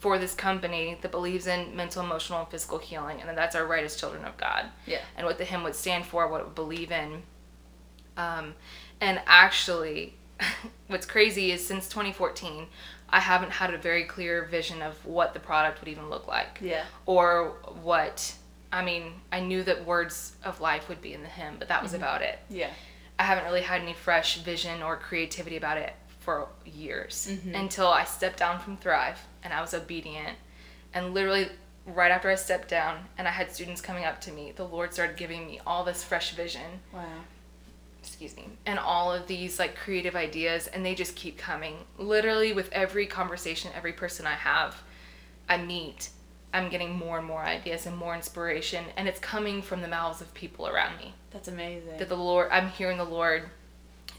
for 0.00 0.18
this 0.18 0.34
company 0.34 0.98
that 1.02 1.10
believes 1.10 1.46
in 1.46 1.76
mental, 1.76 2.02
emotional, 2.02 2.40
and 2.40 2.48
physical 2.48 2.78
healing. 2.78 3.20
And 3.20 3.28
that 3.28 3.36
that's 3.36 3.54
our 3.54 3.66
right 3.66 3.84
as 3.84 3.96
children 3.96 4.24
of 4.24 4.36
God 4.38 4.66
yeah. 4.86 5.00
and 5.16 5.26
what 5.26 5.38
the 5.38 5.44
hem 5.44 5.62
would 5.62 5.74
stand 5.74 6.06
for, 6.06 6.26
what 6.26 6.40
it 6.40 6.44
would 6.44 6.54
believe 6.54 6.90
in. 6.90 7.22
Um, 8.16 8.54
and 9.00 9.20
actually, 9.26 10.14
what's 10.88 11.06
crazy 11.06 11.52
is 11.52 11.64
since 11.66 11.86
2014, 11.88 12.66
I 13.10 13.20
haven't 13.20 13.52
had 13.52 13.74
a 13.74 13.78
very 13.78 14.04
clear 14.04 14.44
vision 14.44 14.82
of 14.82 15.04
what 15.04 15.34
the 15.34 15.40
product 15.40 15.80
would 15.80 15.88
even 15.88 16.08
look 16.08 16.26
like. 16.26 16.58
Yeah. 16.62 16.84
Or 17.06 17.56
what, 17.82 18.34
I 18.72 18.82
mean, 18.84 19.12
I 19.32 19.40
knew 19.40 19.62
that 19.64 19.84
words 19.84 20.36
of 20.44 20.60
life 20.60 20.88
would 20.88 21.02
be 21.02 21.12
in 21.14 21.22
the 21.22 21.28
hem, 21.28 21.56
but 21.58 21.68
that 21.68 21.82
was 21.82 21.92
about 21.94 22.22
it. 22.22 22.38
Yeah. 22.48 22.70
I 23.18 23.24
haven't 23.24 23.44
really 23.44 23.62
had 23.62 23.82
any 23.82 23.92
fresh 23.92 24.38
vision 24.38 24.82
or 24.82 24.96
creativity 24.96 25.56
about 25.56 25.76
it 25.76 25.92
for 26.20 26.48
years 26.64 27.28
Mm-hmm. 27.30 27.54
until 27.54 27.88
I 27.88 28.04
stepped 28.04 28.38
down 28.38 28.60
from 28.60 28.76
Thrive 28.76 29.18
and 29.42 29.52
I 29.52 29.60
was 29.60 29.74
obedient. 29.74 30.36
And 30.94 31.14
literally, 31.14 31.48
right 31.86 32.10
after 32.12 32.30
I 32.30 32.34
stepped 32.36 32.68
down 32.68 32.98
and 33.18 33.26
I 33.26 33.30
had 33.32 33.52
students 33.52 33.80
coming 33.80 34.04
up 34.04 34.20
to 34.22 34.32
me, 34.32 34.52
the 34.54 34.64
Lord 34.64 34.92
started 34.92 35.16
giving 35.16 35.46
me 35.46 35.60
all 35.66 35.84
this 35.84 36.04
fresh 36.04 36.34
vision, 36.34 36.80
Wow. 36.92 37.04
excuse 38.00 38.36
me, 38.36 38.48
and 38.66 38.78
all 38.78 39.12
of 39.12 39.26
these 39.26 39.58
like 39.58 39.74
creative 39.76 40.14
ideas, 40.14 40.66
and 40.68 40.84
they 40.86 40.94
just 40.94 41.16
keep 41.16 41.36
coming. 41.38 41.74
Literally, 41.98 42.52
with 42.52 42.70
every 42.72 43.06
conversation, 43.06 43.70
every 43.74 43.92
person 43.92 44.26
I 44.26 44.34
have, 44.34 44.82
I 45.48 45.56
meet, 45.58 46.10
I'm 46.52 46.68
getting 46.68 46.96
more 46.98 47.18
and 47.18 47.26
more 47.26 47.42
ideas 47.42 47.86
and 47.86 47.96
more 47.96 48.14
inspiration, 48.14 48.84
and 48.96 49.06
it's 49.06 49.20
coming 49.20 49.62
from 49.62 49.82
the 49.82 49.88
mouths 49.88 50.20
of 50.20 50.32
people 50.34 50.66
around 50.66 50.98
me 50.98 51.14
That's 51.30 51.46
amazing. 51.48 51.96
that 51.98 52.08
the 52.08 52.16
Lord, 52.16 52.48
I'm 52.50 52.68
hearing 52.70 52.98
the 52.98 53.04
Lord 53.04 53.44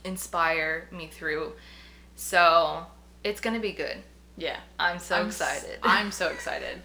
inspire 0.04 0.88
me 0.90 1.06
through. 1.08 1.52
So 2.16 2.86
it's 3.24 3.40
gonna 3.40 3.60
be 3.60 3.72
good. 3.72 3.98
yeah. 4.36 4.58
I'm 4.78 4.98
so 4.98 5.16
I'm 5.16 5.26
excited. 5.26 5.78
I'm 5.82 6.10
so 6.10 6.28
excited. 6.36 6.80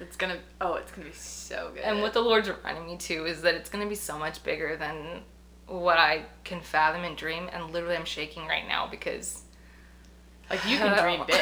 It's 0.00 0.16
gonna. 0.16 0.38
Oh, 0.60 0.74
it's 0.74 0.92
gonna 0.92 1.08
be 1.08 1.14
so 1.14 1.70
good. 1.74 1.82
and 1.82 2.00
what 2.02 2.12
the 2.12 2.20
Lord's 2.20 2.48
reminding 2.48 2.86
me 2.86 2.96
too 2.96 3.26
is 3.26 3.42
that 3.42 3.54
it's 3.54 3.68
gonna 3.68 3.86
be 3.88 3.94
so 3.94 4.18
much 4.18 4.42
bigger 4.44 4.76
than 4.76 5.22
what 5.66 5.98
I 5.98 6.22
can 6.44 6.60
fathom 6.60 7.02
and 7.04 7.16
dream. 7.16 7.48
And 7.52 7.70
literally, 7.72 7.96
I'm 7.96 8.04
shaking 8.04 8.46
right 8.46 8.66
now 8.66 8.86
because 8.88 9.42
like 10.48 10.64
you 10.66 10.76
can 10.78 10.96
dream 11.02 11.24
big. 11.26 11.40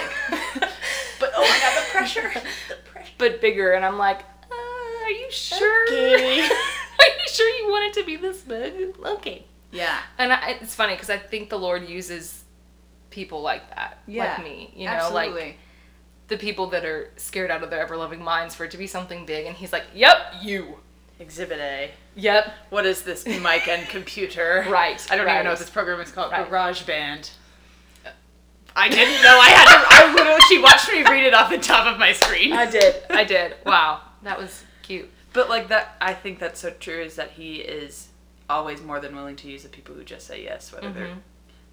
but 1.20 1.32
oh 1.36 1.42
my 1.42 1.58
god, 1.60 1.84
the 1.84 1.90
pressure. 1.90 2.32
The 2.68 2.76
pressure. 2.84 2.95
But 3.18 3.40
bigger, 3.40 3.72
and 3.72 3.84
I'm 3.84 3.98
like, 3.98 4.20
uh, 4.50 5.04
are 5.04 5.10
you 5.10 5.30
sure? 5.30 5.86
Okay. 5.88 6.40
are 6.42 6.48
you 6.48 7.28
sure 7.28 7.48
you 7.48 7.68
want 7.70 7.96
it 7.96 8.00
to 8.00 8.06
be 8.06 8.16
this 8.16 8.42
big? 8.42 8.96
Okay. 9.04 9.44
Yeah. 9.72 9.98
And 10.18 10.32
I, 10.32 10.58
it's 10.60 10.74
funny 10.74 10.94
because 10.94 11.10
I 11.10 11.18
think 11.18 11.50
the 11.50 11.58
Lord 11.58 11.88
uses 11.88 12.44
people 13.10 13.42
like 13.42 13.68
that, 13.74 13.98
Yeah. 14.06 14.34
like 14.34 14.44
me. 14.44 14.72
You 14.76 14.86
know, 14.86 15.10
like 15.12 15.58
the 16.28 16.36
people 16.36 16.68
that 16.68 16.84
are 16.84 17.10
scared 17.16 17.50
out 17.50 17.62
of 17.62 17.70
their 17.70 17.80
ever 17.80 17.96
loving 17.96 18.22
minds 18.22 18.54
for 18.54 18.64
it 18.64 18.70
to 18.72 18.78
be 18.78 18.86
something 18.86 19.26
big. 19.26 19.46
And 19.46 19.56
he's 19.56 19.72
like, 19.72 19.84
yep, 19.94 20.16
you. 20.42 20.78
Exhibit 21.18 21.58
A. 21.60 21.90
Yep. 22.16 22.52
What 22.70 22.84
is 22.84 23.02
this 23.02 23.26
mic 23.26 23.68
and 23.68 23.88
computer? 23.88 24.66
Right, 24.70 25.04
I 25.10 25.16
don't 25.16 25.24
right. 25.26 25.34
even 25.36 25.44
know 25.44 25.50
what 25.52 25.58
this 25.58 25.70
program 25.70 26.00
is 26.00 26.10
called. 26.10 26.32
Right. 26.32 26.50
GarageBand. 26.50 27.30
I 28.78 28.88
didn't 28.88 29.22
know 29.22 29.38
I 29.40 29.48
had 29.48 29.64
to. 29.64 29.86
I 29.88 30.14
literally. 30.14 30.40
She 30.48 30.60
watched 30.60 30.88
me 30.92 31.02
read 31.02 31.24
it 31.24 31.32
off 31.34 31.50
the 31.50 31.58
top 31.58 31.86
of 31.92 31.98
my 31.98 32.12
screen. 32.12 32.52
I 32.52 32.70
did. 32.70 32.94
I 33.10 33.24
did. 33.24 33.56
Wow. 33.64 34.02
That 34.22 34.38
was 34.38 34.64
cute. 34.82 35.10
But 35.32 35.48
like 35.48 35.68
that, 35.68 35.96
I 36.00 36.12
think 36.14 36.38
that's 36.38 36.60
so 36.60 36.70
true. 36.70 37.00
Is 37.02 37.16
that 37.16 37.32
he 37.32 37.56
is 37.56 38.08
always 38.48 38.82
more 38.82 39.00
than 39.00 39.16
willing 39.16 39.36
to 39.36 39.48
use 39.48 39.62
the 39.62 39.68
people 39.70 39.94
who 39.94 40.04
just 40.04 40.26
say 40.26 40.42
yes, 40.44 40.72
whether 40.72 40.90
they're. 40.92 41.06
Mhm. 41.08 41.18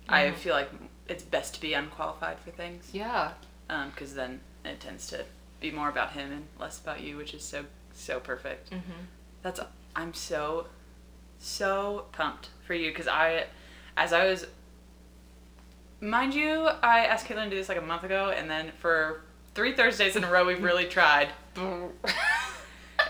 I 0.10 0.32
feel 0.32 0.54
like 0.56 0.70
it's 1.08 1.24
best 1.24 1.54
to 1.56 1.62
be 1.62 1.74
unqualified 1.74 2.40
for 2.40 2.52
things, 2.52 2.90
Yeah. 2.94 3.32
because 3.68 4.16
then 4.16 4.40
it 4.66 4.80
tends 4.80 5.08
to 5.08 5.26
be 5.60 5.72
more 5.72 5.90
about 5.90 6.12
him 6.14 6.32
and 6.32 6.48
less 6.60 6.80
about 6.80 7.02
you, 7.02 7.18
which 7.18 7.34
is 7.34 7.44
so 7.44 7.66
so 7.94 8.20
perfect. 8.20 8.72
Mm-hmm. 8.72 9.04
That's 9.44 9.60
I'm 9.96 10.14
so 10.14 10.68
so 11.40 12.06
pumped 12.12 12.50
for 12.66 12.74
you 12.74 12.90
because 12.92 13.08
I, 13.08 13.46
as 13.98 14.14
I 14.14 14.26
was, 14.26 14.48
mind 16.04 16.34
you, 16.34 16.68
I 16.82 17.06
asked 17.06 17.28
Caitlin 17.28 17.46
to 17.46 17.50
do 17.52 17.56
this 17.56 17.70
like 17.70 17.78
a 17.78 17.82
month 17.82 18.04
ago, 18.04 18.34
and 18.36 18.50
then 18.50 18.72
for 18.80 19.22
three 19.56 19.74
Thursdays 19.74 20.16
in 20.16 20.24
a 20.24 20.30
row, 20.32 20.46
we've 20.46 20.62
really 20.70 20.86
tried. 20.86 21.30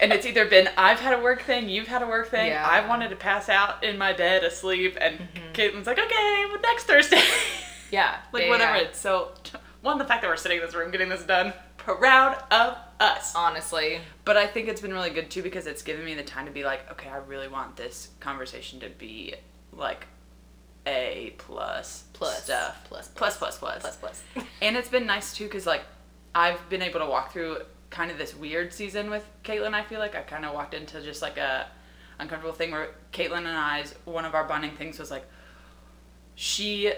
And 0.01 0.11
it's 0.11 0.25
either 0.25 0.45
been 0.45 0.67
I've 0.75 0.99
had 0.99 1.17
a 1.17 1.21
work 1.21 1.43
thing, 1.43 1.69
you've 1.69 1.87
had 1.87 2.01
a 2.01 2.07
work 2.07 2.29
thing. 2.29 2.47
Yeah. 2.47 2.65
I 2.67 2.85
wanted 2.87 3.09
to 3.09 3.15
pass 3.15 3.47
out 3.47 3.83
in 3.83 3.97
my 3.97 4.11
bed 4.11 4.43
asleep, 4.43 4.97
and 4.99 5.17
Mhm. 5.19 5.53
Caitlin's 5.53 5.87
like, 5.87 5.99
okay, 5.99 6.45
well, 6.49 6.59
next 6.61 6.85
Thursday. 6.85 7.21
yeah. 7.91 8.17
like 8.33 8.43
yeah, 8.43 8.49
whatever. 8.49 8.75
yeah. 8.75 8.83
It's 8.83 8.99
so 8.99 9.31
one 9.81 9.99
the 9.99 10.05
fact 10.05 10.21
that 10.23 10.27
we're 10.29 10.35
sitting 10.35 10.57
in 10.59 10.65
this 10.65 10.75
room 10.75 10.91
getting 10.91 11.09
this 11.09 11.23
done, 11.23 11.53
proud 11.77 12.43
of 12.51 12.75
us. 12.99 13.33
Honestly. 13.35 13.99
But 14.25 14.35
I 14.35 14.47
think 14.47 14.67
it's 14.67 14.81
been 14.81 14.93
really 14.93 15.11
good 15.11 15.29
too 15.29 15.43
because 15.43 15.67
it's 15.67 15.83
given 15.83 16.03
me 16.03 16.15
the 16.15 16.23
time 16.23 16.47
to 16.47 16.51
be 16.51 16.63
like, 16.65 16.89
okay, 16.91 17.09
I 17.09 17.17
really 17.17 17.47
want 17.47 17.77
this 17.77 18.09
conversation 18.19 18.79
to 18.81 18.89
be 18.89 19.35
like 19.71 20.07
a 20.85 21.33
plus 21.37 22.03
Plus. 22.13 22.43
stuff. 22.43 22.83
Plus. 22.89 23.07
Plus, 23.09 23.37
plus, 23.37 23.57
plus. 23.57 23.81
Plus. 23.81 23.95
Plus. 23.97 24.23
And 24.61 24.75
it's 24.77 24.89
been 24.89 25.05
nice 25.05 25.35
too 25.35 25.45
because 25.45 25.65
like 25.65 25.83
I've 26.35 26.67
been 26.69 26.81
able 26.81 26.99
to 26.99 27.05
walk 27.05 27.31
through 27.33 27.59
kind 27.89 28.09
of 28.11 28.17
this 28.17 28.35
weird 28.35 28.73
season 28.73 29.09
with 29.09 29.27
Caitlin. 29.43 29.73
I 29.73 29.83
feel 29.83 29.99
like 29.99 30.15
I 30.15 30.21
kind 30.21 30.45
of 30.45 30.53
walked 30.53 30.73
into 30.73 31.01
just 31.01 31.21
like 31.21 31.37
a 31.37 31.67
uncomfortable 32.19 32.55
thing 32.55 32.71
where 32.71 32.89
Caitlin 33.11 33.39
and 33.39 33.47
I's 33.49 33.93
one 34.05 34.25
of 34.25 34.33
our 34.35 34.43
bonding 34.45 34.71
things 34.71 34.99
was 34.99 35.11
like 35.11 35.25
she 36.35 36.91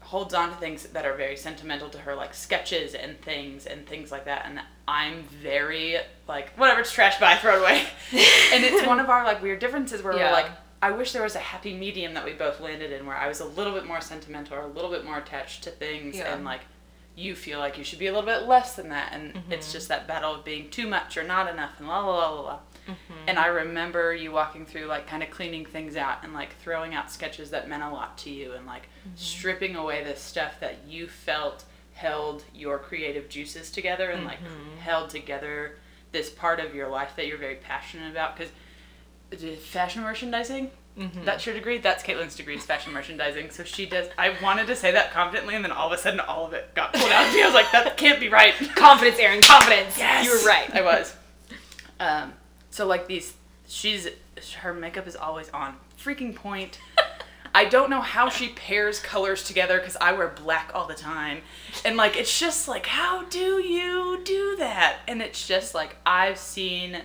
holds 0.00 0.34
on 0.34 0.48
to 0.50 0.56
things 0.56 0.84
that 0.88 1.06
are 1.06 1.14
very 1.14 1.36
sentimental 1.36 1.88
to 1.88 1.98
her, 1.98 2.14
like 2.16 2.34
sketches 2.34 2.94
and 2.94 3.20
things 3.22 3.66
and 3.66 3.86
things 3.86 4.10
like 4.10 4.24
that. 4.24 4.44
And 4.46 4.60
I'm 4.88 5.22
very 5.22 5.96
like 6.26 6.52
whatever, 6.58 6.80
it's 6.80 6.92
trash, 6.92 7.20
by 7.20 7.36
throw 7.36 7.56
it 7.56 7.60
away. 7.60 7.84
and 8.52 8.64
it's 8.64 8.84
one 8.86 8.98
of 9.00 9.08
our 9.08 9.24
like 9.24 9.40
weird 9.42 9.60
differences 9.60 10.02
where 10.02 10.16
Yeah. 10.16 10.26
we're 10.26 10.32
like, 10.32 10.50
I 10.82 10.90
wish 10.90 11.12
there 11.12 11.22
was 11.22 11.36
a 11.36 11.40
happy 11.40 11.72
medium 11.74 12.12
that 12.14 12.24
we 12.24 12.32
both 12.32 12.60
landed 12.60 12.90
in, 12.92 13.06
where 13.06 13.16
I 13.16 13.28
was 13.28 13.40
a 13.40 13.44
little 13.44 13.72
bit 13.72 13.86
more 13.86 14.00
sentimental 14.00 14.56
or 14.56 14.62
a 14.62 14.66
little 14.66 14.90
bit 14.90 15.04
more 15.04 15.16
attached 15.18 15.62
to 15.64 15.70
things, 15.70 16.16
Yeah. 16.16 16.34
and 16.34 16.44
like 16.44 16.62
you 17.14 17.34
feel 17.34 17.58
like 17.58 17.76
you 17.78 17.84
should 17.84 17.98
be 17.98 18.06
a 18.06 18.12
little 18.12 18.26
bit 18.26 18.48
less 18.48 18.74
than 18.74 18.88
that, 18.88 19.12
and 19.12 19.34
Mm-hmm. 19.34 19.52
it's 19.52 19.72
just 19.72 19.88
that 19.88 20.08
battle 20.08 20.34
of 20.34 20.44
being 20.44 20.68
too 20.70 20.88
much 20.88 21.16
or 21.16 21.22
not 21.22 21.48
enough, 21.48 21.78
and 21.78 21.86
la 21.88 22.00
la 22.00 22.12
la 22.16 22.30
la 22.30 22.40
la. 22.40 22.58
Mm-hmm. 22.88 23.14
And 23.28 23.38
I 23.38 23.46
remember 23.46 24.12
you 24.12 24.32
walking 24.32 24.66
through 24.66 24.86
like 24.86 25.06
kind 25.06 25.22
of 25.22 25.30
cleaning 25.30 25.64
things 25.64 25.94
out 25.96 26.24
and 26.24 26.34
like 26.34 26.56
throwing 26.60 26.94
out 26.96 27.12
sketches 27.12 27.50
that 27.50 27.68
meant 27.68 27.84
a 27.84 27.90
lot 27.90 28.18
to 28.18 28.30
you 28.30 28.52
and 28.54 28.66
like 28.66 28.82
Mm-hmm. 29.06 29.16
stripping 29.16 29.76
away 29.76 30.02
the 30.02 30.16
stuff 30.16 30.58
that 30.60 30.78
you 30.88 31.06
felt 31.06 31.64
held 31.92 32.42
your 32.54 32.78
creative 32.78 33.28
juices 33.28 33.70
together 33.70 34.10
and 34.10 34.24
like 34.24 34.40
Mm-hmm. 34.40 34.78
held 34.78 35.10
together 35.10 35.76
this 36.10 36.28
part 36.30 36.58
of 36.60 36.74
your 36.74 36.88
life 36.88 37.12
that 37.16 37.26
you're 37.28 37.38
very 37.38 37.54
passionate 37.56 38.10
about 38.10 38.36
because 38.36 38.52
fashion 39.36 40.02
merchandising 40.02 40.70
Mm-hmm. 40.98 41.24
that's 41.24 41.46
your 41.46 41.54
degree 41.54 41.78
that's 41.78 42.02
caitlin's 42.04 42.36
degree 42.36 42.54
is 42.56 42.66
fashion 42.66 42.92
merchandising 42.92 43.48
so 43.48 43.64
she 43.64 43.86
does 43.86 44.08
i 44.18 44.34
wanted 44.42 44.66
to 44.66 44.76
say 44.76 44.92
that 44.92 45.10
confidently 45.10 45.54
and 45.54 45.64
then 45.64 45.72
all 45.72 45.86
of 45.86 45.92
a 45.94 45.96
sudden 45.96 46.20
all 46.20 46.44
of 46.44 46.52
it 46.52 46.74
got 46.74 46.92
pulled 46.92 47.10
out 47.10 47.26
of 47.28 47.32
me 47.32 47.42
i 47.42 47.46
was 47.46 47.54
like 47.54 47.72
that 47.72 47.96
can't 47.96 48.20
be 48.20 48.28
right 48.28 48.52
Confidence, 48.76 49.18
Erin. 49.18 49.40
Confidence. 49.40 49.96
Yes. 49.96 50.26
You 50.26 50.32
were 50.32 50.46
right. 50.46 50.70
I 50.74 50.82
was. 50.82 51.16
Um, 51.98 52.34
so 52.68 52.86
like 52.86 53.06
these, 53.06 53.32
she's 53.66 54.06
her 54.58 54.74
makeup 54.74 55.06
is 55.06 55.16
always 55.16 55.48
on 55.48 55.76
freaking 55.98 56.34
point. 56.34 56.78
I 57.54 57.64
don't 57.64 57.88
know 57.88 58.02
how 58.02 58.28
she 58.28 58.48
pairs 58.50 58.98
colors 58.98 59.44
together 59.44 59.78
because 59.78 59.96
I 59.98 60.12
wear 60.12 60.28
black 60.28 60.72
all 60.74 60.86
the 60.86 60.94
time, 60.94 61.40
and 61.86 61.96
like 61.96 62.18
it's 62.18 62.38
just 62.38 62.68
like 62.68 62.84
how 62.84 63.24
do 63.24 63.62
you 63.62 64.20
do 64.24 64.56
that? 64.58 64.98
And 65.08 65.22
it's 65.22 65.48
just 65.48 65.74
like 65.74 65.96
I've 66.04 66.36
seen 66.36 67.00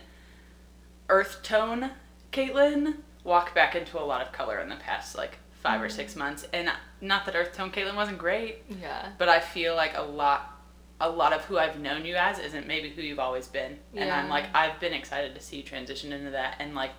earth 1.10 1.40
tone 1.42 1.92
Caitlin 2.38 2.96
walk 3.24 3.54
back 3.56 3.76
into 3.76 4.00
a 4.00 4.04
lot 4.06 4.22
of 4.22 4.32
color 4.32 4.60
in 4.60 4.70
the 4.70 4.76
past 4.76 5.18
like 5.18 5.38
five 5.62 5.82
or 5.82 5.90
six 5.90 6.16
months, 6.16 6.48
and 6.54 6.72
not 7.02 7.26
that 7.26 7.36
earth 7.36 7.54
tone 7.54 7.72
Caitlin 7.72 7.96
wasn't 7.96 8.18
great, 8.18 8.64
Yeah. 8.82 9.10
but 9.18 9.28
I 9.28 9.40
feel 9.40 9.76
like 9.76 9.98
a 9.98 10.02
lot 10.04 10.54
a 11.00 11.08
lot 11.10 11.32
of 11.32 11.46
who 11.46 11.60
I've 11.60 11.80
known 11.80 12.06
you 12.06 12.16
as 12.16 12.40
isn't 12.40 12.66
maybe 12.68 12.90
who 12.90 13.04
you've 13.04 13.20
always 13.20 13.48
been. 13.48 13.78
And 13.96 14.10
I'm 14.10 14.30
like 14.30 14.46
I've 14.56 14.80
been 14.80 14.94
excited 14.94 15.36
to 15.36 15.42
see 15.42 15.58
you 15.58 15.64
transition 15.64 16.12
into 16.14 16.32
that 16.32 16.56
and 16.60 16.74
like 16.76 16.92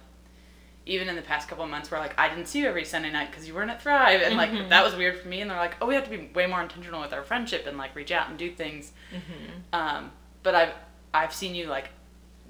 even 0.87 1.09
in 1.09 1.17
the 1.17 1.23
past 1.23 1.49
couple 1.49 1.65
of 1.65 1.71
months 1.71 1.91
where 1.91 2.01
like 2.01 2.19
I 2.19 2.29
didn't 2.29 2.47
see 2.47 2.61
you 2.61 2.67
every 2.69 2.85
Sunday 2.85 3.11
night 3.11 3.31
because 3.31 3.47
you 3.49 3.55
weren't 3.55 3.71
at 3.71 3.83
Thrive 3.83 4.23
and 4.23 4.37
like 4.37 4.51
Mhm. 4.51 4.69
that 4.71 4.85
was 4.85 4.95
weird 4.95 5.19
for 5.19 5.29
me 5.29 5.41
and 5.41 5.51
they're 5.51 5.59
like, 5.59 5.75
Oh, 5.83 5.87
we 5.87 5.95
have 5.97 6.05
to 6.05 6.11
be 6.11 6.31
way 6.35 6.47
more 6.47 6.63
intentional 6.63 7.01
with 7.01 7.13
our 7.13 7.23
friendship 7.23 7.67
and 7.67 7.77
like 7.77 7.95
reach 7.97 8.11
out 8.13 8.29
and 8.29 8.39
do 8.39 8.51
things. 8.53 8.93
Mm-hmm. 9.13 9.75
Um, 9.75 10.13
but 10.43 10.55
I've 10.55 10.73
I've 11.13 11.33
seen 11.35 11.55
you 11.55 11.67
like 11.67 11.89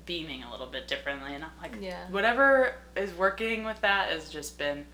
beaming 0.09 0.42
a 0.42 0.50
little 0.50 0.66
bit 0.66 0.88
differently 0.88 1.34
and 1.34 1.44
I'm 1.44 1.50
like 1.61 1.76
Yeah. 1.80 2.09
whatever 2.11 2.74
is 2.96 3.12
working 3.12 3.62
with 3.64 3.78
that 3.82 4.09
has 4.11 4.30
just 4.30 4.56
been 4.56 4.86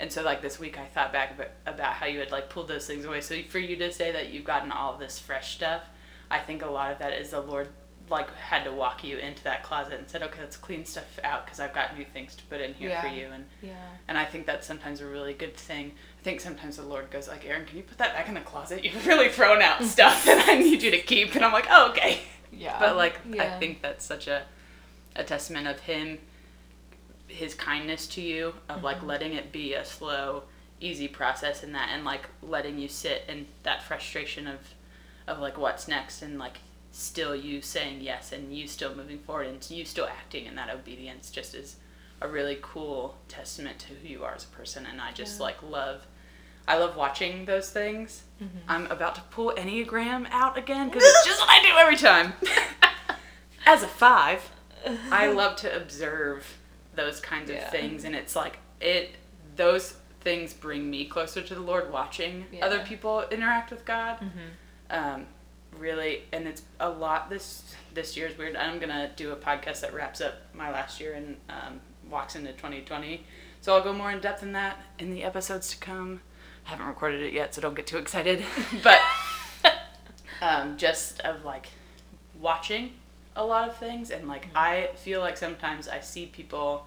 and 0.00 0.10
so 0.12 0.22
like 0.24 0.42
this 0.42 0.58
week 0.58 0.76
I 0.76 0.86
thought 0.86 1.12
back 1.12 1.38
about, 1.64 1.92
how 1.94 2.06
you 2.06 2.18
had 2.18 2.32
like 2.32 2.50
pulled 2.50 2.66
those 2.68 2.84
things 2.86 3.04
away. 3.04 3.20
So 3.20 3.40
for 3.48 3.60
you 3.60 3.76
to 3.76 3.92
say 3.92 4.10
that 4.10 4.30
you've 4.30 4.44
gotten 4.44 4.70
all 4.72 4.98
this 4.98 5.18
fresh 5.20 5.54
stuff, 5.54 5.82
I 6.30 6.38
think 6.40 6.62
a 6.62 6.66
lot 6.68 6.90
of 6.92 6.98
that 6.98 7.12
is 7.14 7.30
the 7.30 7.40
Lord 7.40 7.68
like 8.10 8.28
had 8.34 8.64
to 8.64 8.72
walk 8.72 9.02
you 9.04 9.16
into 9.18 9.42
that 9.44 9.62
closet 9.62 9.94
and 9.98 10.08
said, 10.08 10.22
okay, 10.24 10.40
let's 10.40 10.56
clean 10.56 10.84
stuff 10.84 11.18
out 11.24 11.44
because 11.46 11.60
I've 11.60 11.72
got 11.72 11.96
new 11.96 12.04
things 12.04 12.34
to 12.36 12.44
put 12.44 12.60
in 12.60 12.74
here 12.74 12.98
for 13.00 13.06
you. 13.08 13.28
And 13.32 13.46
Yeah. 13.62 13.72
and 14.08 14.18
I 14.18 14.24
think 14.26 14.46
that's 14.46 14.66
sometimes 14.66 15.00
a 15.00 15.06
really 15.06 15.32
good 15.32 15.56
thing. 15.56 15.92
I 16.20 16.22
think 16.24 16.40
sometimes 16.40 16.76
the 16.76 16.82
Lord 16.82 17.10
goes 17.10 17.26
like, 17.28 17.46
Erin, 17.46 17.64
can 17.66 17.76
you 17.78 17.82
put 17.84 17.96
that 17.98 18.12
back 18.14 18.28
in 18.28 18.34
the 18.34 18.40
closet? 18.40 18.84
You've 18.84 19.06
really 19.12 19.28
thrown 19.30 19.62
out 19.62 19.82
stuff 19.94 20.24
that 20.26 20.46
I 20.48 20.56
need 20.58 20.82
you 20.82 20.90
to 20.90 20.98
keep. 21.00 21.34
And 21.36 21.44
I'm 21.44 21.52
like, 21.52 21.68
oh, 21.70 21.88
okay. 21.90 22.20
Yeah. 22.52 22.76
But 22.78 22.96
like, 22.96 23.18
I 23.40 23.58
think 23.58 23.80
that's 23.82 24.04
such 24.04 24.28
a, 24.28 24.44
a 25.16 25.24
testament 25.24 25.66
of 25.66 25.80
him, 25.80 26.18
his 27.28 27.54
kindness 27.54 28.06
to 28.08 28.20
you, 28.20 28.54
of 28.68 28.82
like 28.82 28.98
Mm-hmm. 28.98 29.06
letting 29.06 29.32
it 29.34 29.52
be 29.52 29.74
a 29.74 29.84
slow, 29.84 30.44
easy 30.80 31.08
process 31.08 31.62
in 31.64 31.72
that, 31.72 31.90
and 31.92 32.04
like 32.04 32.22
letting 32.42 32.78
you 32.78 32.88
sit 32.88 33.24
in 33.28 33.46
that 33.62 33.82
frustration 33.82 34.46
of, 34.46 34.58
of 35.26 35.38
like 35.38 35.58
what's 35.58 35.88
next, 35.88 36.22
and 36.22 36.38
like 36.38 36.58
still 36.92 37.34
you 37.36 37.60
saying 37.60 38.00
yes, 38.00 38.32
and 38.32 38.56
you 38.56 38.66
still 38.68 38.94
moving 38.94 39.18
forward, 39.18 39.46
and 39.48 39.70
you 39.70 39.84
still 39.84 40.06
acting 40.06 40.46
in 40.46 40.54
that 40.56 40.70
obedience, 40.70 41.30
just 41.30 41.54
is 41.54 41.76
a 42.22 42.28
really 42.28 42.58
cool 42.62 43.16
testament 43.28 43.78
to 43.78 43.88
who 43.94 44.08
you 44.08 44.24
are 44.24 44.34
as 44.34 44.44
a 44.44 44.48
person. 44.48 44.86
And 44.86 45.00
I 45.00 45.12
just 45.12 45.38
Yeah. 45.38 45.44
like 45.44 45.62
love. 45.62 46.06
I 46.68 46.78
love 46.78 46.96
watching 46.96 47.44
those 47.44 47.70
things. 47.70 48.22
Mm-hmm. 48.42 48.58
I'm 48.68 48.86
about 48.86 49.14
to 49.16 49.20
pull 49.30 49.52
Enneagram 49.56 50.26
out 50.30 50.56
again 50.58 50.88
because 50.88 51.02
it's 51.06 51.24
just 51.26 51.40
what 51.40 51.50
I 51.50 51.60
do 51.62 51.76
every 51.76 51.96
time. 51.96 52.32
As 53.66 53.82
a 53.82 53.88
five, 53.88 54.48
I 55.10 55.26
love 55.32 55.56
to 55.56 55.74
observe 55.76 56.58
those 56.94 57.20
kinds 57.20 57.50
of 57.50 57.56
Yeah. 57.56 57.70
things, 57.70 58.04
and 58.04 58.14
it's 58.14 58.34
like 58.36 58.58
it. 58.80 59.16
Those 59.56 59.94
things 60.20 60.52
bring 60.52 60.90
me 60.90 61.04
closer 61.06 61.40
to 61.42 61.54
the 61.54 61.60
Lord. 61.60 61.90
Watching 61.92 62.46
other 62.62 62.80
people 62.80 63.24
interact 63.30 63.70
with 63.70 63.84
God, 63.84 64.18
Mhm. 64.20 64.94
um, 64.96 65.26
really, 65.78 66.24
and 66.32 66.46
it's 66.48 66.62
a 66.80 66.88
lot. 66.88 67.30
This 67.30 67.74
this 67.94 68.16
year 68.16 68.26
is 68.28 68.36
weird. 68.38 68.56
I'm 68.56 68.78
gonna 68.78 69.10
do 69.16 69.32
a 69.32 69.36
podcast 69.36 69.80
that 69.80 69.94
wraps 69.94 70.20
up 70.20 70.34
my 70.54 70.70
last 70.70 71.00
year 71.00 71.14
and 71.14 71.36
um, 71.48 71.80
walks 72.10 72.34
into 72.36 72.52
2020. 72.52 73.24
So 73.62 73.74
I'll 73.74 73.82
go 73.82 73.92
more 73.92 74.10
in 74.12 74.20
depth 74.20 74.42
in 74.42 74.52
that 74.52 74.78
in 74.98 75.10
the 75.12 75.24
episodes 75.24 75.70
to 75.70 75.76
come. 75.78 76.20
I 76.66 76.70
haven't 76.70 76.86
recorded 76.86 77.20
it 77.22 77.32
yet, 77.32 77.54
so 77.54 77.60
don't 77.60 77.74
get 77.74 77.86
too 77.86 77.98
excited. 77.98 78.44
but 78.82 79.00
um, 80.42 80.76
just 80.76 81.20
of 81.20 81.44
like 81.44 81.68
watching 82.38 82.92
a 83.36 83.44
lot 83.44 83.68
of 83.68 83.76
things 83.76 84.10
and 84.10 84.26
like 84.28 84.48
I 84.54 84.90
feel 84.96 85.20
like 85.20 85.36
sometimes 85.36 85.86
I 85.88 86.00
see 86.00 86.26
people 86.26 86.86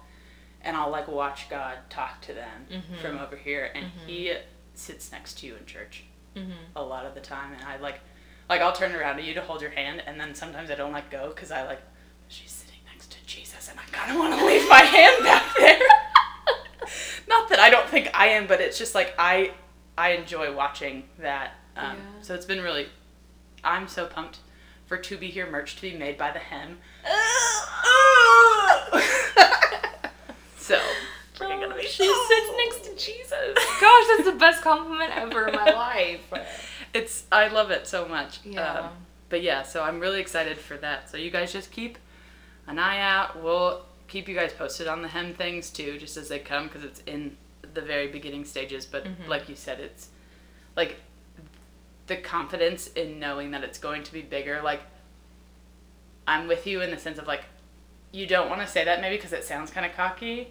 and 0.62 0.76
I'll 0.76 0.90
like 0.90 1.08
watch 1.08 1.48
God 1.48 1.78
talk 1.88 2.20
to 2.22 2.32
them 2.34 2.66
Mhm. 2.70 3.00
from 3.00 3.18
over 3.18 3.36
here 3.36 3.70
and 3.74 3.86
he 4.06 4.34
sits 4.74 5.10
next 5.12 5.38
to 5.38 5.46
you 5.46 5.56
in 5.56 5.64
church 5.66 6.04
Mhm. 6.36 6.52
a 6.76 6.82
lot 6.82 7.06
of 7.06 7.14
the 7.14 7.20
time 7.20 7.52
and 7.52 7.62
I 7.64 7.76
like 7.78 8.00
like 8.48 8.60
I'll 8.60 8.72
turn 8.72 8.94
around 8.94 9.16
to 9.16 9.22
you 9.22 9.32
to 9.34 9.40
hold 9.40 9.62
your 9.62 9.70
hand 9.70 10.02
and 10.06 10.20
then 10.20 10.34
sometimes 10.34 10.70
I 10.70 10.74
don't 10.74 10.92
like 10.92 11.08
go 11.10 11.30
cuz 11.30 11.50
I 11.50 11.62
like 11.64 11.80
she's 12.28 12.50
sitting 12.50 12.80
next 12.92 13.10
to 13.12 13.18
Jesus 13.26 13.68
and 13.70 13.78
I 13.78 13.84
kind 13.92 14.10
of 14.12 14.18
want 14.18 14.38
to 14.38 14.44
leave 14.50 14.68
my 14.68 14.82
hand 14.82 15.22
back 15.24 15.44
there. 15.56 15.80
Not 17.28 17.48
that 17.50 17.60
I 17.60 17.70
don't 17.70 17.88
think 17.88 18.10
I 18.12 18.28
am, 18.28 18.46
but 18.46 18.60
it's 18.60 18.76
just 18.78 18.94
like 18.94 19.14
I 19.18 19.52
I 19.96 20.10
enjoy 20.10 20.52
watching 20.52 21.08
that. 21.18 21.52
Um, 21.76 21.96
Yeah. 21.96 22.22
So 22.22 22.34
it's 22.34 22.46
been 22.46 22.60
really 22.62 22.88
I'm 23.62 23.86
so 23.88 24.06
pumped 24.06 24.38
for 24.90 24.98
To 24.98 25.16
Be 25.16 25.28
Here 25.28 25.48
merch 25.48 25.76
to 25.76 25.82
be 25.82 25.96
made 25.96 26.18
by 26.18 26.32
the 26.32 26.40
Hem. 26.40 26.78
so 30.58 30.80
freaking 31.36 31.60
gonna 31.60 31.76
be 31.76 31.82
She 31.82 32.12
sits 32.12 32.50
next 32.56 32.84
to 32.86 32.96
Jesus. 32.96 33.54
Gosh, 33.80 34.04
that's 34.08 34.24
the 34.24 34.36
best 34.36 34.62
compliment 34.62 35.16
ever 35.16 35.46
in 35.46 35.54
my 35.54 35.70
life. 35.70 36.32
It's 36.92 37.22
I 37.30 37.46
love 37.46 37.70
it 37.70 37.86
so 37.86 38.08
much. 38.08 38.40
Yeah. 38.44 38.80
Um, 38.80 38.90
but 39.28 39.42
yeah, 39.42 39.62
so 39.62 39.84
I'm 39.84 40.00
really 40.00 40.20
excited 40.20 40.58
for 40.58 40.76
that. 40.78 41.08
So 41.08 41.16
you 41.18 41.30
guys 41.30 41.52
just 41.52 41.70
keep 41.70 41.96
an 42.66 42.80
eye 42.80 42.98
out. 43.00 43.40
We'll 43.40 43.82
keep 44.08 44.26
you 44.28 44.34
guys 44.34 44.52
posted 44.52 44.88
on 44.88 45.02
the 45.02 45.08
hem 45.08 45.34
things 45.34 45.70
too, 45.70 45.98
just 45.98 46.16
as 46.16 46.28
they 46.28 46.40
come, 46.40 46.64
because 46.66 46.82
it's 46.82 46.98
in 47.06 47.36
the 47.74 47.80
very 47.80 48.08
beginning 48.08 48.44
stages. 48.44 48.86
But 48.86 49.04
Mhm. 49.04 49.28
like 49.28 49.48
you 49.48 49.54
said, 49.54 49.78
it's 49.78 50.08
like 50.76 50.96
the 52.10 52.16
confidence 52.16 52.88
in 52.88 53.18
knowing 53.20 53.52
that 53.52 53.62
it's 53.62 53.78
going 53.78 54.02
to 54.02 54.12
be 54.12 54.20
bigger. 54.20 54.60
Like 54.62 54.82
I'm 56.26 56.48
with 56.48 56.66
you 56.66 56.82
in 56.82 56.90
the 56.90 56.98
sense 56.98 57.18
of 57.18 57.26
like 57.26 57.44
you 58.12 58.26
don't 58.26 58.50
want 58.50 58.60
to 58.60 58.66
say 58.66 58.84
that 58.84 59.00
maybe 59.00 59.16
because 59.16 59.32
it 59.32 59.44
sounds 59.44 59.70
kind 59.70 59.86
of 59.86 59.96
cocky, 59.96 60.48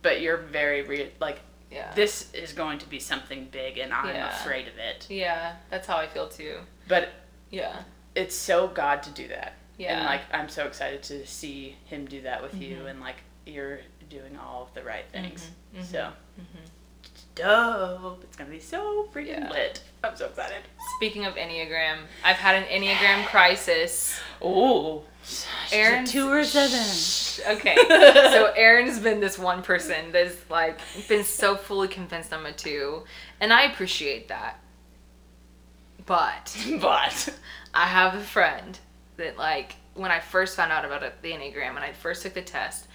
but 0.00 0.20
you're 0.22 0.38
very 0.38 0.82
re- 0.82 1.12
like 1.20 1.40
Yeah. 1.70 1.92
this 1.94 2.32
is 2.32 2.52
going 2.54 2.78
to 2.80 2.88
be 2.88 2.98
something 2.98 3.48
big, 3.50 3.78
and 3.78 3.92
I'm 3.92 4.08
Yeah. 4.14 4.34
afraid 4.40 4.66
of 4.68 4.78
it. 4.78 5.06
yeah, 5.10 5.56
that's 5.70 5.86
how 5.86 5.96
I 5.98 6.06
feel 6.06 6.28
too. 6.28 6.58
But 6.88 7.10
Yeah. 7.50 7.82
it's 8.14 8.34
so 8.34 8.66
God 8.68 9.02
to 9.04 9.10
do 9.10 9.28
that. 9.28 9.52
Yeah. 9.78 9.96
And 9.98 10.06
like 10.06 10.22
I'm 10.32 10.48
so 10.48 10.66
excited 10.66 11.02
to 11.04 11.26
see 11.26 11.76
him 11.84 12.06
do 12.06 12.22
that 12.22 12.42
with 12.42 12.54
you 12.54 12.76
Mhm. 12.78 12.86
and 12.90 13.00
like 13.00 13.16
you're 13.44 13.80
doing 14.08 14.36
all 14.38 14.62
of 14.64 14.74
the 14.74 14.82
right 14.82 15.04
things. 15.12 15.50
Mhm, 15.74 15.80
mhm, 15.80 15.84
So 15.84 15.98
mhm. 16.40 16.44
it's 16.62 16.71
dope. 17.34 18.22
It's 18.24 18.36
gonna 18.36 18.50
be 18.50 18.60
so 18.60 19.08
freaking 19.12 19.40
Yeah. 19.40 19.50
lit. 19.50 19.82
I'm 20.04 20.16
so 20.16 20.26
excited. 20.26 20.58
Speaking 20.96 21.24
of 21.26 21.34
Enneagram, 21.34 21.98
I've 22.24 22.36
had 22.36 22.56
an 22.56 22.64
Enneagram 22.64 23.26
crisis. 23.26 24.18
Oh. 24.40 25.04
Erin, 25.70 26.04
two 26.04 26.28
or 26.28 26.42
seven. 26.44 26.80
Okay, 27.56 27.76
so 27.88 28.52
Erin's 28.56 28.98
been 28.98 29.20
this 29.20 29.38
one 29.38 29.62
person 29.62 30.10
that's 30.10 30.36
like 30.50 30.80
been 31.08 31.22
so 31.22 31.54
fully 31.56 31.86
convinced 31.86 32.32
I'm 32.32 32.44
a 32.44 32.52
two, 32.52 33.04
and 33.40 33.52
I 33.52 33.62
appreciate 33.62 34.26
that. 34.28 34.58
But 36.06 36.56
but 36.80 37.28
I 37.72 37.86
have 37.86 38.14
a 38.16 38.20
friend 38.20 38.76
that 39.16 39.36
like 39.38 39.76
when 39.94 40.10
I 40.10 40.18
first 40.20 40.56
found 40.56 40.72
out 40.72 40.84
about 40.84 41.22
the 41.22 41.30
Enneagram 41.30 41.70
and 41.76 41.78
I 41.80 41.92
first 41.92 42.22
took 42.22 42.34
the 42.34 42.42
test 42.42 42.88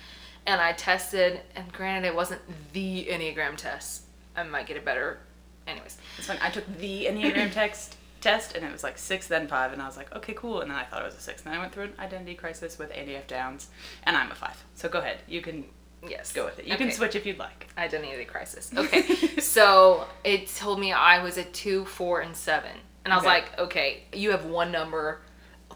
and 0.46 0.60
I 0.60 0.74
tested 0.74 1.40
and 1.56 1.72
granted 1.72 2.08
it 2.08 2.16
wasn't 2.16 2.42
the 2.74 3.06
Enneagram 3.10 3.56
test. 3.56 4.04
I 4.38 4.44
might 4.44 4.68
get 4.68 4.78
a 4.78 4.82
better 4.82 5.20
anyways. 5.66 5.98
it's 6.18 6.28
fun. 6.28 6.38
I 6.42 6.50
took 6.50 6.66
the 6.78 7.06
Enneagram 7.06 7.52
text 7.54 7.98
test 8.22 8.56
and 8.56 8.66
it 8.66 8.72
was 8.72 8.84
like 8.84 8.98
six 8.98 9.28
then 9.28 9.48
five 9.48 9.74
and 9.74 9.82
I 9.82 9.86
was 9.88 9.98
like, 9.98 10.16
okay, 10.16 10.34
cool. 10.34 10.62
And 10.62 10.72
then 10.72 10.78
I 10.78 10.84
thought 10.84 11.02
it 11.02 11.06
was 11.06 11.16
a 11.16 11.20
six. 11.20 11.44
And 11.44 11.52
then 11.52 11.60
I 11.60 11.62
went 11.62 11.74
through 11.74 11.86
an 11.86 11.94
identity 12.00 12.36
crisis 12.36 12.78
with 12.80 12.92
Andy 12.96 13.16
F. 13.16 13.28
Downs 13.28 13.68
and 14.04 14.16
I'm 14.16 14.32
a 14.32 14.36
five. 14.36 14.64
So 14.76 14.88
go 14.90 15.00
ahead. 15.00 15.18
You 15.28 15.42
can 15.42 15.66
Yes. 16.08 16.32
go 16.32 16.46
with 16.46 16.60
it. 16.60 16.68
You 16.68 16.78
can 16.78 16.92
switch 16.92 17.16
if 17.16 17.26
you'd 17.26 17.40
like. 17.40 17.68
Identity 17.78 18.24
crisis. 18.26 18.72
Okay. 18.78 19.02
so 19.40 20.06
it 20.24 20.48
told 20.48 20.80
me 20.80 20.94
I 20.94 21.24
was 21.24 21.38
a 21.38 21.44
two, 21.44 21.86
four, 21.86 22.22
and 22.22 22.36
seven. 22.36 22.72
And 23.04 23.12
I 23.14 23.18
was 23.18 23.26
Okay. 23.26 23.34
like, 23.34 23.60
okay, 23.60 24.04
you 24.14 24.30
have 24.32 24.46
one 24.46 24.72
number. 24.72 25.22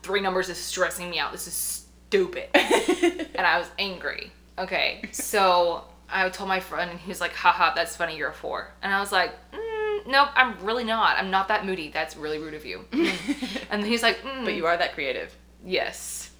Three 0.04 0.22
numbers 0.22 0.50
is 0.50 0.58
stressing 0.58 1.10
me 1.10 1.18
out. 1.18 1.32
This 1.32 1.48
is 1.48 1.54
stupid. 1.54 2.50
and 2.54 3.48
I 3.48 3.58
was 3.58 3.68
angry. 3.80 4.32
Okay. 4.60 5.02
So 5.12 5.86
I 6.12 6.30
told 6.30 6.48
my 6.50 6.60
friend, 6.60 6.92
and 6.92 7.00
he 7.00 7.10
was 7.10 7.22
like, 7.22 7.34
haha, 7.34 7.74
that's 7.74 7.96
funny, 7.96 8.18
you're 8.18 8.30
a 8.30 8.34
four. 8.34 8.72
And 8.82 8.94
I 8.94 9.00
was 9.00 9.12
like, 9.12 9.32
mm, 9.52 9.58
mm, 9.60 10.08
nope, 10.08 10.30
I'm 10.36 10.64
really 10.66 10.84
not. 10.84 11.18
I'm 11.18 11.32
not 11.32 11.48
that 11.48 11.66
moody. 11.66 11.90
That's 11.90 12.16
really 12.18 12.38
rude 12.40 12.54
of 12.54 12.66
you. 12.66 12.86
and 13.72 13.84
he's 13.86 14.04
like, 14.04 14.22
mm, 14.22 14.44
But 14.46 14.54
you 14.56 14.66
are 14.66 14.78
that 14.78 14.94
creative. 14.94 15.36
Yes. 15.64 16.32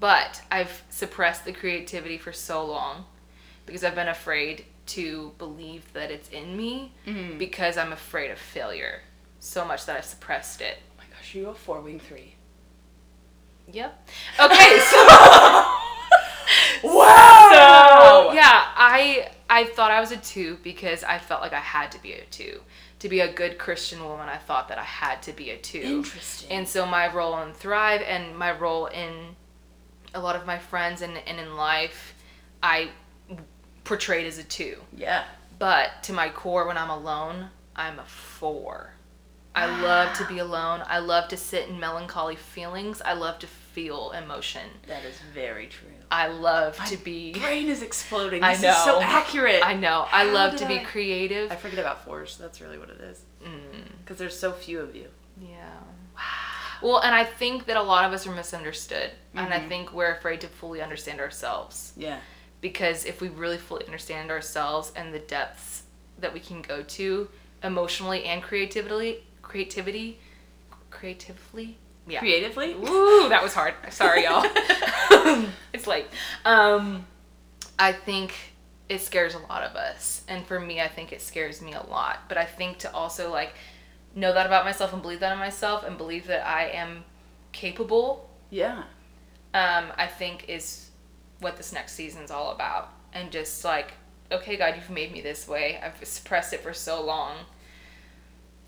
But 0.00 0.42
I've 0.50 0.82
suppressed 0.90 1.44
the 1.44 1.52
creativity 1.52 2.18
for 2.18 2.32
so 2.32 2.64
long 2.66 3.04
because 3.66 3.84
I've 3.84 3.94
been 3.94 4.08
afraid 4.08 4.64
to 4.86 5.32
believe 5.38 5.90
that 5.94 6.10
it's 6.10 6.28
in 6.30 6.56
me 6.56 6.92
Mm-hmm. 7.06 7.38
because 7.38 7.76
I'm 7.78 7.92
afraid 7.92 8.30
of 8.30 8.38
failure 8.38 9.00
so 9.38 9.64
much 9.64 9.86
that 9.86 9.96
I've 9.96 10.04
suppressed 10.04 10.60
it. 10.60 10.78
Oh 10.90 10.98
my 10.98 11.04
gosh, 11.16 11.34
you're 11.34 11.50
a 11.50 11.54
four 11.54 11.80
wing 11.80 12.00
three. 12.00 12.34
Yep. 13.72 14.08
Okay, 14.40 14.78
so 14.80 14.96
Wow. 16.82 17.30
So 18.30 18.32
yeah, 18.34 18.72
I 18.76 19.00
I 19.54 19.64
thought 19.64 19.92
I 19.92 20.00
was 20.00 20.10
a 20.10 20.16
two 20.16 20.58
because 20.64 21.04
I 21.04 21.18
felt 21.18 21.40
like 21.40 21.52
I 21.52 21.60
had 21.60 21.92
to 21.92 22.02
be 22.02 22.12
a 22.14 22.24
two. 22.24 22.60
To 22.98 23.08
be 23.08 23.20
a 23.20 23.32
good 23.32 23.56
Christian 23.56 24.02
woman, 24.02 24.28
I 24.28 24.36
thought 24.36 24.66
that 24.68 24.78
I 24.78 24.82
had 24.82 25.22
to 25.22 25.32
be 25.32 25.50
a 25.50 25.56
two. 25.56 25.78
Interesting. 25.78 26.50
And 26.50 26.68
so 26.68 26.84
my 26.84 27.12
role 27.12 27.38
in 27.38 27.52
Thrive 27.52 28.02
and 28.02 28.36
my 28.36 28.50
role 28.50 28.86
in 28.86 29.36
a 30.12 30.20
lot 30.20 30.34
of 30.34 30.44
my 30.44 30.58
friends 30.58 31.02
and, 31.02 31.16
and 31.18 31.38
in 31.38 31.54
life, 31.54 32.16
I 32.64 32.90
portrayed 33.84 34.26
as 34.26 34.38
a 34.38 34.44
two. 34.44 34.78
yeah. 34.96 35.22
But 35.60 36.02
to 36.02 36.12
my 36.12 36.30
core, 36.30 36.66
when 36.66 36.76
I'm 36.76 36.90
alone, 36.90 37.48
I'm 37.76 38.00
a 38.00 38.04
four. 38.04 38.94
I 39.54 39.66
love 39.82 40.16
to 40.18 40.26
be 40.26 40.40
alone. 40.40 40.82
I 40.84 40.98
love 40.98 41.28
to 41.28 41.36
sit 41.36 41.68
in 41.68 41.78
melancholy 41.78 42.34
feelings. 42.34 43.00
I 43.00 43.12
love 43.12 43.38
to 43.38 43.46
feel 43.46 44.10
emotion. 44.10 44.68
That 44.88 45.04
is 45.04 45.16
very 45.32 45.68
true. 45.68 45.93
I 46.10 46.28
love 46.28 46.76
to 46.86 46.96
be. 46.96 47.32
Brain 47.32 47.68
is 47.68 47.82
exploding. 47.82 48.42
I 48.42 48.54
This 48.54 48.64
is 48.64 48.84
so 48.84 48.98
know. 48.98 49.00
accurate. 49.02 49.60
I 49.64 49.74
know. 49.74 50.06
I 50.10 50.24
love 50.24 50.56
to 50.56 50.66
be 50.66 50.78
creative. 50.80 51.50
I 51.50 51.56
forget 51.56 51.78
about 51.78 52.04
fours. 52.04 52.36
That's 52.36 52.60
really 52.60 52.78
what 52.78 52.90
it 52.90 53.00
is. 53.00 53.22
Mm, 53.44 53.88
Because 53.98 54.18
there's 54.18 54.38
so 54.38 54.52
few 54.52 54.80
of 54.80 54.94
you. 54.94 55.06
yeah. 55.40 55.68
Wow. 56.16 56.20
Well, 56.82 56.98
and 57.00 57.14
I 57.14 57.24
think 57.24 57.66
that 57.66 57.76
a 57.76 57.82
lot 57.82 58.04
of 58.04 58.12
us 58.12 58.26
are 58.26 58.34
misunderstood. 58.34 59.10
And 59.34 59.52
I 59.52 59.60
Mhm. 59.60 59.68
think 59.68 59.92
we're 59.92 60.12
afraid 60.12 60.40
to 60.42 60.48
fully 60.48 60.80
understand 60.82 61.20
ourselves. 61.20 61.92
Yeah. 61.96 62.18
Because 62.60 63.04
if 63.04 63.20
we 63.20 63.28
really 63.28 63.58
fully 63.58 63.84
understand 63.86 64.30
ourselves 64.30 64.92
and 64.94 65.12
the 65.14 65.18
depths 65.18 65.84
that 66.18 66.32
we 66.32 66.40
can 66.40 66.62
go 66.62 66.82
to 66.82 67.28
emotionally 67.62 68.24
and 68.24 68.42
creatively, 68.42 69.24
creativity, 69.42 70.20
creatively, 70.90 71.78
yeah. 72.06 72.18
Creatively? 72.20 72.72
Ooh, 72.72 73.28
that 73.28 73.42
was 73.42 73.54
hard. 73.54 73.74
Sorry, 73.90 74.24
y'all. 74.24 74.44
it's 75.72 75.86
late. 75.86 76.06
Um, 76.44 77.06
I 77.78 77.92
think 77.92 78.34
it 78.88 79.00
scares 79.00 79.34
a 79.34 79.38
lot 79.38 79.62
of 79.62 79.74
us, 79.76 80.22
and 80.28 80.46
for 80.46 80.60
me, 80.60 80.80
I 80.80 80.88
think 80.88 81.12
it 81.12 81.20
scares 81.22 81.62
me 81.62 81.72
a 81.72 81.82
lot. 81.82 82.20
But 82.28 82.38
I 82.38 82.44
think 82.44 82.78
to 82.78 82.92
also 82.92 83.30
like 83.30 83.54
know 84.14 84.32
that 84.32 84.46
about 84.46 84.64
myself 84.64 84.92
and 84.92 85.02
believe 85.02 85.20
that 85.20 85.32
in 85.32 85.38
myself 85.38 85.84
and 85.84 85.96
believe 85.98 86.26
that 86.26 86.46
I 86.46 86.68
am 86.68 87.04
capable. 87.52 88.28
Yeah. 88.50 88.84
Um, 89.54 89.86
I 89.96 90.06
think 90.06 90.46
is 90.48 90.90
what 91.40 91.56
this 91.56 91.72
next 91.72 91.92
season's 91.92 92.30
all 92.30 92.52
about, 92.52 92.92
and 93.12 93.30
just 93.30 93.64
like, 93.64 93.92
okay, 94.30 94.56
God, 94.56 94.74
you've 94.76 94.90
made 94.90 95.12
me 95.12 95.20
this 95.20 95.48
way. 95.48 95.80
I've 95.82 96.06
suppressed 96.06 96.52
it 96.52 96.60
for 96.60 96.72
so 96.74 97.02
long. 97.02 97.36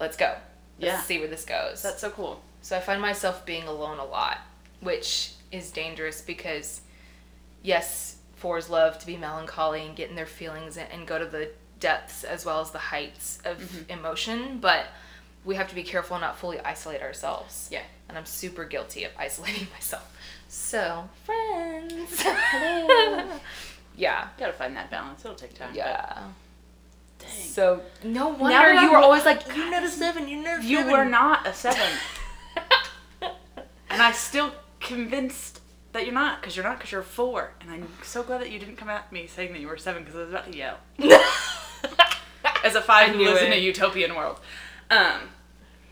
Let's 0.01 0.16
go. 0.16 0.34
Let's 0.78 0.93
Yeah. 0.95 1.01
see 1.03 1.18
where 1.18 1.28
this 1.28 1.45
goes. 1.45 1.82
That's 1.82 2.01
so 2.01 2.11
cool. 2.11 2.43
So 2.66 2.76
I 2.76 2.80
find 2.80 3.00
myself 3.00 3.46
being 3.46 3.68
alone 3.68 4.00
a 4.00 4.04
lot, 4.04 4.38
which 4.80 5.30
is 5.52 5.70
dangerous 5.70 6.20
because, 6.20 6.80
yes, 7.62 8.16
fours 8.34 8.68
love 8.68 8.98
to 8.98 9.06
be 9.06 9.16
melancholy 9.16 9.86
and 9.86 9.94
get 9.94 10.10
in 10.10 10.16
their 10.16 10.26
feelings 10.26 10.76
and, 10.76 10.90
and 10.90 11.06
go 11.06 11.16
to 11.16 11.26
the 11.26 11.50
depths 11.78 12.24
as 12.24 12.44
well 12.44 12.60
as 12.60 12.72
the 12.72 12.78
heights 12.78 13.38
of 13.44 13.58
Mm-hmm. 13.58 13.92
emotion, 13.92 14.58
but 14.58 14.86
we 15.44 15.54
have 15.54 15.68
to 15.68 15.76
be 15.76 15.84
careful 15.84 16.16
and 16.16 16.22
not 16.22 16.38
fully 16.38 16.58
isolate 16.58 17.02
ourselves. 17.02 17.68
Yeah. 17.70 17.82
And 18.08 18.18
I'm 18.18 18.26
super 18.26 18.64
guilty 18.64 19.04
of 19.04 19.12
isolating 19.16 19.68
myself. 19.72 20.12
So, 20.48 21.08
friends. 21.22 22.20
yeah. 23.96 24.26
Gotta 24.40 24.52
find 24.54 24.74
that 24.76 24.90
balance. 24.90 25.24
It'll 25.24 25.36
take 25.36 25.54
time. 25.54 25.70
Yeah. 25.72 26.04
But 27.18 27.28
dang. 27.28 27.46
So, 27.46 27.82
no 28.02 28.30
wonder 28.30 28.72
you 28.74 28.90
were 28.90 28.98
always 28.98 29.24
like, 29.24 29.46
you're 29.54 29.70
not 29.70 29.84
a 29.84 29.88
seven, 29.88 30.26
you're 30.26 30.42
not 30.42 30.64
a 30.64 30.66
You 30.66 30.78
seven." 30.78 30.92
were 30.92 31.04
not 31.04 31.46
a 31.46 31.54
seven. 31.54 31.92
And 33.97 34.03
I 34.03 34.12
still 34.12 34.53
convinced 34.78 35.61
that 35.92 36.05
you're 36.05 36.12
not, 36.12 36.42
because 36.42 36.55
you're 36.55 36.64
not, 36.66 36.76
because 36.76 36.92
you're 36.92 37.03
four. 37.03 37.53
And 37.62 37.70
I'm 37.70 37.88
so 38.03 38.22
glad 38.22 38.42
that 38.42 38.51
you 38.51 38.59
didn't 38.59 38.76
come 38.76 38.90
at 38.90 39.11
me 39.11 39.26
saying 39.26 39.53
that 39.55 39.61
you 39.61 39.68
were 39.68 39.78
seven, 39.78 40.05
because 40.05 40.16
I 40.16 40.20
was 40.24 40.28
about 40.28 40.53
to 40.53 40.59
yell. 40.59 40.76
As 42.64 42.74
a 42.74 42.82
five 42.82 43.11
who 43.14 43.24
lives 43.24 43.40
in 43.40 43.53
a 43.53 43.57
utopian 43.57 44.14
world. 44.14 44.38
Um, 44.90 45.20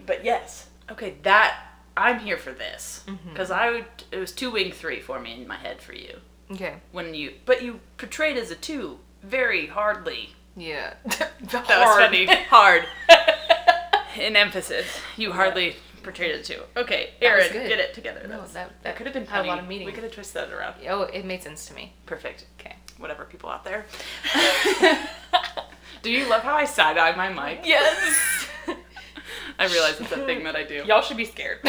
but 0.05 0.23
yes, 0.25 0.67
okay, 0.91 1.15
that 1.23 1.57
I'm 1.97 2.19
here 2.19 2.37
for 2.37 2.53
this, 2.53 3.05
Mm-hmm. 3.07 3.31
because 3.31 3.51
I 3.51 3.71
would. 3.71 3.87
It 4.13 4.19
was 4.19 4.33
two 4.33 4.51
wing 4.51 4.71
three 4.73 5.01
for 5.01 5.19
me 5.21 5.33
in 5.41 5.47
my 5.49 5.57
head 5.57 5.81
for 5.81 5.95
you 5.95 6.19
Okay. 6.51 6.75
when 6.93 7.15
you, 7.15 7.33
but 7.47 7.63
you 7.63 7.81
portrayed 7.97 8.37
as 8.37 8.51
a 8.51 8.55
two 8.57 8.99
very 9.23 9.67
hardly. 9.69 10.35
Yeah. 10.57 10.95
That 11.07 11.69
was 11.69 11.97
funny. 11.97 12.27
Hard. 12.51 12.85
In 14.19 14.37
emphasis, 14.37 14.87
you 15.17 15.33
hardly 15.33 15.77
portrayed 16.05 16.31
it 16.33 16.45
too. 16.45 16.61
Okay, 16.77 17.11
Erin, 17.21 17.51
good. 17.53 17.69
get 17.69 17.81
it 17.81 17.95
together. 17.95 18.27
No, 18.29 18.45
that- 18.47 18.83
that, 18.83 18.97
could 18.97 19.07
have 19.07 19.15
been 19.15 19.27
had 19.27 19.37
a 19.37 19.39
funny. 19.39 19.49
lot 19.49 19.59
of 19.59 19.67
meaning. 19.67 19.87
We 19.87 19.93
could 19.93 20.05
have 20.05 20.13
twisted 20.13 20.43
that 20.43 20.53
around. 20.53 20.75
Oh, 20.89 21.03
it 21.03 21.25
made 21.25 21.43
sense 21.43 21.67
to 21.67 21.75
me. 21.75 21.93
Perfect. 22.07 22.47
Okay. 22.61 22.77
Whatever, 22.99 23.25
people 23.25 23.51
out 23.51 23.65
there. 23.65 23.87
do 26.03 26.11
you 26.11 26.29
love 26.29 26.43
how 26.43 26.55
I 26.55 26.65
side 26.65 26.97
eye 26.97 27.15
my 27.17 27.29
mic? 27.29 27.63
Yes. 27.67 28.47
I 29.59 29.67
realize 29.67 30.01
it's 30.01 30.13
a 30.13 30.25
thing 30.25 30.45
that 30.45 30.55
I 30.57 30.63
do. 30.65 30.85
Y'all 30.87 31.03
should 31.03 31.17
be 31.17 31.25
scared. 31.25 31.59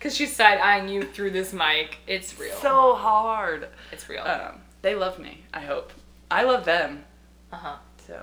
Cause 0.00 0.16
she's 0.16 0.34
side 0.34 0.58
eyeing 0.60 0.88
you 0.88 1.02
through 1.02 1.30
this 1.32 1.52
mic. 1.52 1.98
It's 2.06 2.38
real. 2.40 2.54
So 2.56 2.94
hard. 2.94 3.68
it's 3.92 4.08
real. 4.08 4.22
Um, 4.22 4.62
they 4.80 4.94
love 4.94 5.18
me. 5.18 5.44
I 5.52 5.60
hope. 5.60 5.92
I 6.30 6.44
love 6.44 6.64
them. 6.64 7.04
Uh 7.52 7.56
huh. 7.56 7.76
So 8.06 8.22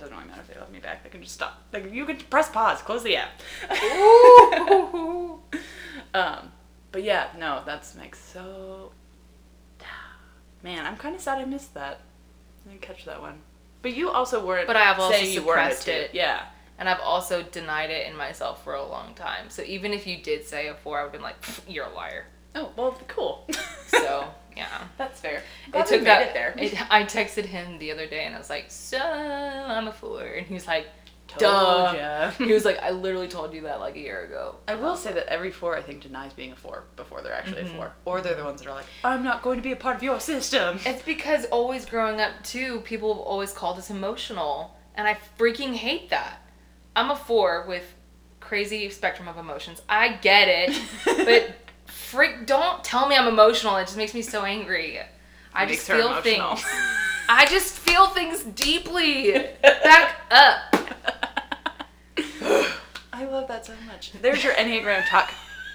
doesn't 0.00 0.14
really 0.16 0.28
matter 0.28 0.40
if 0.42 0.48
they 0.52 0.58
love 0.60 0.70
me 0.70 0.78
back. 0.80 1.02
They 1.04 1.10
can 1.10 1.22
just 1.22 1.34
stop. 1.34 1.62
Like 1.72 1.92
you 1.92 2.04
can 2.06 2.16
press 2.16 2.48
pause, 2.50 2.82
close 2.82 3.02
the 3.02 3.16
app. 3.16 3.30
Ooh. 3.82 5.40
Um, 6.12 6.50
but 6.90 7.04
yeah, 7.04 7.28
no, 7.38 7.62
that's 7.64 7.96
like 7.96 8.16
so. 8.16 8.90
Man, 10.62 10.84
I'm 10.84 10.96
kind 10.96 11.14
of 11.14 11.20
sad 11.20 11.38
I 11.38 11.44
missed 11.44 11.72
that. 11.74 12.00
I 12.66 12.70
didn't 12.70 12.82
catch 12.82 13.04
that 13.04 13.20
one. 13.20 13.38
But 13.82 13.94
you 13.94 14.10
also 14.10 14.44
weren't. 14.44 14.66
But 14.66 14.76
I 14.76 14.80
have 14.80 14.98
also 14.98 15.14
saying 15.14 15.32
you 15.32 15.40
suppressed 15.40 15.88
it. 15.88 16.10
Yeah. 16.12 16.42
and 16.78 16.88
I've 16.88 17.00
also 17.00 17.42
denied 17.42 17.90
it 17.90 18.06
in 18.08 18.16
myself 18.16 18.62
for 18.64 18.74
a 18.74 18.84
long 18.84 19.14
time. 19.14 19.48
So 19.50 19.62
even 19.62 19.92
if 19.92 20.06
you 20.06 20.18
did 20.18 20.44
say 20.46 20.66
a 20.68 20.74
four, 20.74 20.98
I 20.98 21.02
would 21.04 21.08
have 21.08 21.12
been 21.12 21.22
like, 21.22 21.36
you're 21.68 21.86
a 21.86 21.94
liar. 21.94 22.26
Oh 22.54 22.72
well, 22.76 22.98
cool. 23.08 23.46
So 23.86 24.24
yeah. 24.60 24.82
that's 24.98 25.20
fair. 25.20 25.42
Glad 25.72 25.84
we 25.90 25.96
took 25.96 26.04
that. 26.04 26.28
it 26.28 26.34
there. 26.34 26.54
it- 26.58 26.90
I 26.92 27.04
texted 27.04 27.44
him 27.46 27.78
the 27.78 27.90
other 27.92 28.06
day 28.06 28.24
and 28.24 28.34
I 28.34 28.38
was 28.38 28.50
like, 28.50 28.66
"So 28.68 28.98
I'm 28.98 29.88
a 29.88 29.92
four," 29.92 30.22
and 30.22 30.46
he 30.46 30.54
was 30.54 30.66
like, 30.66 30.86
"Duh." 31.38 31.94
ya. 31.96 32.30
He 32.32 32.52
was 32.52 32.64
like, 32.64 32.78
"I 32.82 32.90
literally 32.90 33.28
told 33.28 33.52
you 33.54 33.62
that 33.62 33.80
like 33.80 33.96
a 33.96 34.00
year 34.00 34.24
ago." 34.24 34.56
I 34.68 34.74
will 34.74 34.96
say 34.96 35.12
that 35.12 35.26
every 35.28 35.50
four 35.50 35.76
I 35.76 35.82
think 35.82 36.02
denies 36.02 36.32
being 36.32 36.52
a 36.52 36.56
four 36.56 36.84
before 36.96 37.22
they're 37.22 37.32
actually 37.34 37.62
Mhm. 37.62 37.72
a 37.72 37.76
four, 37.76 37.92
or 38.04 38.20
they're 38.20 38.34
the 38.34 38.44
ones 38.44 38.60
that 38.62 38.68
are 38.70 38.74
like, 38.74 38.86
I'm 39.04 39.22
not 39.22 39.42
going 39.42 39.56
to 39.58 39.62
be 39.62 39.72
a 39.72 39.76
part 39.76 39.96
of 39.96 40.02
your 40.02 40.20
system. 40.20 40.78
It's 40.84 41.02
because 41.02 41.44
always 41.46 41.86
growing 41.86 42.20
up 42.20 42.32
too, 42.44 42.80
people 42.80 43.14
have 43.14 43.22
always 43.22 43.52
called 43.52 43.78
us 43.78 43.90
emotional, 43.90 44.76
and 44.96 45.06
I 45.08 45.16
freaking 45.38 45.74
hate 45.74 46.10
that. 46.10 46.36
I'm 46.96 47.10
a 47.10 47.16
four 47.16 47.64
with 47.68 47.94
crazy 48.40 48.90
spectrum 48.90 49.28
of 49.28 49.36
emotions. 49.38 49.80
I 49.88 50.14
get 50.14 50.48
it, 50.48 50.70
but 51.04 51.54
freak, 51.90 52.46
don't 52.46 52.82
tell 52.84 53.08
me 53.08 53.16
I'm 53.16 53.28
emotional. 53.28 53.76
It 53.76 53.84
just 53.84 53.96
makes 53.96 54.14
me 54.14 54.22
so 54.22 54.44
angry. 54.44 54.98
I 55.52 55.64
Makes 55.64 55.78
just 55.78 55.88
her 55.88 55.96
feel 55.96 56.06
emotional. 56.08 56.56
things. 56.56 56.68
I 57.28 57.46
just 57.46 57.78
feel 57.78 58.06
things 58.08 58.42
deeply. 58.44 59.32
Back 59.62 60.16
up. 60.30 60.76
I 63.12 63.24
love 63.24 63.48
that 63.48 63.66
so 63.66 63.74
much. 63.86 64.12
There's 64.20 64.42
your 64.42 64.54
Enneagram 64.54 65.06
talk 65.08 65.30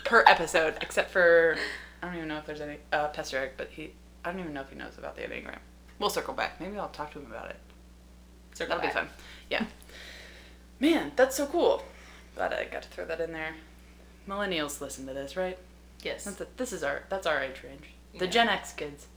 per 0.05 0.24
episode, 0.28 0.78
except 0.82 1.11
for 1.11 1.57
I 2.01 2.07
don't 2.07 2.16
even 2.18 2.28
know 2.28 2.38
if 2.38 2.45
there's 2.45 2.61
any 2.61 2.78
uh, 2.91 3.07
Pastor 3.09 3.38
Eric, 3.38 3.53
but 3.57 3.70
he 3.72 3.91
I 4.24 4.32
don't 4.32 4.39
even 4.39 4.53
know 4.53 4.61
if 4.61 4.70
he 4.70 4.76
knows 4.76 4.97
about 4.97 5.16
the 5.16 5.22
Enneagram. 5.22 5.57
We'll 5.99 6.09
circle 6.09 6.34
back. 6.34 6.59
Maybe 6.59 6.78
I'll 6.78 6.89
talk 6.89 7.11
to 7.13 7.20
him 7.20 7.28
about 7.32 7.49
it. 7.49 7.57
Circle 8.53 8.76
That'll 8.78 8.89
be 8.89 8.93
fun. 8.93 9.09
Yeah. 9.49 9.66
Man, 10.80 11.11
that's 11.16 11.36
so 11.38 11.45
cool. 11.45 11.84
Glad 12.36 12.53
I 12.53 12.66
got 12.66 12.82
to 12.84 12.89
throw 12.89 13.05
that 13.05 13.22
in 13.22 13.32
there. 13.32 13.55
Millennials 14.28 14.82
listen 14.82 15.05
to 15.07 15.13
this, 15.13 15.38
right? 15.38 15.57
Yes. 16.05 16.23
That's 16.23 16.39
a, 16.41 16.47
this 16.55 16.71
is 16.71 16.83
our 16.83 17.03
that's 17.09 17.25
our 17.27 17.41
age 17.43 17.61
range. 17.63 17.85
The 18.17 18.25
Yeah. 18.25 18.31
Gen 18.31 18.49
X 18.49 18.71
kids. 18.73 19.07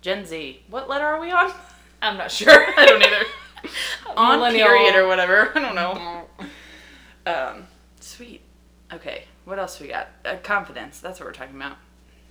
Gen 0.00 0.24
Z. 0.24 0.62
What 0.68 0.88
letter 0.88 1.04
are 1.04 1.20
we 1.20 1.30
on? 1.30 1.52
I'm 2.02 2.16
not 2.16 2.30
sure. 2.32 2.50
I 2.50 2.86
don't 2.86 3.02
either. 3.02 3.24
on 4.16 4.38
Millennial. 4.38 4.66
period 4.68 4.94
or 4.96 5.06
whatever. 5.06 5.52
I 5.56 5.60
don't 5.60 5.74
know. 5.74 6.26
Um, 7.26 7.66
sweet. 8.00 8.40
Okay, 8.92 9.24
what 9.44 9.58
else 9.58 9.78
we 9.78 9.88
got? 9.88 10.08
Uh, 10.24 10.36
confidence. 10.42 10.98
That's 10.98 11.20
what 11.20 11.26
we're 11.26 11.32
talking 11.32 11.54
about. 11.56 11.76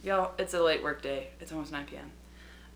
Y'all, 0.04 0.32
it's 0.40 0.54
a 0.56 0.62
late 0.62 0.82
work 0.84 1.02
day. 1.02 1.28
It's 1.40 1.52
almost 1.52 1.72
9 1.72 1.86
p.m. 1.86 2.12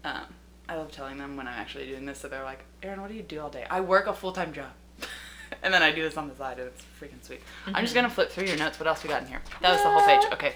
Um, 0.05 0.25
I 0.69 0.75
love 0.75 0.91
telling 0.91 1.17
them 1.17 1.35
when 1.35 1.47
I'm 1.47 1.53
actually 1.59 1.87
doing 1.87 2.05
this, 2.05 2.19
so 2.19 2.27
they're 2.27 2.43
like, 2.43 2.63
Erin, 2.83 3.01
what 3.01 3.09
do 3.09 3.15
you 3.15 3.23
do 3.23 3.41
all 3.41 3.49
day? 3.49 3.65
I 3.69 3.81
work 3.81 4.07
a 4.07 4.13
full 4.13 4.31
time 4.31 4.53
job. 4.53 4.69
and 5.63 5.73
then 5.73 5.81
I 5.81 5.91
do 5.91 6.03
this 6.03 6.15
on 6.15 6.29
the 6.29 6.35
side, 6.35 6.59
and 6.59 6.67
it's 6.67 6.83
freaking 7.01 7.21
sweet. 7.25 7.41
I'm 7.65 7.83
just 7.83 7.95
gonna 7.95 8.09
flip 8.09 8.29
through 8.29 8.45
your 8.45 8.57
notes. 8.57 8.79
What 8.79 8.87
else 8.87 9.03
we 9.03 9.09
got 9.09 9.23
in 9.23 9.27
here? 9.27 9.41
That 9.61 9.71
was 9.71 9.81
the 9.81 9.89
whole 9.89 10.05
page. 10.05 10.31
Okay. 10.33 10.53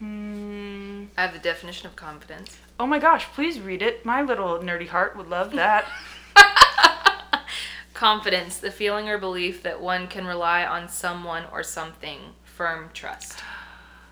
Hmm. 0.00 1.04
I 1.16 1.22
have 1.22 1.32
the 1.32 1.38
definition 1.38 1.86
of 1.86 1.94
confidence. 1.94 2.56
Oh 2.78 2.86
my 2.86 2.98
gosh! 2.98 3.26
Please 3.26 3.60
read 3.60 3.82
it. 3.82 4.04
My 4.04 4.22
little 4.22 4.58
nerdy 4.58 4.88
heart 4.88 5.16
would 5.16 5.28
love 5.28 5.52
that. 5.52 5.86
Confidence, 7.94 8.58
the 8.58 8.70
feeling 8.70 9.08
or 9.08 9.18
belief 9.18 9.62
that 9.62 9.80
one 9.80 10.08
can 10.08 10.26
rely 10.26 10.64
on 10.64 10.88
someone 10.88 11.44
or 11.52 11.62
something. 11.62 12.18
Firm 12.44 12.90
trust. 12.94 13.38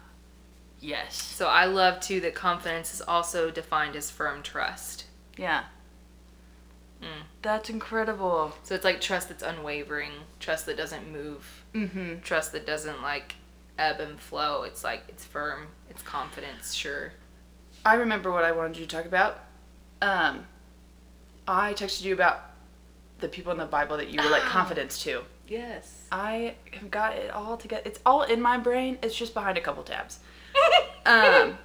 yes. 0.81 1.21
So 1.23 1.47
I 1.49 1.65
love 1.65 2.01
too 2.01 2.21
that 2.21 2.35
confidence 2.35 2.93
is 2.95 3.01
also 3.01 3.51
defined 3.51 3.97
as 3.97 4.11
firm 4.11 4.43
trust. 4.43 5.05
Yeah. 5.39 5.65
Mm. 7.03 7.23
That's 7.43 7.71
incredible. 7.71 8.55
So 8.63 8.75
it's 8.75 8.85
like 8.85 9.01
trust 9.01 9.29
that's 9.29 9.43
unwavering, 9.43 10.13
trust 10.41 10.67
that 10.67 10.77
doesn't 10.77 11.11
move, 11.11 11.65
Mm-hmm. 11.75 12.21
trust 12.21 12.53
that 12.53 12.67
doesn't 12.67 13.01
like 13.03 13.37
ebb 13.79 14.01
and 14.01 14.19
flow. 14.21 14.65
It's 14.65 14.85
like 14.85 15.05
it's 15.09 15.25
firm, 15.25 15.69
it's 15.89 16.03
confidence, 16.03 16.75
sure. 16.75 17.13
I 17.85 17.95
remember 17.95 18.31
what 18.33 18.45
I 18.45 18.53
wanted 18.53 18.77
you 18.77 18.87
to 18.87 18.97
talk 18.97 19.07
about. 19.07 19.39
Um, 20.03 20.47
I 21.47 21.73
texted 21.75 22.03
you 22.03 22.13
about 22.13 22.41
the 23.21 23.29
people 23.29 23.53
in 23.53 23.59
the 23.59 23.67
Bible 23.67 23.97
that 23.97 24.09
you 24.11 24.23
were 24.23 24.31
like 24.31 24.43
confidence 24.57 25.03
to. 25.05 25.23
Yes. 25.47 26.03
I 26.13 26.55
have 26.73 26.91
got 26.91 27.17
it 27.17 27.31
all 27.31 27.57
together. 27.57 27.83
It's 27.87 28.01
all 28.05 28.23
in 28.23 28.41
my 28.41 28.59
brain. 28.59 28.99
It's 29.03 29.17
just 29.17 29.33
behind 29.35 29.57
a 29.57 29.61
couple 29.61 29.83
tabs. 29.83 30.19
Um, 31.07 31.57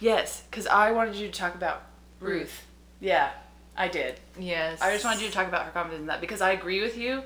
yes, 0.00 0.42
because 0.50 0.66
I 0.66 0.90
wanted 0.90 1.14
you 1.14 1.28
to 1.28 1.32
talk 1.32 1.54
about 1.54 1.82
Ruth. 2.18 2.64
Yeah, 2.98 3.30
I 3.76 3.86
did. 3.86 4.18
yes. 4.36 4.80
I 4.82 4.92
just 4.92 5.04
wanted 5.04 5.20
you 5.22 5.28
to 5.28 5.32
talk 5.32 5.46
about 5.46 5.66
her 5.66 5.70
confidence 5.70 6.00
in 6.00 6.06
that 6.08 6.20
because 6.20 6.40
I 6.40 6.50
agree 6.50 6.80
with 6.80 6.98
you, 6.98 7.22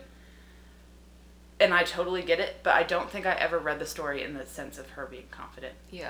and 1.61 1.72
I 1.74 1.82
totally 1.84 2.22
get 2.22 2.40
it. 2.40 2.56
But 2.62 2.74
I 2.74 2.82
don't 2.82 3.11
think 3.11 3.26
I 3.26 3.32
ever 3.34 3.59
read 3.59 3.78
the 3.78 3.86
story 3.86 4.22
in 4.22 4.34
the 4.34 4.46
sense 4.46 4.78
of 4.78 4.90
her 4.90 5.06
being 5.06 5.26
confident. 5.30 5.74
Yeah. 5.90 6.00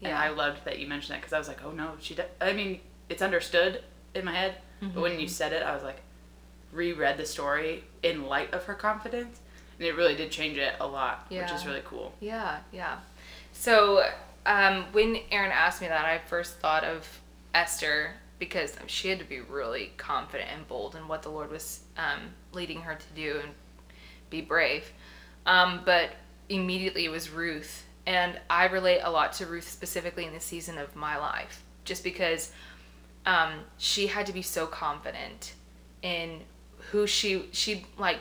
Yeah. 0.00 0.08
And 0.08 0.10
Yeah. 0.10 0.20
I 0.20 0.28
loved 0.30 0.64
that 0.64 0.78
you 0.78 0.86
mentioned 0.86 1.14
that 1.14 1.20
because 1.20 1.32
I 1.32 1.38
was 1.38 1.48
like, 1.48 1.64
oh 1.64 1.70
no, 1.70 1.92
she. 2.00 2.14
De-. 2.14 2.26
I 2.40 2.52
mean, 2.52 2.80
it's 3.08 3.22
understood 3.22 3.82
in 4.14 4.24
my 4.24 4.32
head, 4.32 4.56
but 4.80 5.00
when 5.00 5.12
Mm-hmm. 5.12 5.20
you 5.20 5.28
said 5.28 5.52
it, 5.52 5.62
I 5.62 5.74
was 5.74 5.82
like, 5.82 6.00
reread 6.72 7.16
the 7.16 7.26
story 7.26 7.84
in 8.02 8.26
light 8.26 8.52
of 8.52 8.64
her 8.64 8.74
confidence, 8.74 9.40
and 9.78 9.86
it 9.86 9.94
really 9.96 10.14
did 10.14 10.30
change 10.30 10.58
it 10.58 10.74
a 10.80 10.86
lot, 10.86 11.26
which 11.30 11.50
is 11.50 11.64
really 11.66 11.82
cool. 11.84 12.12
Yeah, 12.20 12.58
yeah. 12.72 12.96
So 13.52 14.04
um, 14.44 14.84
when 14.92 15.18
Erin 15.30 15.52
asked 15.52 15.80
me 15.80 15.88
that, 15.88 16.04
I 16.04 16.18
first 16.18 16.56
thought 16.58 16.84
of 16.84 17.06
Esther 17.54 18.12
because 18.38 18.76
she 18.86 19.08
had 19.08 19.18
to 19.18 19.24
be 19.24 19.40
really 19.40 19.92
confident 19.96 20.50
and 20.54 20.66
bold 20.68 20.94
in 20.94 21.08
what 21.08 21.22
the 21.22 21.30
Lord 21.30 21.50
was 21.50 21.80
um, 21.96 22.20
leading 22.52 22.82
her 22.82 22.94
to 22.94 23.06
do 23.14 23.40
and 23.42 23.52
be 24.36 24.42
brave. 24.42 24.92
Um, 25.46 25.82
but 25.84 26.10
immediately 26.48 27.04
it 27.04 27.10
was 27.10 27.30
Ruth. 27.30 27.84
And 28.06 28.38
I 28.48 28.66
relate 28.66 29.00
a 29.02 29.10
lot 29.10 29.32
to 29.34 29.46
Ruth 29.46 29.68
specifically 29.68 30.26
in 30.26 30.32
the 30.32 30.40
season 30.40 30.78
of 30.78 30.94
my 30.94 31.16
life, 31.18 31.64
just 31.84 32.04
because 32.04 32.52
um, 33.24 33.50
she 33.78 34.06
had 34.06 34.26
to 34.26 34.32
be 34.32 34.42
so 34.42 34.66
confident 34.66 35.54
in 36.02 36.40
who 36.92 37.06
she 37.06 37.48
she 37.50 37.84
like 37.98 38.18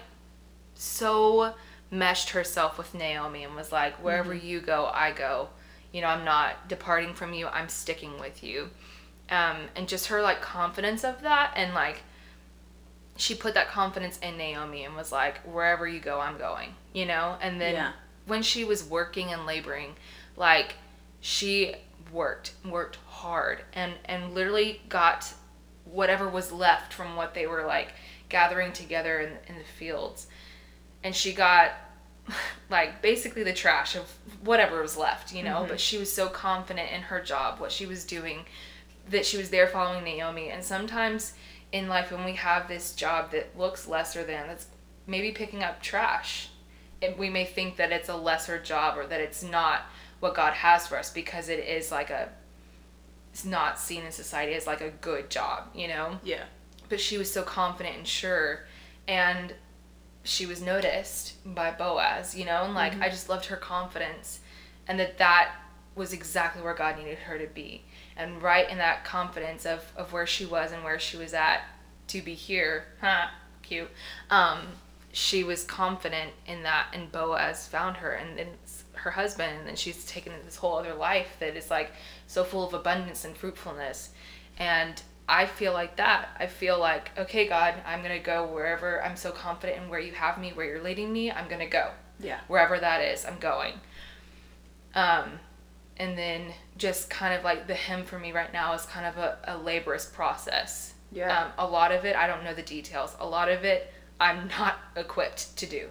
so 0.74 1.54
meshed 1.92 2.32
herself 2.32 2.78
with 2.80 2.96
Naomi 2.96 3.44
and 3.44 3.56
was 3.56 3.72
like, 3.72 3.94
wherever 4.04 4.34
you 4.34 4.60
go, 4.60 4.90
I 4.94 5.12
go. 5.12 5.50
You 5.92 6.02
know, 6.02 6.08
I'm 6.08 6.26
not 6.26 6.68
departing 6.68 7.14
from 7.14 7.34
you. 7.34 7.48
I'm 7.48 7.70
sticking 7.70 8.20
with 8.20 8.44
you. 8.44 8.70
Um, 9.30 9.58
and 9.76 9.88
just 9.88 10.08
her 10.08 10.22
like 10.22 10.42
confidence 10.42 11.04
of 11.04 11.22
that 11.22 11.54
and 11.56 11.74
like 11.74 12.04
she 13.18 13.34
put 13.36 13.54
that 13.54 13.70
confidence 13.70 14.18
in 14.20 14.38
Naomi 14.38 14.84
and 14.84 14.96
was 14.96 15.12
like, 15.12 15.40
wherever 15.44 15.88
you 15.88 16.00
go, 16.00 16.20
I'm 16.20 16.38
going. 16.38 16.76
You 16.94 17.06
know, 17.06 17.38
and 17.42 17.60
then 17.62 17.76
Yeah. 17.76 17.92
when 18.26 18.42
she 18.42 18.66
was 18.66 18.84
working 18.84 19.32
and 19.32 19.46
laboring, 19.46 19.96
like 20.36 20.76
she 21.22 21.76
worked 22.12 22.54
worked 22.64 22.98
hard 23.08 23.64
and 23.74 23.94
and 24.06 24.34
literally 24.34 24.82
got 24.90 25.34
whatever 25.86 26.30
was 26.30 26.52
left 26.52 26.94
from 26.94 27.16
what 27.16 27.34
they 27.34 27.48
were 27.48 27.66
like 27.66 27.94
gathering 28.30 28.72
together 28.72 29.20
in, 29.20 29.32
in 29.48 29.58
the 29.58 29.64
fields 29.64 30.28
and 31.04 31.16
she 31.16 31.34
got 31.34 31.72
like 32.70 33.02
basically 33.02 33.44
the 33.44 33.54
trash 33.54 33.96
of 33.96 34.12
whatever 34.44 34.82
was 34.82 34.98
left 34.98 35.34
you 35.34 35.44
know 35.44 35.58
mm-hmm. 35.58 35.70
but 35.70 35.80
she 35.80 35.98
was 35.98 36.12
so 36.12 36.28
confident 36.28 36.92
in 36.92 37.02
her 37.02 37.22
job 37.22 37.60
what 37.60 37.72
she 37.72 37.86
was 37.86 38.06
doing 38.06 38.46
that 39.10 39.26
she 39.26 39.38
was 39.38 39.50
there 39.50 39.68
following 39.68 40.04
naomi 40.04 40.50
and 40.50 40.64
sometimes 40.64 41.34
in 41.76 41.90
life 41.90 42.10
when 42.10 42.24
we 42.24 42.36
have 42.36 42.70
this 42.70 42.96
job 42.96 43.32
that 43.32 43.58
looks 43.60 43.86
lesser 43.86 44.24
than 44.24 44.48
that's 44.48 44.68
maybe 45.06 45.32
picking 45.32 45.62
up 45.62 45.82
trash. 45.82 46.48
And 47.02 47.18
we 47.18 47.30
may 47.30 47.44
think 47.44 47.76
that 47.76 47.92
it's 47.92 48.08
a 48.08 48.16
lesser 48.16 48.58
job 48.58 48.98
or 48.98 49.06
that 49.08 49.20
it's 49.20 49.44
not 49.44 49.82
what 50.22 50.34
god 50.34 50.54
has 50.54 50.88
for 50.88 50.98
us 50.98 51.12
because 51.12 51.50
it 51.50 51.60
is 51.60 51.92
like 51.92 52.10
a 52.10 52.30
it's 53.32 53.44
not 53.44 53.78
seen 53.78 54.04
in 54.04 54.12
society 54.14 54.54
as 54.54 54.66
like 54.66 54.80
a 54.80 54.90
good 54.90 55.30
job 55.30 55.66
you 55.76 55.90
know? 55.90 56.18
Yeah. 56.24 56.46
but 56.88 57.02
she 57.02 57.18
was 57.18 57.32
so 57.32 57.44
confident 57.44 57.98
and 57.98 58.08
sure. 58.08 58.62
And 59.06 59.54
she 60.24 60.46
was 60.46 60.62
noticed 60.62 61.34
by 61.54 61.72
boaz 61.72 62.34
you 62.34 62.46
know? 62.46 62.64
And 62.64 62.74
like 62.74 62.94
mm-hmm. 62.94 63.04
i 63.04 63.10
just 63.10 63.28
loved 63.28 63.48
her 63.48 63.58
confidence 63.58 64.40
and 64.88 64.98
that 64.98 65.18
that 65.18 65.56
was 65.94 66.14
exactly 66.14 66.62
where 66.62 66.74
god 66.74 66.98
needed 66.98 67.18
her 67.18 67.38
to 67.38 67.48
be 67.48 67.84
and 68.18 68.42
right 68.42 68.70
in 68.70 68.78
that 68.78 69.04
confidence 69.04 69.66
of, 69.66 69.92
of 69.96 70.14
where 70.14 70.28
she 70.28 70.46
was 70.46 70.72
and 70.72 70.84
where 70.84 71.00
she 71.00 71.18
was 71.18 71.34
at 71.34 71.62
to 72.08 72.22
be 72.22 72.34
here 72.34 72.86
huh 73.02 73.28
cute 73.62 73.90
um 74.30 74.60
she 75.12 75.44
was 75.44 75.64
confident 75.64 76.32
in 76.46 76.64
that 76.64 76.88
and 76.94 77.12
boaz 77.12 77.68
found 77.68 77.98
her 77.98 78.12
and 78.12 78.38
then 78.38 78.48
her 78.94 79.12
husband 79.12 79.58
and 79.58 79.68
then 79.68 79.76
she's 79.76 80.06
taken 80.06 80.34
this 80.46 80.56
whole 80.56 80.78
other 80.78 80.94
life 80.94 81.38
that 81.40 81.56
is 81.56 81.70
like 81.70 81.92
so 82.28 82.44
full 82.44 82.66
of 82.66 82.74
abundance 82.74 83.26
and 83.26 83.36
fruitfulness 83.36 84.10
and 84.58 85.02
I 85.28 85.46
feel 85.48 85.74
like 85.74 85.96
that. 85.96 86.30
I 86.40 86.48
feel 86.48 86.80
like, 86.80 87.12
okay, 87.18 87.48
God, 87.48 87.74
I'm 87.86 88.04
going 88.04 88.18
to 88.18 88.24
go 88.24 88.46
wherever 88.46 89.04
I'm 89.04 89.16
so 89.16 89.32
confident 89.32 89.82
in 89.82 89.90
where 89.90 90.00
you 90.00 90.12
have 90.14 90.38
me, 90.38 90.52
where 90.54 90.66
you're 90.66 90.84
leading 90.84 91.12
me, 91.12 91.32
I'm 91.32 91.48
going 91.48 91.62
to 91.62 91.66
go. 91.66 91.92
Yeah. 92.20 92.40
Wherever 92.48 92.80
that 92.80 93.02
is, 93.02 93.26
I'm 93.26 93.38
going. 93.40 93.74
Um, 94.94 95.40
and 95.98 96.18
then 96.18 96.54
just 96.78 97.10
kind 97.10 97.34
of 97.34 97.44
like 97.44 97.68
the 97.68 97.74
hem 97.74 98.04
for 98.06 98.20
me 98.20 98.32
right 98.32 98.52
now 98.52 98.74
is 98.74 98.86
kind 98.86 99.06
of 99.06 99.18
a, 99.18 99.38
a 99.46 99.58
laborious 99.58 100.06
process. 100.06 100.94
Yeah. 101.12 101.46
Um, 101.46 101.52
a 101.58 101.68
lot 101.68 101.92
of 101.92 102.04
it, 102.06 102.16
I 102.16 102.28
don't 102.28 102.44
know 102.44 102.54
the 102.54 102.62
details. 102.62 103.16
A 103.20 103.26
lot 103.26 103.50
of 103.50 103.64
it, 103.64 103.92
I'm 104.20 104.48
not 104.60 104.80
equipped 104.96 105.56
to 105.58 105.66
do. 105.66 105.88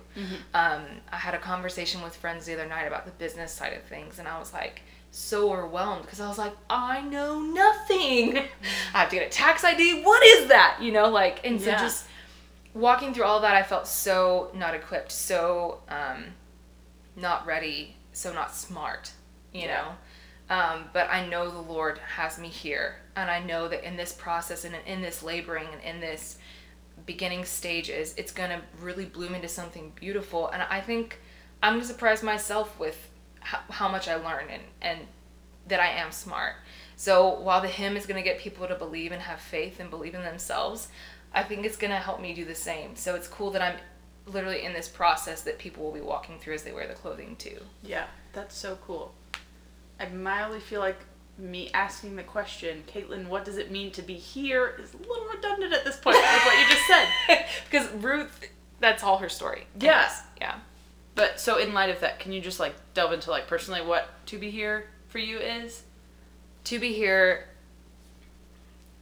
Um, 0.52 0.82
I 1.12 1.16
had 1.16 1.34
a 1.34 1.38
conversation 1.38 2.02
with 2.02 2.14
friends 2.16 2.46
the 2.46 2.54
other 2.54 2.66
night 2.66 2.84
about 2.86 3.04
the 3.06 3.12
business 3.12 3.52
side 3.52 3.72
of 3.72 3.82
things, 3.84 4.18
and 4.18 4.28
I 4.28 4.38
was 4.38 4.52
like 4.52 4.82
so 5.10 5.52
overwhelmed 5.52 6.02
because 6.02 6.20
I 6.20 6.28
was 6.28 6.38
like, 6.38 6.54
I 6.68 7.00
know 7.02 7.40
nothing. 7.40 8.36
I 8.94 8.98
have 9.00 9.10
to 9.10 9.16
get 9.16 9.26
a 9.26 9.30
tax 9.30 9.62
ID. 9.64 10.02
What 10.02 10.22
is 10.24 10.48
that? 10.48 10.78
You 10.82 10.92
know, 10.92 11.08
like, 11.08 11.46
and 11.46 11.60
so 11.60 11.70
Yeah. 11.70 11.78
just 11.80 12.06
walking 12.74 13.14
through 13.14 13.24
all 13.24 13.40
that, 13.40 13.54
I 13.54 13.62
felt 13.62 13.86
so 13.86 14.50
not 14.54 14.74
equipped, 14.74 15.12
so 15.12 15.80
um, 15.88 16.24
not 17.16 17.46
ready, 17.46 17.96
so 18.12 18.32
not 18.32 18.54
smart, 18.54 19.12
you 19.54 19.62
Yeah. 19.62 19.82
know. 20.48 20.54
Um, 20.54 20.90
but 20.92 21.08
I 21.10 21.24
know 21.26 21.50
the 21.50 21.58
Lord 21.72 21.96
has 21.98 22.38
me 22.38 22.48
here, 22.48 22.96
and 23.16 23.30
I 23.30 23.38
know 23.40 23.66
that 23.68 23.82
in 23.82 23.96
this 23.96 24.12
process 24.12 24.64
and 24.64 24.76
in 24.86 25.00
this 25.00 25.22
laboring 25.22 25.68
and 25.72 25.82
in 25.82 26.00
this 26.00 26.36
beginning 27.06 27.46
stages, 27.46 28.14
it's 28.18 28.30
gonna 28.32 28.60
really 28.80 29.06
bloom 29.06 29.34
into 29.34 29.48
something 29.48 29.90
beautiful. 29.94 30.48
And 30.50 30.62
I 30.62 30.80
think 30.82 31.18
I'm 31.62 31.74
gonna 31.74 31.84
surprise 31.84 32.22
myself 32.22 32.78
with 32.78 33.08
how, 33.40 33.60
how 33.70 33.88
much 33.88 34.06
I 34.08 34.16
learn 34.16 34.48
and 34.50 34.62
and 34.82 35.06
that 35.66 35.80
I 35.80 35.88
am 35.88 36.12
smart. 36.12 36.56
So 36.96 37.40
while 37.40 37.62
the 37.62 37.68
hem 37.68 37.96
is 37.96 38.04
gonna 38.04 38.22
get 38.22 38.38
people 38.38 38.68
to 38.68 38.74
believe 38.74 39.12
and 39.12 39.22
have 39.22 39.40
faith 39.40 39.80
and 39.80 39.88
believe 39.88 40.14
in 40.14 40.22
themselves, 40.22 40.88
I 41.32 41.42
think 41.42 41.64
it's 41.64 41.76
gonna 41.78 41.98
help 41.98 42.20
me 42.20 42.34
do 42.34 42.44
the 42.44 42.54
same. 42.54 42.96
So 42.96 43.14
it's 43.14 43.28
cool 43.28 43.50
that 43.52 43.62
I'm 43.62 43.76
literally 44.26 44.62
in 44.64 44.74
this 44.74 44.88
process 44.88 45.40
that 45.42 45.58
people 45.58 45.82
will 45.84 45.92
be 45.92 46.00
walking 46.02 46.38
through 46.38 46.54
as 46.54 46.62
they 46.64 46.72
wear 46.72 46.86
the 46.86 46.94
clothing 46.94 47.36
too. 47.36 47.60
Yeah. 47.82 48.06
That's 48.34 48.56
so 48.56 48.78
cool. 48.86 49.14
I 49.98 50.08
mildly 50.08 50.60
feel 50.60 50.80
like 50.80 50.98
me 51.38 51.70
asking 51.74 52.16
the 52.16 52.22
question, 52.22 52.84
Caitlin, 52.86 53.26
what 53.26 53.44
does 53.44 53.56
it 53.56 53.70
mean 53.70 53.90
to 53.92 54.02
be 54.02 54.14
here, 54.14 54.76
is 54.80 54.94
a 54.94 54.96
little 54.98 55.26
redundant 55.34 55.72
at 55.72 55.84
this 55.84 55.96
point 55.96 56.16
with 56.16 56.44
what 56.44 56.58
you 56.58 56.74
just 56.74 56.86
said. 56.86 57.46
because 57.70 57.90
Ruth, 58.02 58.48
that's 58.80 59.02
all 59.02 59.18
her 59.18 59.28
story. 59.28 59.66
Yeah. 59.80 60.10
Yeah. 60.40 60.56
But 61.14 61.40
so 61.40 61.58
in 61.58 61.74
light 61.74 61.90
of 61.90 62.00
that, 62.00 62.18
can 62.18 62.32
you 62.32 62.40
just 62.40 62.60
like 62.60 62.74
delve 62.94 63.12
into 63.12 63.30
like 63.30 63.46
personally 63.46 63.82
what 63.82 64.08
to 64.26 64.38
be 64.38 64.50
here 64.50 64.88
for 65.08 65.18
you 65.18 65.38
is? 65.38 65.84
to 66.64 66.78
be 66.78 66.92
here 66.92 67.46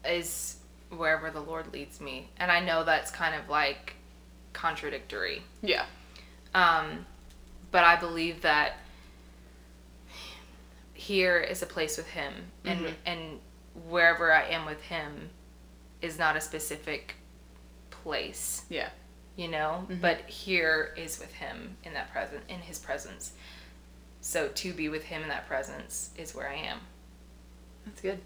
is 0.04 0.56
wherever 0.90 1.30
the 1.30 1.40
Lord 1.40 1.72
leads 1.72 2.00
me. 2.00 2.28
And 2.36 2.50
I 2.50 2.60
know 2.60 2.84
that's 2.84 3.10
kind 3.10 3.34
of 3.34 3.48
like 3.48 3.94
contradictory. 4.52 5.42
Yeah. 5.62 5.86
Um, 6.54 7.06
but 7.70 7.84
I 7.84 7.96
believe 7.96 8.42
that 8.42 8.78
here 11.02 11.38
is 11.40 11.62
a 11.62 11.66
place 11.66 11.96
with 11.96 12.08
Him, 12.08 12.32
and 12.64 12.80
Mhm. 12.86 12.94
and 13.06 13.40
wherever 13.88 14.32
I 14.32 14.44
am 14.44 14.64
with 14.66 14.82
Him 14.82 15.30
is 16.00 16.18
not 16.18 16.36
a 16.36 16.40
specific 16.40 17.14
place. 17.90 18.64
Yeah. 18.68 18.90
you 19.34 19.48
know. 19.48 19.86
Mhm. 19.88 20.00
But 20.02 20.28
here 20.28 20.92
is 20.94 21.18
with 21.18 21.32
him 21.32 21.78
in 21.84 21.94
that 21.94 22.12
present, 22.12 22.42
in 22.50 22.60
his 22.60 22.78
presence. 22.78 23.32
So 24.20 24.48
to 24.48 24.74
be 24.74 24.90
with 24.90 25.04
him 25.04 25.22
in 25.22 25.28
that 25.30 25.46
presence 25.48 26.10
is 26.18 26.34
where 26.34 26.46
I 26.50 26.56
am. 26.56 26.80
That's 27.86 28.02
good. 28.02 28.20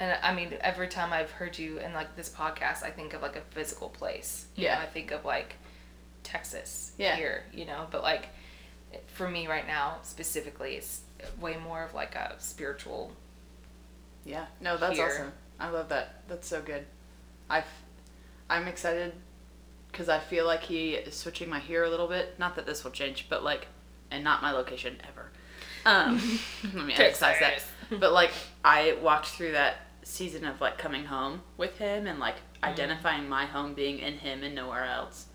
And 0.00 0.18
I 0.20 0.34
mean, 0.34 0.56
every 0.60 0.88
time 0.88 1.12
I've 1.12 1.30
heard 1.30 1.56
you 1.58 1.78
in 1.78 1.92
like 1.94 2.16
this 2.16 2.28
podcast, 2.28 2.82
I 2.82 2.90
think 2.90 3.14
of 3.14 3.22
like 3.22 3.36
a 3.36 3.40
physical 3.52 3.88
place. 3.88 4.46
Yeah. 4.56 4.74
know, 4.74 4.80
I 4.82 4.86
think 4.86 5.12
of 5.12 5.24
like 5.24 5.54
Texas 6.24 6.90
Yeah. 6.98 7.14
here, 7.14 7.44
you 7.52 7.66
know, 7.66 7.86
but 7.92 8.02
like 8.02 8.28
for 9.06 9.28
me 9.28 9.46
right 9.46 9.66
now 9.66 9.96
specifically, 10.02 10.76
it's 10.76 11.02
way 11.40 11.56
more 11.56 11.82
of 11.82 11.94
like 11.94 12.14
a 12.14 12.34
spiritual. 12.38 13.12
Yeah. 14.24 14.46
No, 14.60 14.76
that's 14.76 14.96
Here. 14.96 15.06
awesome. 15.06 15.32
I 15.58 15.70
love 15.70 15.88
that. 15.88 16.22
That's 16.28 16.46
so 16.46 16.60
good. 16.60 16.86
I've, 17.48 17.64
I'm 18.50 18.66
excited 18.68 19.14
because 19.90 20.08
I 20.08 20.18
feel 20.18 20.46
like 20.46 20.62
he 20.62 20.94
is 20.94 21.14
switching 21.14 21.48
my 21.48 21.58
here 21.58 21.84
a 21.84 21.90
little 21.90 22.08
bit. 22.08 22.38
Not 22.38 22.56
that 22.56 22.66
this 22.66 22.84
will 22.84 22.90
change, 22.90 23.26
but 23.28 23.42
like, 23.42 23.68
and 24.10 24.22
not 24.22 24.42
my 24.42 24.52
location 24.52 24.96
ever. 25.08 25.30
Um, 25.86 26.20
let 26.74 26.86
me 26.86 26.94
emphasize 26.94 27.36
that. 27.40 27.62
But 28.00 28.12
like, 28.12 28.32
I 28.64 28.96
walked 29.00 29.26
through 29.26 29.52
that 29.52 29.76
season 30.02 30.44
of 30.44 30.60
like 30.60 30.76
coming 30.76 31.04
home 31.04 31.42
with 31.56 31.78
him 31.78 32.08
and 32.08 32.18
like 32.18 32.34
identifying 32.62 33.28
my 33.28 33.46
home 33.46 33.74
being 33.74 34.00
in 34.00 34.14
him 34.14 34.42
and 34.42 34.56
nowhere 34.56 34.84
else. 34.84 35.26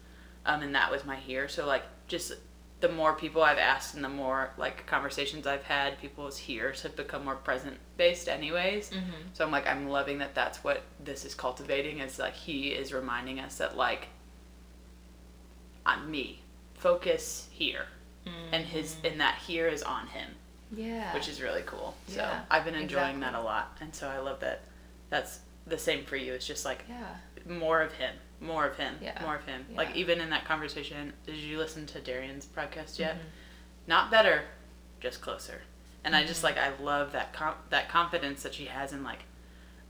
Um, 0.45 0.61
and 0.61 0.75
that 0.75 0.91
was 0.91 1.05
my 1.05 1.15
here. 1.15 1.47
So 1.47 1.65
like, 1.65 1.83
just 2.07 2.33
the 2.81 2.89
more 2.89 3.13
people 3.13 3.43
I've 3.43 3.59
asked 3.59 3.93
and 3.95 4.03
the 4.03 4.09
more 4.09 4.49
like 4.57 4.85
conversations 4.87 5.45
I've 5.47 5.63
had, 5.63 5.99
people's 6.01 6.37
here's 6.37 6.81
have 6.81 6.95
become 6.95 7.23
more 7.23 7.35
present 7.35 7.77
based, 7.95 8.27
anyways. 8.27 8.89
Mm-hmm. 8.89 9.11
So 9.33 9.45
I'm 9.45 9.51
like, 9.51 9.67
I'm 9.67 9.87
loving 9.87 10.17
that 10.17 10.33
that's 10.35 10.63
what 10.63 10.81
this 11.03 11.23
is 11.23 11.35
cultivating. 11.35 11.99
Is 11.99 12.17
like 12.19 12.33
he 12.33 12.69
is 12.69 12.91
reminding 12.91 13.39
us 13.39 13.57
that 13.59 13.77
like, 13.77 14.07
on 15.85 16.09
me, 16.09 16.41
focus 16.73 17.47
here, 17.51 17.85
and 18.51 18.65
his 18.65 18.95
and 19.03 19.19
that 19.19 19.35
here 19.47 19.67
is 19.67 19.83
on 19.83 20.07
him, 20.07 20.29
Yeah. 20.75 21.13
which 21.13 21.27
is 21.27 21.41
really 21.41 21.63
cool. 21.65 21.95
So 22.07 22.17
Yeah, 22.17 22.41
I've 22.49 22.65
been 22.65 22.75
enjoying 22.75 23.19
that 23.21 23.33
a 23.35 23.41
lot, 23.41 23.77
and 23.79 23.93
so 23.93 24.07
I 24.07 24.19
love 24.19 24.39
that. 24.41 24.61
That's 25.09 25.39
the 25.67 25.77
same 25.77 26.03
for 26.05 26.15
you. 26.15 26.33
It's 26.33 26.47
just 26.47 26.65
like 26.65 26.83
yeah. 26.89 27.15
more 27.47 27.81
of 27.81 27.93
him, 27.93 28.15
more 28.41 28.65
of 28.65 28.75
him, 28.75 28.97
Yeah. 29.01 29.17
more 29.21 29.35
of 29.35 29.45
him. 29.45 29.65
Yeah. 29.69 29.77
Like 29.77 29.95
even 29.95 30.19
in 30.19 30.29
that 30.31 30.43
conversation, 30.45 31.13
did 31.25 31.35
you 31.37 31.57
listen 31.57 31.85
to 31.87 32.01
Darian's 32.01 32.45
podcast 32.45 32.99
yet? 32.99 33.15
Mhm. 33.15 33.21
Not 33.87 34.11
better, 34.11 34.43
just 34.99 35.21
closer. 35.21 35.61
And 36.03 36.15
I 36.15 36.25
just 36.25 36.41
Mhm. 36.41 36.45
like 36.45 36.57
I 36.57 36.69
love 36.81 37.11
that 37.13 37.31
com- 37.33 37.55
that 37.69 37.87
confidence 37.87 38.43
that 38.43 38.53
she 38.53 38.65
has 38.65 38.91
in 38.91 39.03
like 39.03 39.19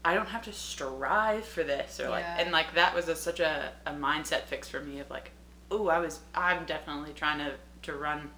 I 0.04 0.14
don't 0.16 0.28
have 0.30 0.42
to 0.44 0.54
strive 0.54 1.46
for 1.46 1.64
this 1.64 2.00
or 2.00 2.10
like 2.10 2.24
Yeah. 2.24 2.40
and 2.40 2.52
like 2.52 2.74
that 2.76 2.94
was 2.94 3.08
a, 3.08 3.16
such 3.16 3.40
a, 3.40 3.72
a 3.86 3.92
mindset 3.94 4.44
fix 4.44 4.68
for 4.68 4.80
me 4.80 5.00
of 5.00 5.10
like 5.10 5.32
oh 5.70 5.88
I 5.90 6.00
was 6.00 6.20
I'm 6.36 6.66
definitely 6.66 7.14
trying 7.14 7.38
to 7.40 7.54
to 7.84 7.94
run 7.96 8.32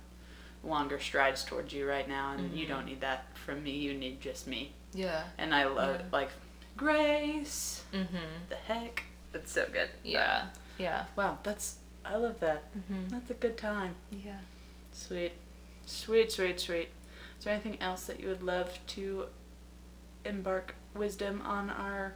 longer 0.63 0.99
strides 0.99 1.43
towards 1.43 1.73
you 1.73 1.87
right 1.89 2.07
now 2.07 2.33
and 2.33 2.57
you 2.57 2.65
Mhm. 2.65 2.69
don't 2.69 2.85
need 2.85 3.01
that 3.01 3.25
from 3.37 3.63
me 3.63 3.71
you 3.71 3.93
need 3.93 4.21
just 4.21 4.45
me 4.45 4.73
Yeah. 4.93 5.23
and 5.37 5.55
I 5.55 5.63
love 5.65 6.01
like 6.11 6.29
grace 6.77 7.83
Mm-hmm. 7.93 8.17
the 8.49 8.55
heck 8.55 9.03
it's 9.33 9.51
so 9.51 9.65
good 9.71 9.89
Yeah. 10.03 10.45
Yeah. 10.77 11.05
wow 11.15 11.37
that's 11.43 11.77
I 12.05 12.15
love 12.17 12.39
that 12.41 12.63
Mm-hmm. 12.77 13.09
that's 13.09 13.29
a 13.31 13.35
good 13.35 13.57
time 13.57 13.95
Yeah. 14.11 14.37
Sweet. 14.91 15.31
Sweet, 15.85 16.31
sweet, 16.31 16.59
sweet. 16.59 16.89
Is 17.39 17.45
there 17.45 17.53
anything 17.53 17.77
else 17.81 18.05
that 18.05 18.19
you 18.19 18.27
would 18.29 18.43
love 18.43 18.77
to 18.87 19.25
embark 20.23 20.75
wisdom 20.95 21.41
on 21.45 21.69
our 21.69 22.13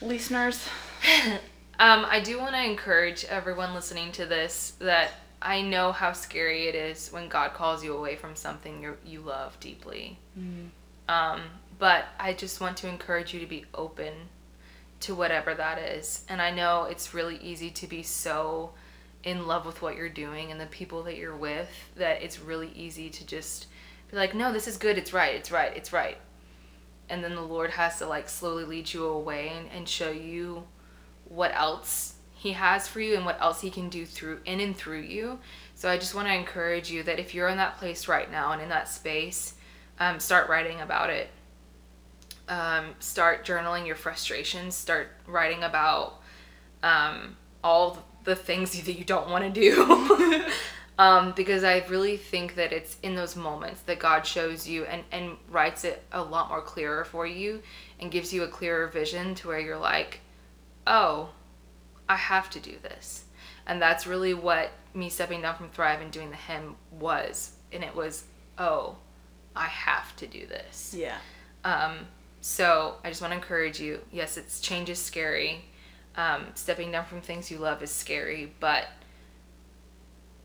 listeners? 0.00 0.68
Um, 1.78 2.06
I 2.08 2.20
do 2.20 2.38
want 2.38 2.54
to 2.54 2.64
encourage 2.64 3.26
everyone 3.26 3.74
listening 3.74 4.10
to 4.12 4.24
this 4.24 4.72
that 4.78 5.10
I 5.42 5.60
know 5.60 5.92
how 5.92 6.12
scary 6.12 6.68
it 6.68 6.74
is 6.74 7.10
when 7.12 7.28
God 7.28 7.52
calls 7.52 7.84
you 7.84 7.94
away 7.94 8.16
from 8.16 8.34
something 8.34 8.80
you 8.82 8.96
you 9.04 9.20
love 9.20 9.60
deeply. 9.60 10.18
Um, 11.06 11.42
but 11.78 12.06
I 12.18 12.32
just 12.32 12.62
want 12.62 12.78
to 12.78 12.88
encourage 12.88 13.34
you 13.34 13.40
to 13.40 13.46
be 13.46 13.66
open 13.74 14.14
to 15.00 15.14
whatever 15.14 15.54
that 15.54 15.78
is. 15.78 16.24
And 16.28 16.40
I 16.40 16.50
know 16.50 16.84
it's 16.84 17.14
really 17.14 17.38
easy 17.38 17.70
to 17.70 17.86
be 17.86 18.02
so 18.02 18.72
in 19.24 19.46
love 19.46 19.66
with 19.66 19.82
what 19.82 19.96
you're 19.96 20.08
doing 20.08 20.52
and 20.52 20.60
the 20.60 20.66
people 20.66 21.02
that 21.02 21.16
you're 21.16 21.36
with 21.36 21.68
that 21.96 22.22
it's 22.22 22.38
really 22.38 22.70
easy 22.74 23.10
to 23.10 23.26
just 23.26 23.66
be 24.10 24.16
like, 24.16 24.34
no, 24.34 24.52
this 24.52 24.68
is 24.68 24.76
good. 24.76 24.96
It's 24.96 25.12
right. 25.12 25.34
It's 25.34 25.50
right. 25.50 25.76
It's 25.76 25.92
right. 25.92 26.16
And 27.08 27.22
then 27.22 27.34
the 27.34 27.42
Lord 27.42 27.70
has 27.70 27.98
to 27.98 28.06
like 28.06 28.28
slowly 28.28 28.64
lead 28.64 28.92
you 28.92 29.04
away 29.04 29.52
and, 29.56 29.68
and 29.74 29.88
show 29.88 30.10
you 30.10 30.64
what 31.24 31.52
else 31.54 32.14
he 32.34 32.52
has 32.52 32.86
for 32.86 33.00
you 33.00 33.16
and 33.16 33.24
what 33.24 33.40
else 33.40 33.60
he 33.60 33.70
can 33.70 33.88
do 33.88 34.06
through 34.06 34.40
in 34.44 34.60
and 34.60 34.76
through 34.76 35.00
you. 35.00 35.38
So 35.74 35.90
I 35.90 35.98
just 35.98 36.14
want 36.14 36.28
to 36.28 36.34
encourage 36.34 36.90
you 36.90 37.02
that 37.02 37.18
if 37.18 37.34
you're 37.34 37.48
in 37.48 37.56
that 37.56 37.78
place 37.78 38.08
right 38.08 38.30
now 38.30 38.52
and 38.52 38.62
in 38.62 38.68
that 38.68 38.88
space, 38.88 39.54
um, 39.98 40.20
start 40.20 40.48
writing 40.48 40.80
about 40.80 41.10
it. 41.10 41.30
Um, 42.48 42.94
start 43.00 43.44
journaling 43.44 43.86
your 43.86 43.96
frustrations. 43.96 44.74
Start 44.74 45.08
writing 45.26 45.62
about 45.62 46.20
um, 46.82 47.36
all 47.64 48.04
the 48.24 48.36
things 48.36 48.80
that 48.84 48.92
you 48.92 49.04
don't 49.04 49.28
want 49.28 49.44
to 49.44 49.50
do. 49.60 50.44
um, 50.98 51.32
because 51.34 51.64
I 51.64 51.84
really 51.88 52.16
think 52.16 52.54
that 52.54 52.72
it's 52.72 52.96
in 53.02 53.14
those 53.14 53.36
moments 53.36 53.82
that 53.82 53.98
God 53.98 54.26
shows 54.26 54.68
you 54.68 54.84
and, 54.84 55.02
and 55.10 55.36
writes 55.50 55.84
it 55.84 56.02
a 56.12 56.22
lot 56.22 56.48
more 56.48 56.62
clearer 56.62 57.04
for 57.04 57.26
you 57.26 57.62
and 57.98 58.10
gives 58.10 58.32
you 58.32 58.42
a 58.42 58.48
clearer 58.48 58.86
vision 58.88 59.34
to 59.36 59.48
where 59.48 59.60
you're 59.60 59.78
like, 59.78 60.20
oh, 60.86 61.30
I 62.08 62.16
have 62.16 62.50
to 62.50 62.60
do 62.60 62.74
this. 62.82 63.24
And 63.66 63.82
that's 63.82 64.06
really 64.06 64.34
what 64.34 64.70
me 64.94 65.08
stepping 65.10 65.42
down 65.42 65.56
from 65.56 65.68
Thrive 65.70 66.00
and 66.00 66.10
doing 66.10 66.30
the 66.30 66.36
hem 66.36 66.76
was. 66.92 67.52
And 67.72 67.82
it 67.82 67.94
was, 67.94 68.24
oh, 68.58 68.96
I 69.56 69.66
have 69.66 70.14
to 70.16 70.26
do 70.26 70.46
this. 70.46 70.94
Yeah. 70.96 71.16
Um, 71.64 72.06
so 72.46 72.94
I 73.02 73.08
just 73.08 73.20
want 73.20 73.32
to 73.32 73.36
encourage 73.36 73.80
you. 73.80 73.98
Yes, 74.12 74.36
it's 74.36 74.60
change 74.60 74.88
is 74.88 75.00
scary. 75.00 75.64
Um, 76.14 76.46
stepping 76.54 76.92
down 76.92 77.04
from 77.04 77.20
things 77.20 77.50
you 77.50 77.58
love 77.58 77.82
is 77.82 77.90
scary, 77.90 78.52
but 78.60 78.86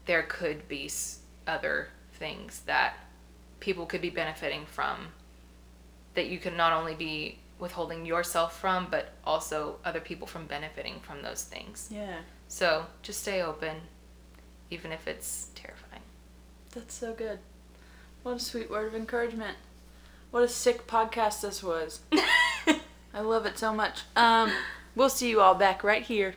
there 0.07 0.23
could 0.23 0.67
be 0.67 0.89
other 1.45 1.89
things 2.13 2.61
that 2.65 2.95
people 3.59 3.85
could 3.85 4.01
be 4.01 4.09
benefiting 4.09 4.65
from 4.65 5.09
that 6.15 6.25
you 6.25 6.39
could 6.39 6.57
not 6.57 6.73
only 6.73 6.95
be 6.95 7.37
withholding 7.59 8.03
yourself 8.03 8.59
from, 8.59 8.87
but 8.89 9.13
also 9.23 9.75
other 9.85 9.99
people 9.99 10.25
from 10.25 10.47
benefiting 10.47 10.99
from 11.01 11.21
those 11.21 11.43
things. 11.43 11.87
Yeah. 11.91 12.17
So 12.47 12.87
just 13.03 13.21
stay 13.21 13.43
open, 13.43 13.77
even 14.71 14.91
if 14.91 15.07
it's 15.07 15.49
terrifying. 15.53 16.01
That's 16.71 16.95
so 16.95 17.13
good. 17.13 17.37
What 18.23 18.37
a 18.37 18.39
sweet 18.39 18.71
word 18.71 18.87
of 18.87 18.95
encouragement. 18.95 19.55
What 20.31 20.43
a 20.43 20.47
sick 20.47 20.87
podcast 20.87 21.41
this 21.41 21.61
was. 21.61 21.99
I 23.13 23.19
love 23.19 23.45
it 23.45 23.59
so 23.59 23.73
much. 23.73 24.03
Um, 24.15 24.51
we'll 24.95 25.09
see 25.09 25.29
you 25.29 25.41
all 25.41 25.55
back 25.55 25.83
right 25.83 26.03
here 26.03 26.35